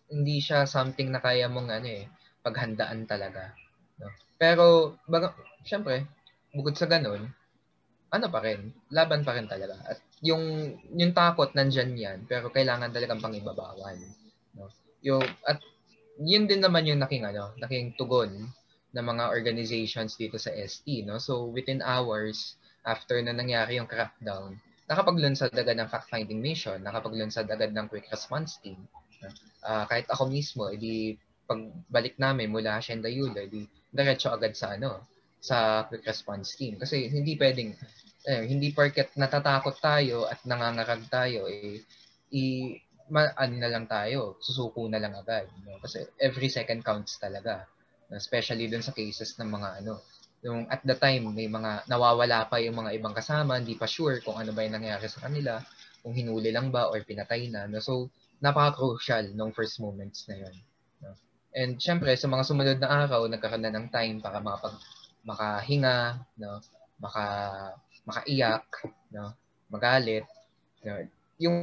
hindi 0.09 0.41
siya 0.41 0.65
something 0.65 1.13
na 1.13 1.23
kaya 1.23 1.47
mong 1.47 1.69
ano 1.69 1.89
eh, 1.89 2.09
paghandaan 2.43 3.07
talaga. 3.07 3.55
No? 4.01 4.11
Pero, 4.41 4.97
baga, 5.07 5.37
syempre, 5.63 6.09
bukod 6.51 6.75
sa 6.75 6.91
ganun, 6.91 7.29
ano 8.09 8.27
pa 8.33 8.41
rin, 8.41 8.73
laban 8.89 9.23
pa 9.23 9.37
rin 9.37 9.47
talaga. 9.47 9.77
At 9.85 10.01
yung 10.25 10.75
yung 10.97 11.13
takot 11.15 11.53
nandiyan 11.55 11.93
yan, 11.95 12.19
pero 12.27 12.49
kailangan 12.51 12.91
talagang 12.91 13.23
pangibabawal. 13.23 13.95
No? 14.57 14.73
Yung 15.05 15.23
at 15.47 15.61
yun 16.19 16.51
din 16.51 16.59
naman 16.59 16.89
yung 16.89 16.99
naking 16.99 17.29
ano, 17.29 17.55
naking 17.61 17.95
tugon 17.95 18.51
ng 18.97 19.05
mga 19.05 19.25
organizations 19.29 20.17
dito 20.17 20.41
sa 20.41 20.53
ST, 20.55 21.05
no? 21.05 21.21
So 21.21 21.49
within 21.53 21.85
hours 21.85 22.57
after 22.89 23.21
na 23.21 23.37
nangyari 23.37 23.77
yung 23.77 23.91
crackdown, 23.91 24.57
nakapaglunsad 24.89 25.53
agad 25.53 25.77
ng 25.77 25.93
fact-finding 25.93 26.41
mission, 26.41 26.81
nakapaglunsad 26.81 27.45
agad 27.45 27.77
ng 27.77 27.87
quick 27.93 28.09
response 28.09 28.57
team. 28.65 28.81
Uh, 29.61 29.85
kahit 29.85 30.09
ako 30.09 30.33
mismo, 30.33 30.73
edi 30.73 31.21
pagbalik 31.45 32.17
namin 32.17 32.49
mula 32.49 32.81
Hacienda 32.81 33.13
Yulo, 33.13 33.37
edi 33.37 33.69
diretso 33.93 34.33
agad 34.33 34.57
sa 34.57 34.77
ano, 34.77 35.05
sa 35.41 35.85
quick 35.89 36.09
response 36.09 36.57
team. 36.57 36.81
Kasi 36.81 37.13
hindi 37.13 37.37
pwedeng, 37.37 37.77
eh, 38.25 38.45
hindi 38.49 38.73
porket 38.73 39.13
natatakot 39.21 39.77
tayo 39.77 40.25
at 40.25 40.41
nangangarag 40.49 41.05
tayo, 41.13 41.45
eh, 41.49 41.85
i, 42.33 42.73
ma, 43.13 43.33
ano 43.37 43.55
na 43.61 43.69
lang 43.69 43.85
tayo, 43.85 44.41
susuko 44.41 44.89
na 44.89 45.01
lang 45.01 45.13
agad. 45.13 45.49
No? 45.69 45.77
Kasi 45.81 46.05
every 46.17 46.49
second 46.49 46.81
counts 46.81 47.21
talaga. 47.21 47.69
Especially 48.09 48.69
dun 48.73 48.81
sa 48.85 48.97
cases 48.97 49.37
ng 49.37 49.49
mga 49.53 49.69
ano, 49.85 50.01
yung 50.41 50.71
at 50.71 50.81
the 50.87 50.95
time 50.95 51.35
may 51.35 51.51
mga 51.51 51.85
nawawala 51.91 52.47
pa 52.47 52.63
yung 52.63 52.79
mga 52.79 52.95
ibang 52.97 53.13
kasama, 53.13 53.59
hindi 53.59 53.75
pa 53.75 53.91
sure 53.91 54.23
kung 54.23 54.39
ano 54.39 54.55
ba 54.55 54.63
yung 54.63 54.79
nangyari 54.79 55.05
sa 55.11 55.27
kanila, 55.27 55.59
kung 56.01 56.15
hinuli 56.15 56.55
lang 56.55 56.71
ba 56.71 56.89
or 56.89 57.03
pinatay 57.03 57.51
na. 57.51 57.67
No? 57.67 57.83
So, 57.83 58.09
napaka-crucial 58.39 59.35
nung 59.35 59.51
first 59.51 59.83
moments 59.83 60.25
na 60.31 60.47
yun. 60.47 60.55
No? 61.03 61.11
And 61.53 61.77
syempre, 61.83 62.15
sa 62.15 62.31
mga 62.31 62.47
sumunod 62.47 62.79
na 62.79 63.05
araw, 63.05 63.27
nagkaroon 63.27 63.67
na 63.67 63.75
ng 63.75 63.91
time 63.91 64.23
para 64.23 64.39
makapag 64.39 64.79
makahinga, 65.27 66.23
no? 66.39 66.63
Maka 67.03 67.25
makaiyak, 68.07 68.65
no? 69.13 69.35
Magalit. 69.69 70.25
No? 70.87 71.03
Yung 71.43 71.59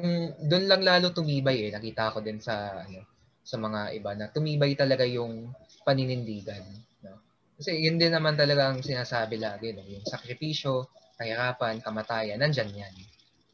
doon 0.46 0.66
lang 0.68 0.84
lalo 0.84 1.10
tumibay 1.16 1.68
eh. 1.68 1.72
Nakita 1.72 2.14
ko 2.14 2.20
din 2.22 2.38
sa 2.44 2.86
ano 2.86 3.15
sa 3.46 3.62
mga 3.62 3.94
iba 3.94 4.12
na 4.18 4.34
tumibay 4.34 4.74
talaga 4.74 5.06
yung 5.06 5.54
paninindigan, 5.86 6.66
no? 7.06 7.22
Kasi 7.56 7.78
yun 7.78 8.02
din 8.02 8.12
naman 8.12 8.34
talaga 8.34 8.74
ang 8.74 8.82
sinasabi 8.82 9.38
lagi, 9.38 9.72
no? 9.72 9.86
Yung 9.86 10.04
sakripisyo, 10.04 10.90
kahirapan, 11.16 11.80
kamatayan, 11.80 12.42
nandyan 12.42 12.74
yan. 12.74 12.96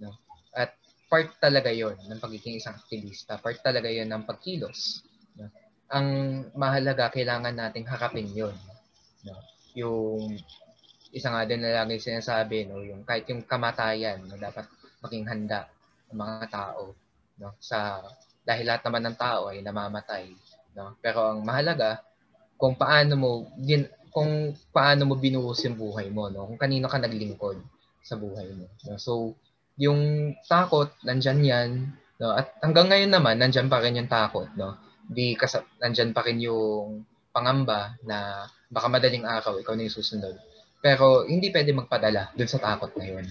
No? 0.02 0.18
At 0.56 0.74
part 1.12 1.38
talaga 1.38 1.70
yon 1.70 2.00
ng 2.10 2.18
pagiging 2.18 2.58
isang 2.58 2.74
aktivista. 2.74 3.38
Part 3.38 3.62
talaga 3.62 3.92
yon 3.92 4.10
ng 4.10 4.26
pagkilos. 4.26 5.06
No? 5.38 5.52
Ang 5.94 6.08
mahalaga, 6.58 7.14
kailangan 7.14 7.54
nating 7.54 7.86
hakapin 7.86 8.34
yon. 8.34 8.58
No? 9.22 9.38
yung 9.76 10.36
isa 11.12 11.28
nga 11.28 11.44
din 11.44 11.64
na 11.64 11.84
lagi 11.84 12.00
sinasabi, 12.00 12.68
no, 12.68 12.84
yung 12.84 13.04
kahit 13.04 13.28
yung 13.28 13.44
kamatayan, 13.44 14.24
no, 14.24 14.40
dapat 14.40 14.68
maging 15.04 15.28
handa 15.28 15.68
ng 16.12 16.18
mga 16.20 16.48
tao, 16.52 16.96
no, 17.40 17.56
sa 17.60 18.00
dahil 18.42 18.66
lahat 18.66 18.82
naman 18.86 19.04
ng 19.10 19.18
tao 19.18 19.50
ay 19.50 19.62
namamatay, 19.62 20.34
no. 20.78 20.98
Pero 21.00 21.34
ang 21.34 21.46
mahalaga 21.46 22.02
kung 22.58 22.78
paano 22.78 23.14
mo 23.18 23.30
din 23.58 23.86
kung 24.12 24.52
paano 24.76 25.08
mo 25.08 25.16
binuhos 25.16 25.64
yung 25.64 25.80
buhay 25.80 26.12
mo, 26.12 26.28
no, 26.28 26.46
kung 26.52 26.60
kanino 26.60 26.92
ka 26.92 27.00
naglingkod 27.00 27.58
sa 28.04 28.20
buhay 28.20 28.52
mo. 28.52 28.68
No? 28.86 29.00
So, 29.00 29.40
yung 29.80 30.34
takot, 30.46 30.92
nandyan 31.08 31.40
yan, 31.42 31.70
no, 32.20 32.36
at 32.36 32.52
hanggang 32.60 32.92
ngayon 32.92 33.12
naman, 33.16 33.40
nandyan 33.40 33.72
pa 33.72 33.80
rin 33.80 33.96
yung 33.96 34.12
takot, 34.12 34.52
no. 34.60 34.76
Di 35.08 35.34
kasi 35.40 35.64
nandyan 35.80 36.12
pa 36.12 36.28
rin 36.28 36.44
yung 36.44 37.08
pangamba 37.32 37.96
na 38.04 38.46
baka 38.68 38.92
madaling 38.92 39.24
araw, 39.24 39.56
ikaw 39.64 39.74
na 39.80 39.88
yung 39.88 39.96
susunod. 39.96 40.36
Pero 40.84 41.24
hindi 41.24 41.48
pwede 41.56 41.72
magpadala 41.72 42.36
dun 42.36 42.52
sa 42.52 42.60
takot 42.60 42.92
na 43.00 43.06
yun. 43.08 43.26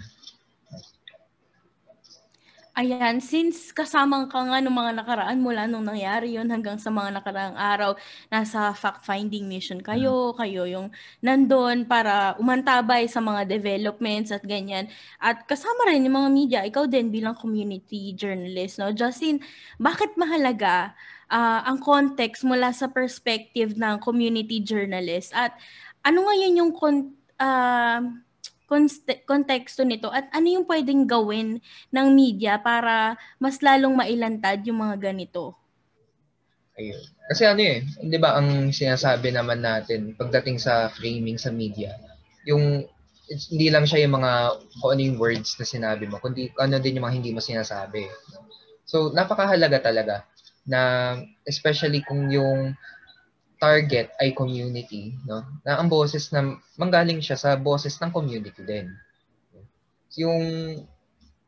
Ayan, 2.81 3.21
since 3.21 3.77
kasamang 3.77 4.33
ka 4.33 4.41
nga 4.41 4.57
nung 4.65 4.73
mga 4.73 5.05
nakaraan 5.05 5.37
mula 5.45 5.69
nung 5.69 5.85
nangyari 5.85 6.33
yon 6.41 6.49
hanggang 6.49 6.81
sa 6.81 6.89
mga 6.89 7.21
nakaraang 7.21 7.53
araw, 7.53 7.93
nasa 8.33 8.73
fact-finding 8.73 9.45
mission 9.45 9.85
kayo, 9.85 10.33
kayo 10.33 10.65
yung 10.65 10.89
nandun 11.21 11.85
para 11.85 12.41
umantabay 12.41 13.05
sa 13.05 13.21
mga 13.21 13.45
developments 13.53 14.33
at 14.33 14.41
ganyan. 14.49 14.89
At 15.21 15.45
kasama 15.45 15.93
rin 15.93 16.09
yung 16.09 16.25
mga 16.25 16.31
media, 16.33 16.61
ikaw 16.65 16.89
din 16.89 17.13
bilang 17.13 17.37
community 17.37 18.17
journalist, 18.17 18.81
no? 18.81 18.97
Justin, 18.97 19.45
bakit 19.77 20.17
mahalaga 20.17 20.97
uh, 21.29 21.61
ang 21.69 21.85
context 21.85 22.49
mula 22.49 22.73
sa 22.73 22.89
perspective 22.89 23.77
ng 23.77 24.01
community 24.01 24.57
journalist? 24.65 25.37
At 25.37 25.53
ano 26.01 26.25
ngayon 26.25 26.65
yung 26.65 26.73
con- 26.73 27.13
uh, 27.37 28.01
konteksto 29.27 29.83
nito 29.83 30.07
at 30.15 30.31
ano 30.31 30.47
yung 30.47 30.67
pwedeng 30.71 31.03
gawin 31.05 31.59
ng 31.91 32.09
media 32.15 32.63
para 32.63 33.19
mas 33.43 33.59
lalong 33.59 33.99
mailantad 33.99 34.63
yung 34.63 34.87
mga 34.87 35.11
ganito? 35.11 35.59
Ayun. 36.79 37.03
Kasi 37.31 37.43
ano 37.45 37.61
eh, 37.61 37.83
'di 37.83 38.19
ba 38.23 38.39
ang 38.39 38.71
sinasabi 38.71 39.35
naman 39.35 39.61
natin 39.61 40.15
pagdating 40.15 40.63
sa 40.63 40.89
framing 40.89 41.37
sa 41.37 41.51
media, 41.51 41.99
yung 42.49 42.87
hindi 43.31 43.71
lang 43.71 43.87
siya 43.87 44.07
yung 44.07 44.19
mga 44.19 44.33
kung 44.83 44.91
ano 44.97 45.03
yung 45.03 45.19
words 45.21 45.55
na 45.59 45.67
sinabi 45.67 46.11
mo, 46.11 46.19
kundi 46.19 46.51
ano 46.59 46.83
din 46.83 46.99
yung 46.99 47.07
mga 47.07 47.17
hindi 47.23 47.31
mo 47.31 47.39
sinasabi. 47.39 48.11
So, 48.83 49.15
napakahalaga 49.15 49.79
talaga 49.79 50.27
na 50.67 51.15
especially 51.47 52.03
kung 52.03 52.27
yung 52.27 52.75
target 53.61 54.17
ay 54.17 54.33
community, 54.33 55.13
no? 55.29 55.45
Na 55.63 55.77
ang 55.77 55.93
boses 55.93 56.33
na 56.33 56.57
manggaling 56.81 57.21
siya 57.21 57.37
sa 57.37 57.61
boses 57.61 58.01
ng 58.01 58.09
community 58.09 58.65
din. 58.65 58.89
Yung 60.17 60.43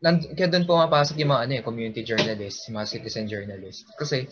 nan, 0.04 0.20
kaya 0.36 0.52
doon 0.52 0.68
pumapasok 0.68 1.16
yung 1.24 1.32
mga 1.32 1.42
ano 1.48 1.52
eh, 1.56 1.64
community 1.64 2.02
journalists, 2.04 2.68
mga 2.68 2.86
citizen 2.86 3.26
journalists. 3.26 3.88
Kasi 3.96 4.28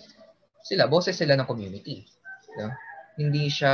sila, 0.61 0.85
boses 0.93 1.17
sila 1.17 1.41
ng 1.41 1.49
community. 1.49 2.05
No? 2.61 2.69
Hindi 3.17 3.49
siya 3.49 3.73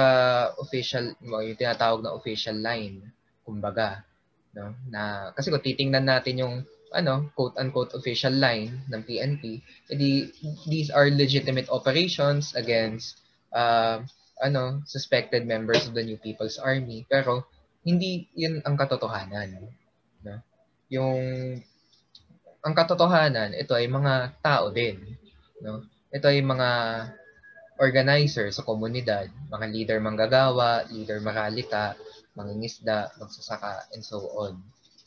official, 0.54 1.18
yung 1.18 1.58
tinatawag 1.58 2.06
na 2.06 2.14
official 2.14 2.62
line, 2.62 3.02
kumbaga. 3.42 4.06
No? 4.54 4.70
Na, 4.86 5.34
kasi 5.34 5.50
kung 5.50 5.64
titingnan 5.64 6.06
natin 6.06 6.38
yung 6.38 6.54
ano, 6.94 7.28
quote-unquote 7.34 7.98
official 7.98 8.32
line 8.38 8.86
ng 8.86 9.02
PNP, 9.02 9.58
edi 9.90 10.30
these 10.70 10.94
are 10.94 11.10
legitimate 11.10 11.66
operations 11.68 12.54
against 12.54 13.25
uh, 13.52 14.02
ano, 14.40 14.82
suspected 14.84 15.48
members 15.48 15.88
of 15.88 15.94
the 15.96 16.04
New 16.04 16.20
People's 16.20 16.58
Army. 16.60 17.06
Pero 17.08 17.46
hindi 17.86 18.26
'yun 18.34 18.60
ang 18.66 18.74
katotohanan. 18.74 19.62
No? 20.26 20.36
Yung 20.90 21.20
ang 22.66 22.74
katotohanan, 22.74 23.54
ito 23.54 23.78
ay 23.78 23.86
mga 23.86 24.42
tao 24.42 24.74
din. 24.74 25.14
No? 25.62 25.86
Ito 26.10 26.26
ay 26.26 26.42
mga 26.42 26.70
organizer 27.78 28.48
sa 28.50 28.64
komunidad, 28.64 29.28
mga 29.52 29.66
leader 29.70 29.98
manggagawa, 30.02 30.88
leader 30.90 31.22
maralita, 31.22 31.94
mangingisda, 32.34 33.14
magsasaka, 33.20 33.86
and 33.94 34.02
so 34.02 34.18
on. 34.34 34.58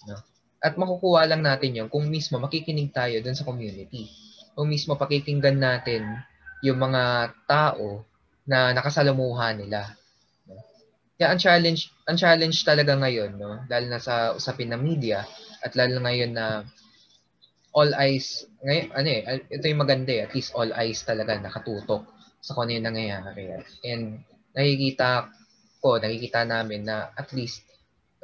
No? 0.07 0.17
At 0.59 0.75
makukuha 0.75 1.27
lang 1.27 1.43
natin 1.43 1.75
yon 1.75 1.87
kung 1.87 2.07
mismo 2.07 2.39
makikinig 2.39 2.91
tayo 2.91 3.19
dun 3.23 3.35
sa 3.35 3.47
community. 3.47 4.11
Kung 4.55 4.67
mismo 4.67 4.99
pakikinggan 4.99 5.55
natin 5.55 6.03
yung 6.59 6.79
mga 6.79 7.31
tao 7.47 8.03
na 8.49 8.73
nakasalamuha 8.73 9.53
nila. 9.53 9.93
Kaya 11.21 11.35
ang 11.35 11.37
challenge, 11.37 11.93
ang 12.09 12.17
challenge 12.17 12.65
talaga 12.65 12.97
ngayon, 12.97 13.37
no, 13.37 13.61
lalo 13.69 13.85
na 13.85 14.01
sa 14.01 14.33
usapin 14.33 14.73
ng 14.73 14.81
media 14.81 15.21
at 15.61 15.77
lalo 15.77 16.01
ngayon 16.01 16.33
na 16.33 16.65
all 17.77 17.93
eyes, 17.93 18.49
ngayon, 18.65 18.89
ano 18.95 19.07
eh, 19.13 19.21
ito 19.53 19.65
yung 19.69 19.83
maganda 19.85 20.09
eh, 20.09 20.25
at 20.25 20.33
least 20.33 20.55
all 20.57 20.73
eyes 20.73 21.05
talaga 21.05 21.37
nakatutok 21.37 22.09
sa 22.41 22.57
kung 22.57 22.65
ano 22.65 22.79
yung 22.79 22.87
nangyayari. 22.89 23.61
And 23.85 24.25
nakikita 24.57 25.29
ko, 25.83 26.01
nakikita 26.01 26.47
namin 26.47 26.89
na 26.89 27.13
at 27.13 27.29
least 27.35 27.61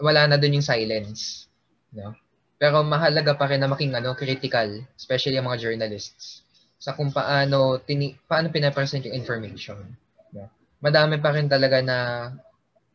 wala 0.02 0.26
na 0.26 0.42
dun 0.42 0.58
yung 0.58 0.66
silence. 0.66 1.52
No? 1.94 2.16
Pero 2.56 2.82
mahalaga 2.82 3.36
pa 3.36 3.46
rin 3.52 3.60
na 3.60 3.70
making 3.70 3.92
ano, 3.94 4.16
critical, 4.16 4.72
especially 4.96 5.36
ang 5.36 5.52
mga 5.52 5.68
journalists, 5.70 6.48
sa 6.80 6.96
kung 6.96 7.12
paano, 7.12 7.78
tini, 7.84 8.16
paano 8.26 8.48
pinapresent 8.50 9.04
yung 9.04 9.20
information 9.20 9.84
madami 10.80 11.20
pa 11.20 11.30
rin 11.36 11.48
talaga 11.48 11.80
na 11.84 11.98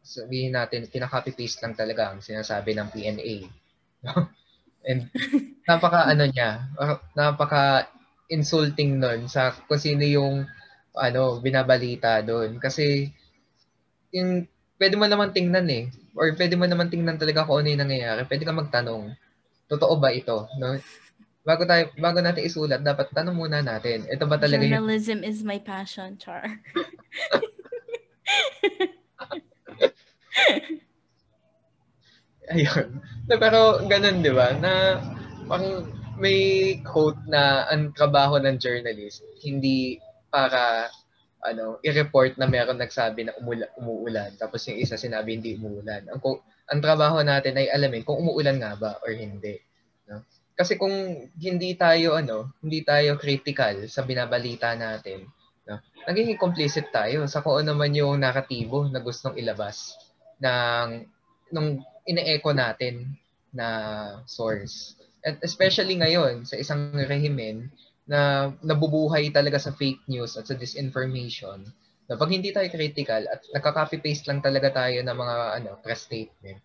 sabihin 0.00 0.56
natin, 0.56 0.88
kinaka-copy-paste 0.88 1.60
lang 1.62 1.76
talaga 1.76 2.10
ang 2.10 2.24
sinasabi 2.24 2.72
ng 2.74 2.88
PNA. 2.88 3.34
And 4.88 5.12
napaka 5.68 6.08
ano 6.08 6.24
niya, 6.24 6.72
napaka 7.12 7.86
insulting 8.32 8.96
nun 8.96 9.28
sa 9.28 9.52
kung 9.52 9.76
sino 9.76 10.06
yung 10.06 10.48
ano 10.96 11.38
binabalita 11.38 12.24
doon 12.24 12.56
kasi 12.58 13.12
yung 14.10 14.48
pwede 14.80 14.96
mo 14.96 15.04
naman 15.04 15.36
tingnan 15.36 15.68
eh 15.68 15.84
or 16.16 16.32
pwede 16.34 16.56
mo 16.56 16.64
naman 16.64 16.88
tingnan 16.88 17.20
talaga 17.20 17.44
kung 17.44 17.62
ano 17.62 17.68
yung 17.70 17.82
nangyayari. 17.84 18.24
Pwede 18.24 18.48
ka 18.48 18.56
magtanong, 18.56 19.14
totoo 19.68 20.00
ba 20.00 20.10
ito? 20.10 20.48
No? 20.58 20.80
Bago 21.44 21.62
tayo 21.68 21.92
bago 22.00 22.18
natin 22.24 22.42
isulat, 22.48 22.80
dapat 22.80 23.12
tanong 23.12 23.36
muna 23.36 23.60
natin. 23.60 24.08
Ito 24.08 24.24
ba 24.26 24.40
talaga 24.40 24.64
Journalism 24.64 25.22
yung... 25.22 25.28
is 25.28 25.44
my 25.44 25.60
passion, 25.60 26.16
Char. 26.16 26.58
Ayun. 32.50 32.98
Pero 33.30 33.86
ganun, 33.86 34.26
di 34.26 34.34
ba? 34.34 34.50
Na 34.58 34.98
pang 35.46 35.86
may 36.20 36.76
quote 36.84 37.16
na 37.30 37.64
ang 37.70 37.94
trabaho 37.96 38.36
ng 38.42 38.58
journalist, 38.60 39.24
hindi 39.40 39.96
para 40.28 40.92
ano, 41.40 41.80
i-report 41.80 42.36
na 42.36 42.44
meron 42.44 42.76
nagsabi 42.76 43.24
na 43.24 43.32
umula, 43.40 43.64
umuulan, 43.80 44.36
tapos 44.36 44.60
yung 44.68 44.76
isa 44.76 45.00
sinabi 45.00 45.40
hindi 45.40 45.56
umuulan. 45.56 46.04
Ang, 46.12 46.20
ang 46.68 46.80
trabaho 46.84 47.24
natin 47.24 47.56
ay 47.56 47.72
alamin 47.72 48.04
kung 48.04 48.20
umuulan 48.20 48.60
nga 48.60 48.76
ba 48.76 49.00
or 49.00 49.16
hindi. 49.16 49.56
No? 50.04 50.20
Kasi 50.52 50.76
kung 50.76 50.92
hindi 51.40 51.72
tayo 51.80 52.20
ano, 52.20 52.52
hindi 52.60 52.84
tayo 52.84 53.16
critical 53.16 53.88
sa 53.88 54.04
binabalita 54.04 54.76
natin, 54.76 55.24
No? 55.70 55.78
Nagiging 56.10 56.42
complicit 56.42 56.90
tayo 56.90 57.22
sa 57.30 57.38
kung 57.46 57.62
ano 57.62 57.78
man 57.78 57.94
yung 57.94 58.18
naratibo 58.18 58.90
na 58.90 58.98
gustong 58.98 59.38
ilabas 59.38 59.94
ng 60.42 61.06
nung 61.54 61.78
ine-echo 62.10 62.50
natin 62.50 63.14
na 63.54 63.66
source. 64.26 64.98
At 65.22 65.38
especially 65.46 65.94
ngayon 65.94 66.42
sa 66.42 66.58
isang 66.58 66.90
rehimen 67.06 67.70
na 68.10 68.50
nabubuhay 68.66 69.30
talaga 69.30 69.62
sa 69.62 69.70
fake 69.70 70.10
news 70.10 70.34
at 70.34 70.50
sa 70.50 70.58
disinformation, 70.58 71.62
na 72.10 72.18
pag 72.18 72.34
hindi 72.34 72.50
tayo 72.50 72.66
critical 72.66 73.22
at 73.30 73.46
nagka-copy-paste 73.54 74.26
lang 74.26 74.42
talaga 74.42 74.74
tayo 74.74 74.98
ng 74.98 75.14
mga 75.14 75.36
ano, 75.62 75.70
press 75.78 76.10
statement, 76.10 76.58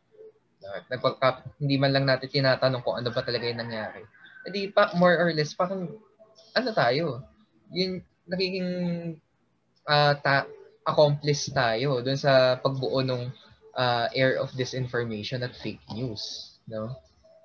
nagpag 0.89 1.45
hindi 1.61 1.77
man 1.77 1.93
lang 1.93 2.09
natin 2.09 2.33
tinatanong 2.33 2.81
kung 2.81 2.97
ano 2.97 3.13
ba 3.13 3.21
talaga 3.21 3.45
yung 3.45 3.61
nangyari. 3.61 4.01
Hindi 4.41 4.73
pa, 4.73 4.89
more 4.97 5.21
or 5.21 5.29
less, 5.37 5.53
parang 5.53 5.93
ano 6.57 6.69
tayo, 6.73 7.21
yun, 7.69 8.01
nagiging 8.25 8.69
uh, 9.87 10.13
ta- 10.19 10.49
accomplice 10.85 11.49
tayo 11.49 12.01
doon 12.05 12.17
sa 12.17 12.61
pagbuo 12.61 13.01
ng 13.01 13.29
uh, 13.73 14.07
air 14.13 14.37
of 14.37 14.53
disinformation 14.53 15.41
at 15.41 15.57
fake 15.57 15.81
news, 15.93 16.55
no? 16.69 16.93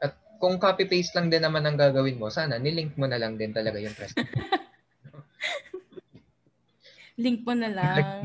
At 0.00 0.16
kung 0.40 0.60
copy-paste 0.60 1.16
lang 1.16 1.32
din 1.32 1.42
naman 1.44 1.64
ang 1.64 1.76
gagawin 1.80 2.20
mo, 2.20 2.28
sana 2.28 2.60
nilink 2.60 2.96
mo 3.00 3.08
na 3.08 3.16
lang 3.16 3.36
din 3.40 3.52
talaga 3.52 3.80
yung 3.80 3.96
press. 3.96 4.12
Link 7.20 7.44
mo 7.44 7.52
na 7.52 7.68
lang. 7.68 8.24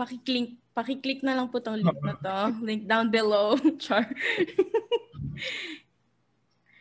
Paki-click, 0.00 0.56
paki-click 0.72 1.20
na 1.24 1.36
lang 1.36 1.48
po 1.52 1.60
tong 1.60 1.76
link 1.80 2.00
na 2.04 2.16
to. 2.20 2.56
Link 2.64 2.88
down 2.88 3.08
below. 3.12 3.56
Char. 3.82 4.08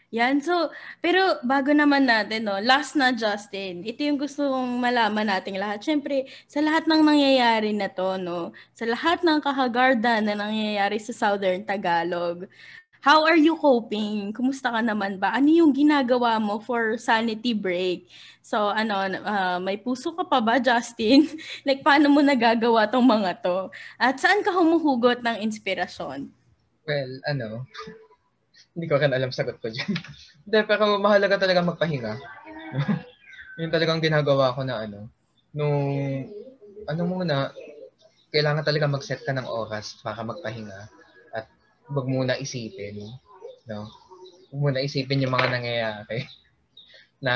Yan. 0.09 0.41
So, 0.41 0.73
pero 1.05 1.37
bago 1.45 1.69
naman 1.69 2.09
natin, 2.09 2.49
no, 2.49 2.57
last 2.57 2.97
na 2.97 3.13
Justin, 3.13 3.85
ito 3.85 4.01
yung 4.01 4.17
gusto 4.17 4.41
kong 4.41 4.81
malaman 4.81 5.29
nating 5.29 5.61
lahat. 5.61 5.85
Siyempre, 5.85 6.25
sa 6.49 6.65
lahat 6.65 6.89
ng 6.89 7.05
nangyayari 7.05 7.77
na 7.77 7.93
to, 7.93 8.17
no, 8.17 8.49
sa 8.73 8.89
lahat 8.89 9.21
ng 9.21 9.37
kahagarda 9.37 10.17
na 10.17 10.33
nangyayari 10.33 10.97
sa 10.97 11.13
Southern 11.13 11.61
Tagalog, 11.61 12.49
how 13.05 13.21
are 13.21 13.37
you 13.37 13.53
coping? 13.53 14.33
Kumusta 14.33 14.73
ka 14.73 14.81
naman 14.81 15.21
ba? 15.21 15.29
Ano 15.29 15.45
yung 15.45 15.69
ginagawa 15.69 16.41
mo 16.41 16.57
for 16.57 16.97
sanity 16.97 17.53
break? 17.53 18.09
So, 18.41 18.73
ano, 18.73 19.13
uh, 19.13 19.61
may 19.61 19.77
puso 19.77 20.09
ka 20.17 20.25
pa 20.25 20.41
ba, 20.41 20.57
Justin? 20.57 21.29
like, 21.69 21.85
paano 21.85 22.09
mo 22.09 22.25
nagagawa 22.25 22.89
tong 22.89 23.05
mga 23.05 23.45
to? 23.45 23.69
At 24.01 24.17
saan 24.17 24.41
ka 24.41 24.49
humuhugot 24.57 25.21
ng 25.21 25.37
inspirasyon? 25.45 26.33
Well, 26.89 27.11
ano, 27.29 27.69
hindi 28.79 28.87
ko 28.87 28.95
rin 28.95 29.11
alam 29.11 29.35
sagot 29.35 29.59
ko 29.59 29.67
dyan. 29.67 29.91
Hindi, 30.47 30.59
pero 30.63 30.95
mahalaga 31.03 31.35
talaga 31.35 31.59
magpahinga. 31.59 32.15
Yun 33.59 33.75
talagang 33.75 33.99
ginagawa 33.99 34.55
ko 34.55 34.63
na 34.63 34.87
ano. 34.87 35.11
Nung, 35.51 35.83
ano 36.87 37.01
muna, 37.03 37.51
kailangan 38.31 38.63
talaga 38.63 38.87
mag-set 38.87 39.19
ka 39.27 39.35
ng 39.35 39.43
oras 39.51 39.99
para 39.99 40.23
magpahinga. 40.23 40.87
At 41.35 41.51
wag 41.91 42.07
muna 42.07 42.39
isipin, 42.39 43.03
no? 43.67 43.91
Wag 44.55 44.59
muna 44.63 44.79
isipin 44.79 45.27
yung 45.27 45.35
mga 45.35 45.59
nangyayari 45.59 46.23
na 47.25 47.35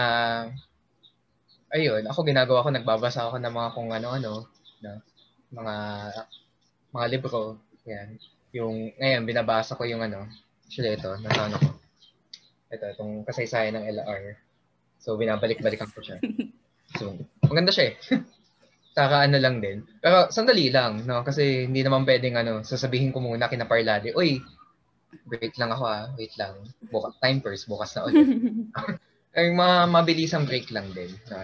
ayun, 1.75 2.07
ako 2.07 2.23
ginagawa 2.23 2.63
ko, 2.63 2.71
nagbabasa 2.71 3.27
ako 3.27 3.43
ng 3.43 3.51
mga 3.51 3.69
kung 3.75 3.89
ano-ano, 3.91 4.47
no? 4.79 4.93
mga 5.51 5.75
mga 6.95 7.05
libro, 7.11 7.59
yan. 7.83 8.15
Yung, 8.55 8.95
ngayon, 8.95 9.27
binabasa 9.27 9.75
ko 9.75 9.83
yung 9.83 10.05
ano, 10.05 10.29
actually 10.73 10.97
ito, 10.97 11.13
nasa 11.21 11.45
ano 11.45 11.57
ko. 11.61 11.69
Ito, 12.73 12.85
itong 12.97 13.13
kasaysayan 13.29 13.77
ng 13.77 13.85
LR. 13.93 14.41
So, 14.97 15.13
binabalik-balikan 15.21 15.93
ko 15.93 16.01
siya. 16.01 16.17
So, 16.93 17.09
maganda 17.49 17.73
siya 17.73 17.89
eh. 17.89 17.93
Saka 18.97 19.25
ano 19.25 19.41
lang 19.41 19.57
din. 19.57 19.81
Pero 19.97 20.29
sandali 20.29 20.69
lang, 20.69 21.09
no? 21.09 21.25
Kasi 21.25 21.65
hindi 21.65 21.81
naman 21.81 22.05
pwedeng 22.05 22.37
ano, 22.37 22.61
sasabihin 22.61 23.09
ko 23.09 23.17
muna 23.17 23.49
kina 23.49 23.65
Parlade, 23.65 24.13
Uy, 24.13 24.37
break 25.25 25.57
lang 25.57 25.73
ako 25.73 25.89
ah, 25.89 26.13
wait 26.13 26.37
lang. 26.37 26.53
Buka, 26.93 27.17
time 27.17 27.41
first, 27.41 27.65
bukas 27.65 27.97
na 27.97 28.05
ulit. 28.05 28.29
Ay, 29.37 29.49
ma 29.57 29.89
mabilisang 29.89 30.45
break 30.45 30.69
lang 30.69 30.85
din. 30.93 31.09
No? 31.33 31.41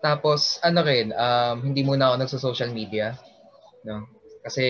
Tapos, 0.00 0.56
ano 0.64 0.80
rin, 0.80 1.12
um, 1.12 1.56
hindi 1.60 1.84
muna 1.84 2.08
ako 2.08 2.14
nagsa-social 2.24 2.72
media. 2.72 3.12
No? 3.84 4.08
Kasi 4.40 4.64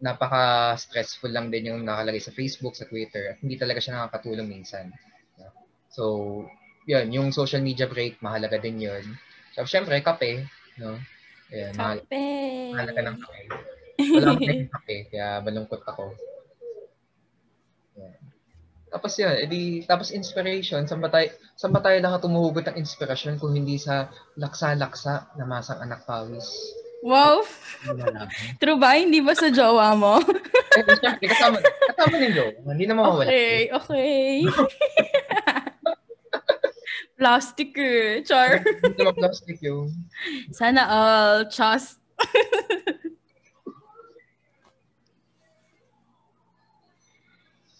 napaka-stressful 0.00 1.28
lang 1.28 1.52
din 1.52 1.72
yung 1.72 1.84
nakalagay 1.84 2.20
sa 2.20 2.32
Facebook, 2.32 2.72
sa 2.72 2.88
Twitter. 2.88 3.36
At 3.36 3.36
hindi 3.44 3.60
talaga 3.60 3.78
siya 3.84 4.00
nakakatulong 4.00 4.48
minsan. 4.48 4.92
So, 5.92 6.44
yun, 6.88 7.12
yung 7.12 7.28
social 7.30 7.60
media 7.60 7.84
break, 7.84 8.22
mahalaga 8.24 8.56
din 8.56 8.80
yun. 8.80 9.04
So, 9.52 9.68
syempre, 9.68 10.00
kape. 10.00 10.48
No? 10.80 10.96
Ayan, 11.52 11.74
kape. 11.76 11.76
Mahal, 11.76 11.98
mahalaga 12.72 13.00
ng 13.04 13.16
kape. 13.20 13.42
Wala 14.00 14.26
akong 14.32 14.72
kape, 14.72 14.96
kaya 15.12 15.28
malungkot 15.44 15.82
ako. 15.84 16.16
Ayan. 18.00 18.16
Tapos 18.90 19.12
yun, 19.22 19.34
edi, 19.38 19.86
tapos 19.86 20.10
inspiration, 20.10 20.82
saan 20.82 20.98
ba 20.98 21.06
tayo, 21.14 21.30
saan 21.54 21.70
ba 21.70 21.78
tayo 21.78 22.02
nakatumuhugot 22.02 22.66
ng 22.66 22.80
inspirasyon 22.82 23.38
kung 23.38 23.54
hindi 23.54 23.78
sa 23.78 24.10
laksa-laksa 24.34 25.38
na 25.38 25.46
masang 25.46 25.78
anak 25.78 26.02
pawis? 26.02 26.48
Wow! 27.00 27.48
True 28.60 28.76
ba? 28.76 28.92
Hindi 29.00 29.24
ba 29.24 29.32
sa 29.32 29.48
jowa 29.48 29.96
mo? 29.96 30.20
eh, 30.20 30.84
syempre, 31.00 31.32
kasama, 31.32 31.56
kasama 31.64 32.14
din 32.20 32.32
jowa. 32.36 32.52
Hindi 32.76 32.84
na 32.84 32.94
mawawala. 32.94 33.24
Okay, 33.24 33.72
okay. 33.72 34.44
plastic 37.20 37.76
eh. 37.76 38.24
Char. 38.24 38.64
Hindi 38.64 38.96
naman 39.00 39.16
plastic 39.16 39.60
yung. 39.60 39.92
Sana 40.52 40.88
all. 40.88 41.48
Trust. 41.52 42.00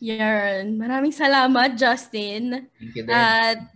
Yan. 0.01 0.81
Maraming 0.81 1.13
salamat, 1.13 1.77
Justin. 1.77 2.69
Thank 2.81 2.97
you. 2.97 3.05
At 3.09 3.69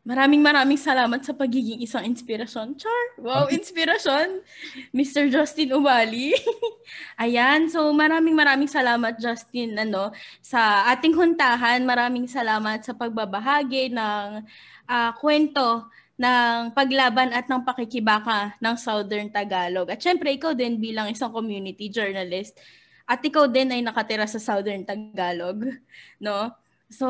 maraming 0.00 0.40
maraming 0.40 0.80
salamat 0.80 1.20
sa 1.20 1.36
pagiging 1.36 1.84
isang 1.84 2.04
inspirasyon. 2.08 2.76
Char! 2.80 3.04
Wow, 3.20 3.52
inspirasyon! 3.52 4.40
Mr. 4.96 5.28
Justin 5.28 5.76
Umali. 5.76 6.32
Ayan. 7.22 7.68
So, 7.68 7.92
maraming 7.92 8.32
maraming 8.32 8.70
salamat, 8.70 9.20
Justin, 9.20 9.76
ano, 9.76 10.10
sa 10.40 10.88
ating 10.92 11.12
huntahan. 11.12 11.84
Maraming 11.84 12.24
salamat 12.26 12.80
sa 12.82 12.96
pagbabahagi 12.96 13.92
ng 13.92 14.44
uh, 14.88 15.10
kwento 15.20 15.86
ng 16.20 16.76
paglaban 16.76 17.32
at 17.32 17.48
ng 17.48 17.64
pakikibaka 17.64 18.52
ng 18.60 18.74
Southern 18.76 19.32
Tagalog. 19.32 19.88
At 19.88 20.04
syempre, 20.04 20.28
ikaw 20.36 20.52
din 20.52 20.76
bilang 20.76 21.08
isang 21.08 21.32
community 21.32 21.88
journalist, 21.88 22.60
at 23.10 23.24
ikaw 23.24 23.48
din 23.50 23.72
ay 23.74 23.80
nakatira 23.82 24.28
sa 24.28 24.38
Southern 24.38 24.84
Tagalog, 24.84 25.66
no? 26.22 26.52
So, 26.90 27.06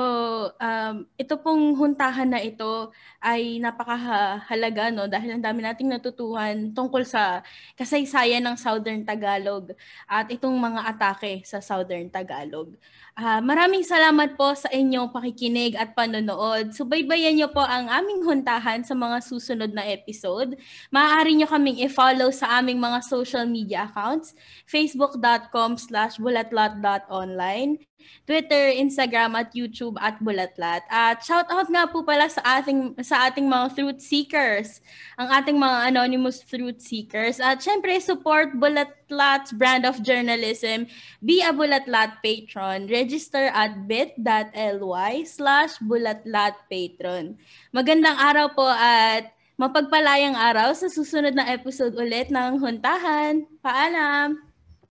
um, 0.61 1.09
ito 1.17 1.41
pong 1.41 1.73
huntahan 1.73 2.29
na 2.29 2.37
ito 2.45 2.93
ay 3.17 3.57
napakahalaga 3.65 4.93
no 4.93 5.09
dahil 5.09 5.41
ang 5.41 5.43
dami 5.43 5.65
nating 5.65 5.89
natutuhan 5.89 6.69
tungkol 6.77 7.01
sa 7.01 7.41
kasaysayan 7.81 8.45
ng 8.45 8.61
Southern 8.61 9.09
Tagalog 9.09 9.73
at 10.05 10.29
itong 10.29 10.53
mga 10.53 10.85
atake 10.85 11.41
sa 11.49 11.65
Southern 11.65 12.13
Tagalog. 12.13 12.77
Uh, 13.17 13.41
maraming 13.41 13.81
salamat 13.81 14.37
po 14.37 14.53
sa 14.53 14.69
inyong 14.69 15.17
pakikinig 15.17 15.73
at 15.81 15.97
panonood. 15.97 16.77
Subaybayan 16.77 17.41
niyo 17.41 17.49
po 17.49 17.65
ang 17.65 17.89
aming 17.89 18.21
huntahan 18.21 18.85
sa 18.85 18.93
mga 18.93 19.25
susunod 19.25 19.73
na 19.73 19.89
episode. 19.89 20.61
Maaari 20.93 21.41
niyo 21.41 21.49
kaming 21.49 21.81
i-follow 21.89 22.29
sa 22.29 22.61
aming 22.61 22.77
mga 22.77 23.01
social 23.01 23.49
media 23.49 23.89
accounts, 23.89 24.37
facebook.com 24.69 25.81
slash 25.81 26.21
bulatlat.online, 26.21 27.81
Twitter, 28.27 28.71
Instagram 28.75 29.39
at 29.39 29.55
YouTube 29.55 29.97
at 30.01 30.19
Bulatlat. 30.19 30.85
At 30.91 31.23
shout 31.25 31.47
out 31.49 31.69
nga 31.71 31.87
po 31.87 32.03
pala 32.03 32.27
sa 32.27 32.43
ating 32.61 32.99
sa 33.01 33.31
ating 33.31 33.47
mga 33.47 33.79
truth 33.79 34.01
seekers, 34.03 34.83
ang 35.17 35.31
ating 35.31 35.57
mga 35.57 35.95
anonymous 35.95 36.43
truth 36.45 36.83
seekers. 36.83 37.39
At 37.39 37.65
syempre 37.65 37.97
support 38.03 38.57
Bulatlat's 38.59 39.55
brand 39.55 39.87
of 39.87 40.03
journalism. 40.03 40.91
Be 41.23 41.41
a 41.41 41.55
Bulatlat 41.55 42.21
patron. 42.21 42.91
Register 42.91 43.49
at 43.55 43.87
bit.ly 43.87 45.13
slash 45.25 45.79
bulatlatpatron. 45.81 47.39
Magandang 47.71 48.19
araw 48.19 48.47
po 48.53 48.67
at 48.69 49.31
mapagpalayang 49.61 50.35
araw 50.41 50.73
sa 50.73 50.89
susunod 50.89 51.37
na 51.37 51.53
episode 51.53 51.93
ulit 51.93 52.33
ng 52.33 52.57
Huntahan. 52.57 53.45
Paalam! 53.61 54.50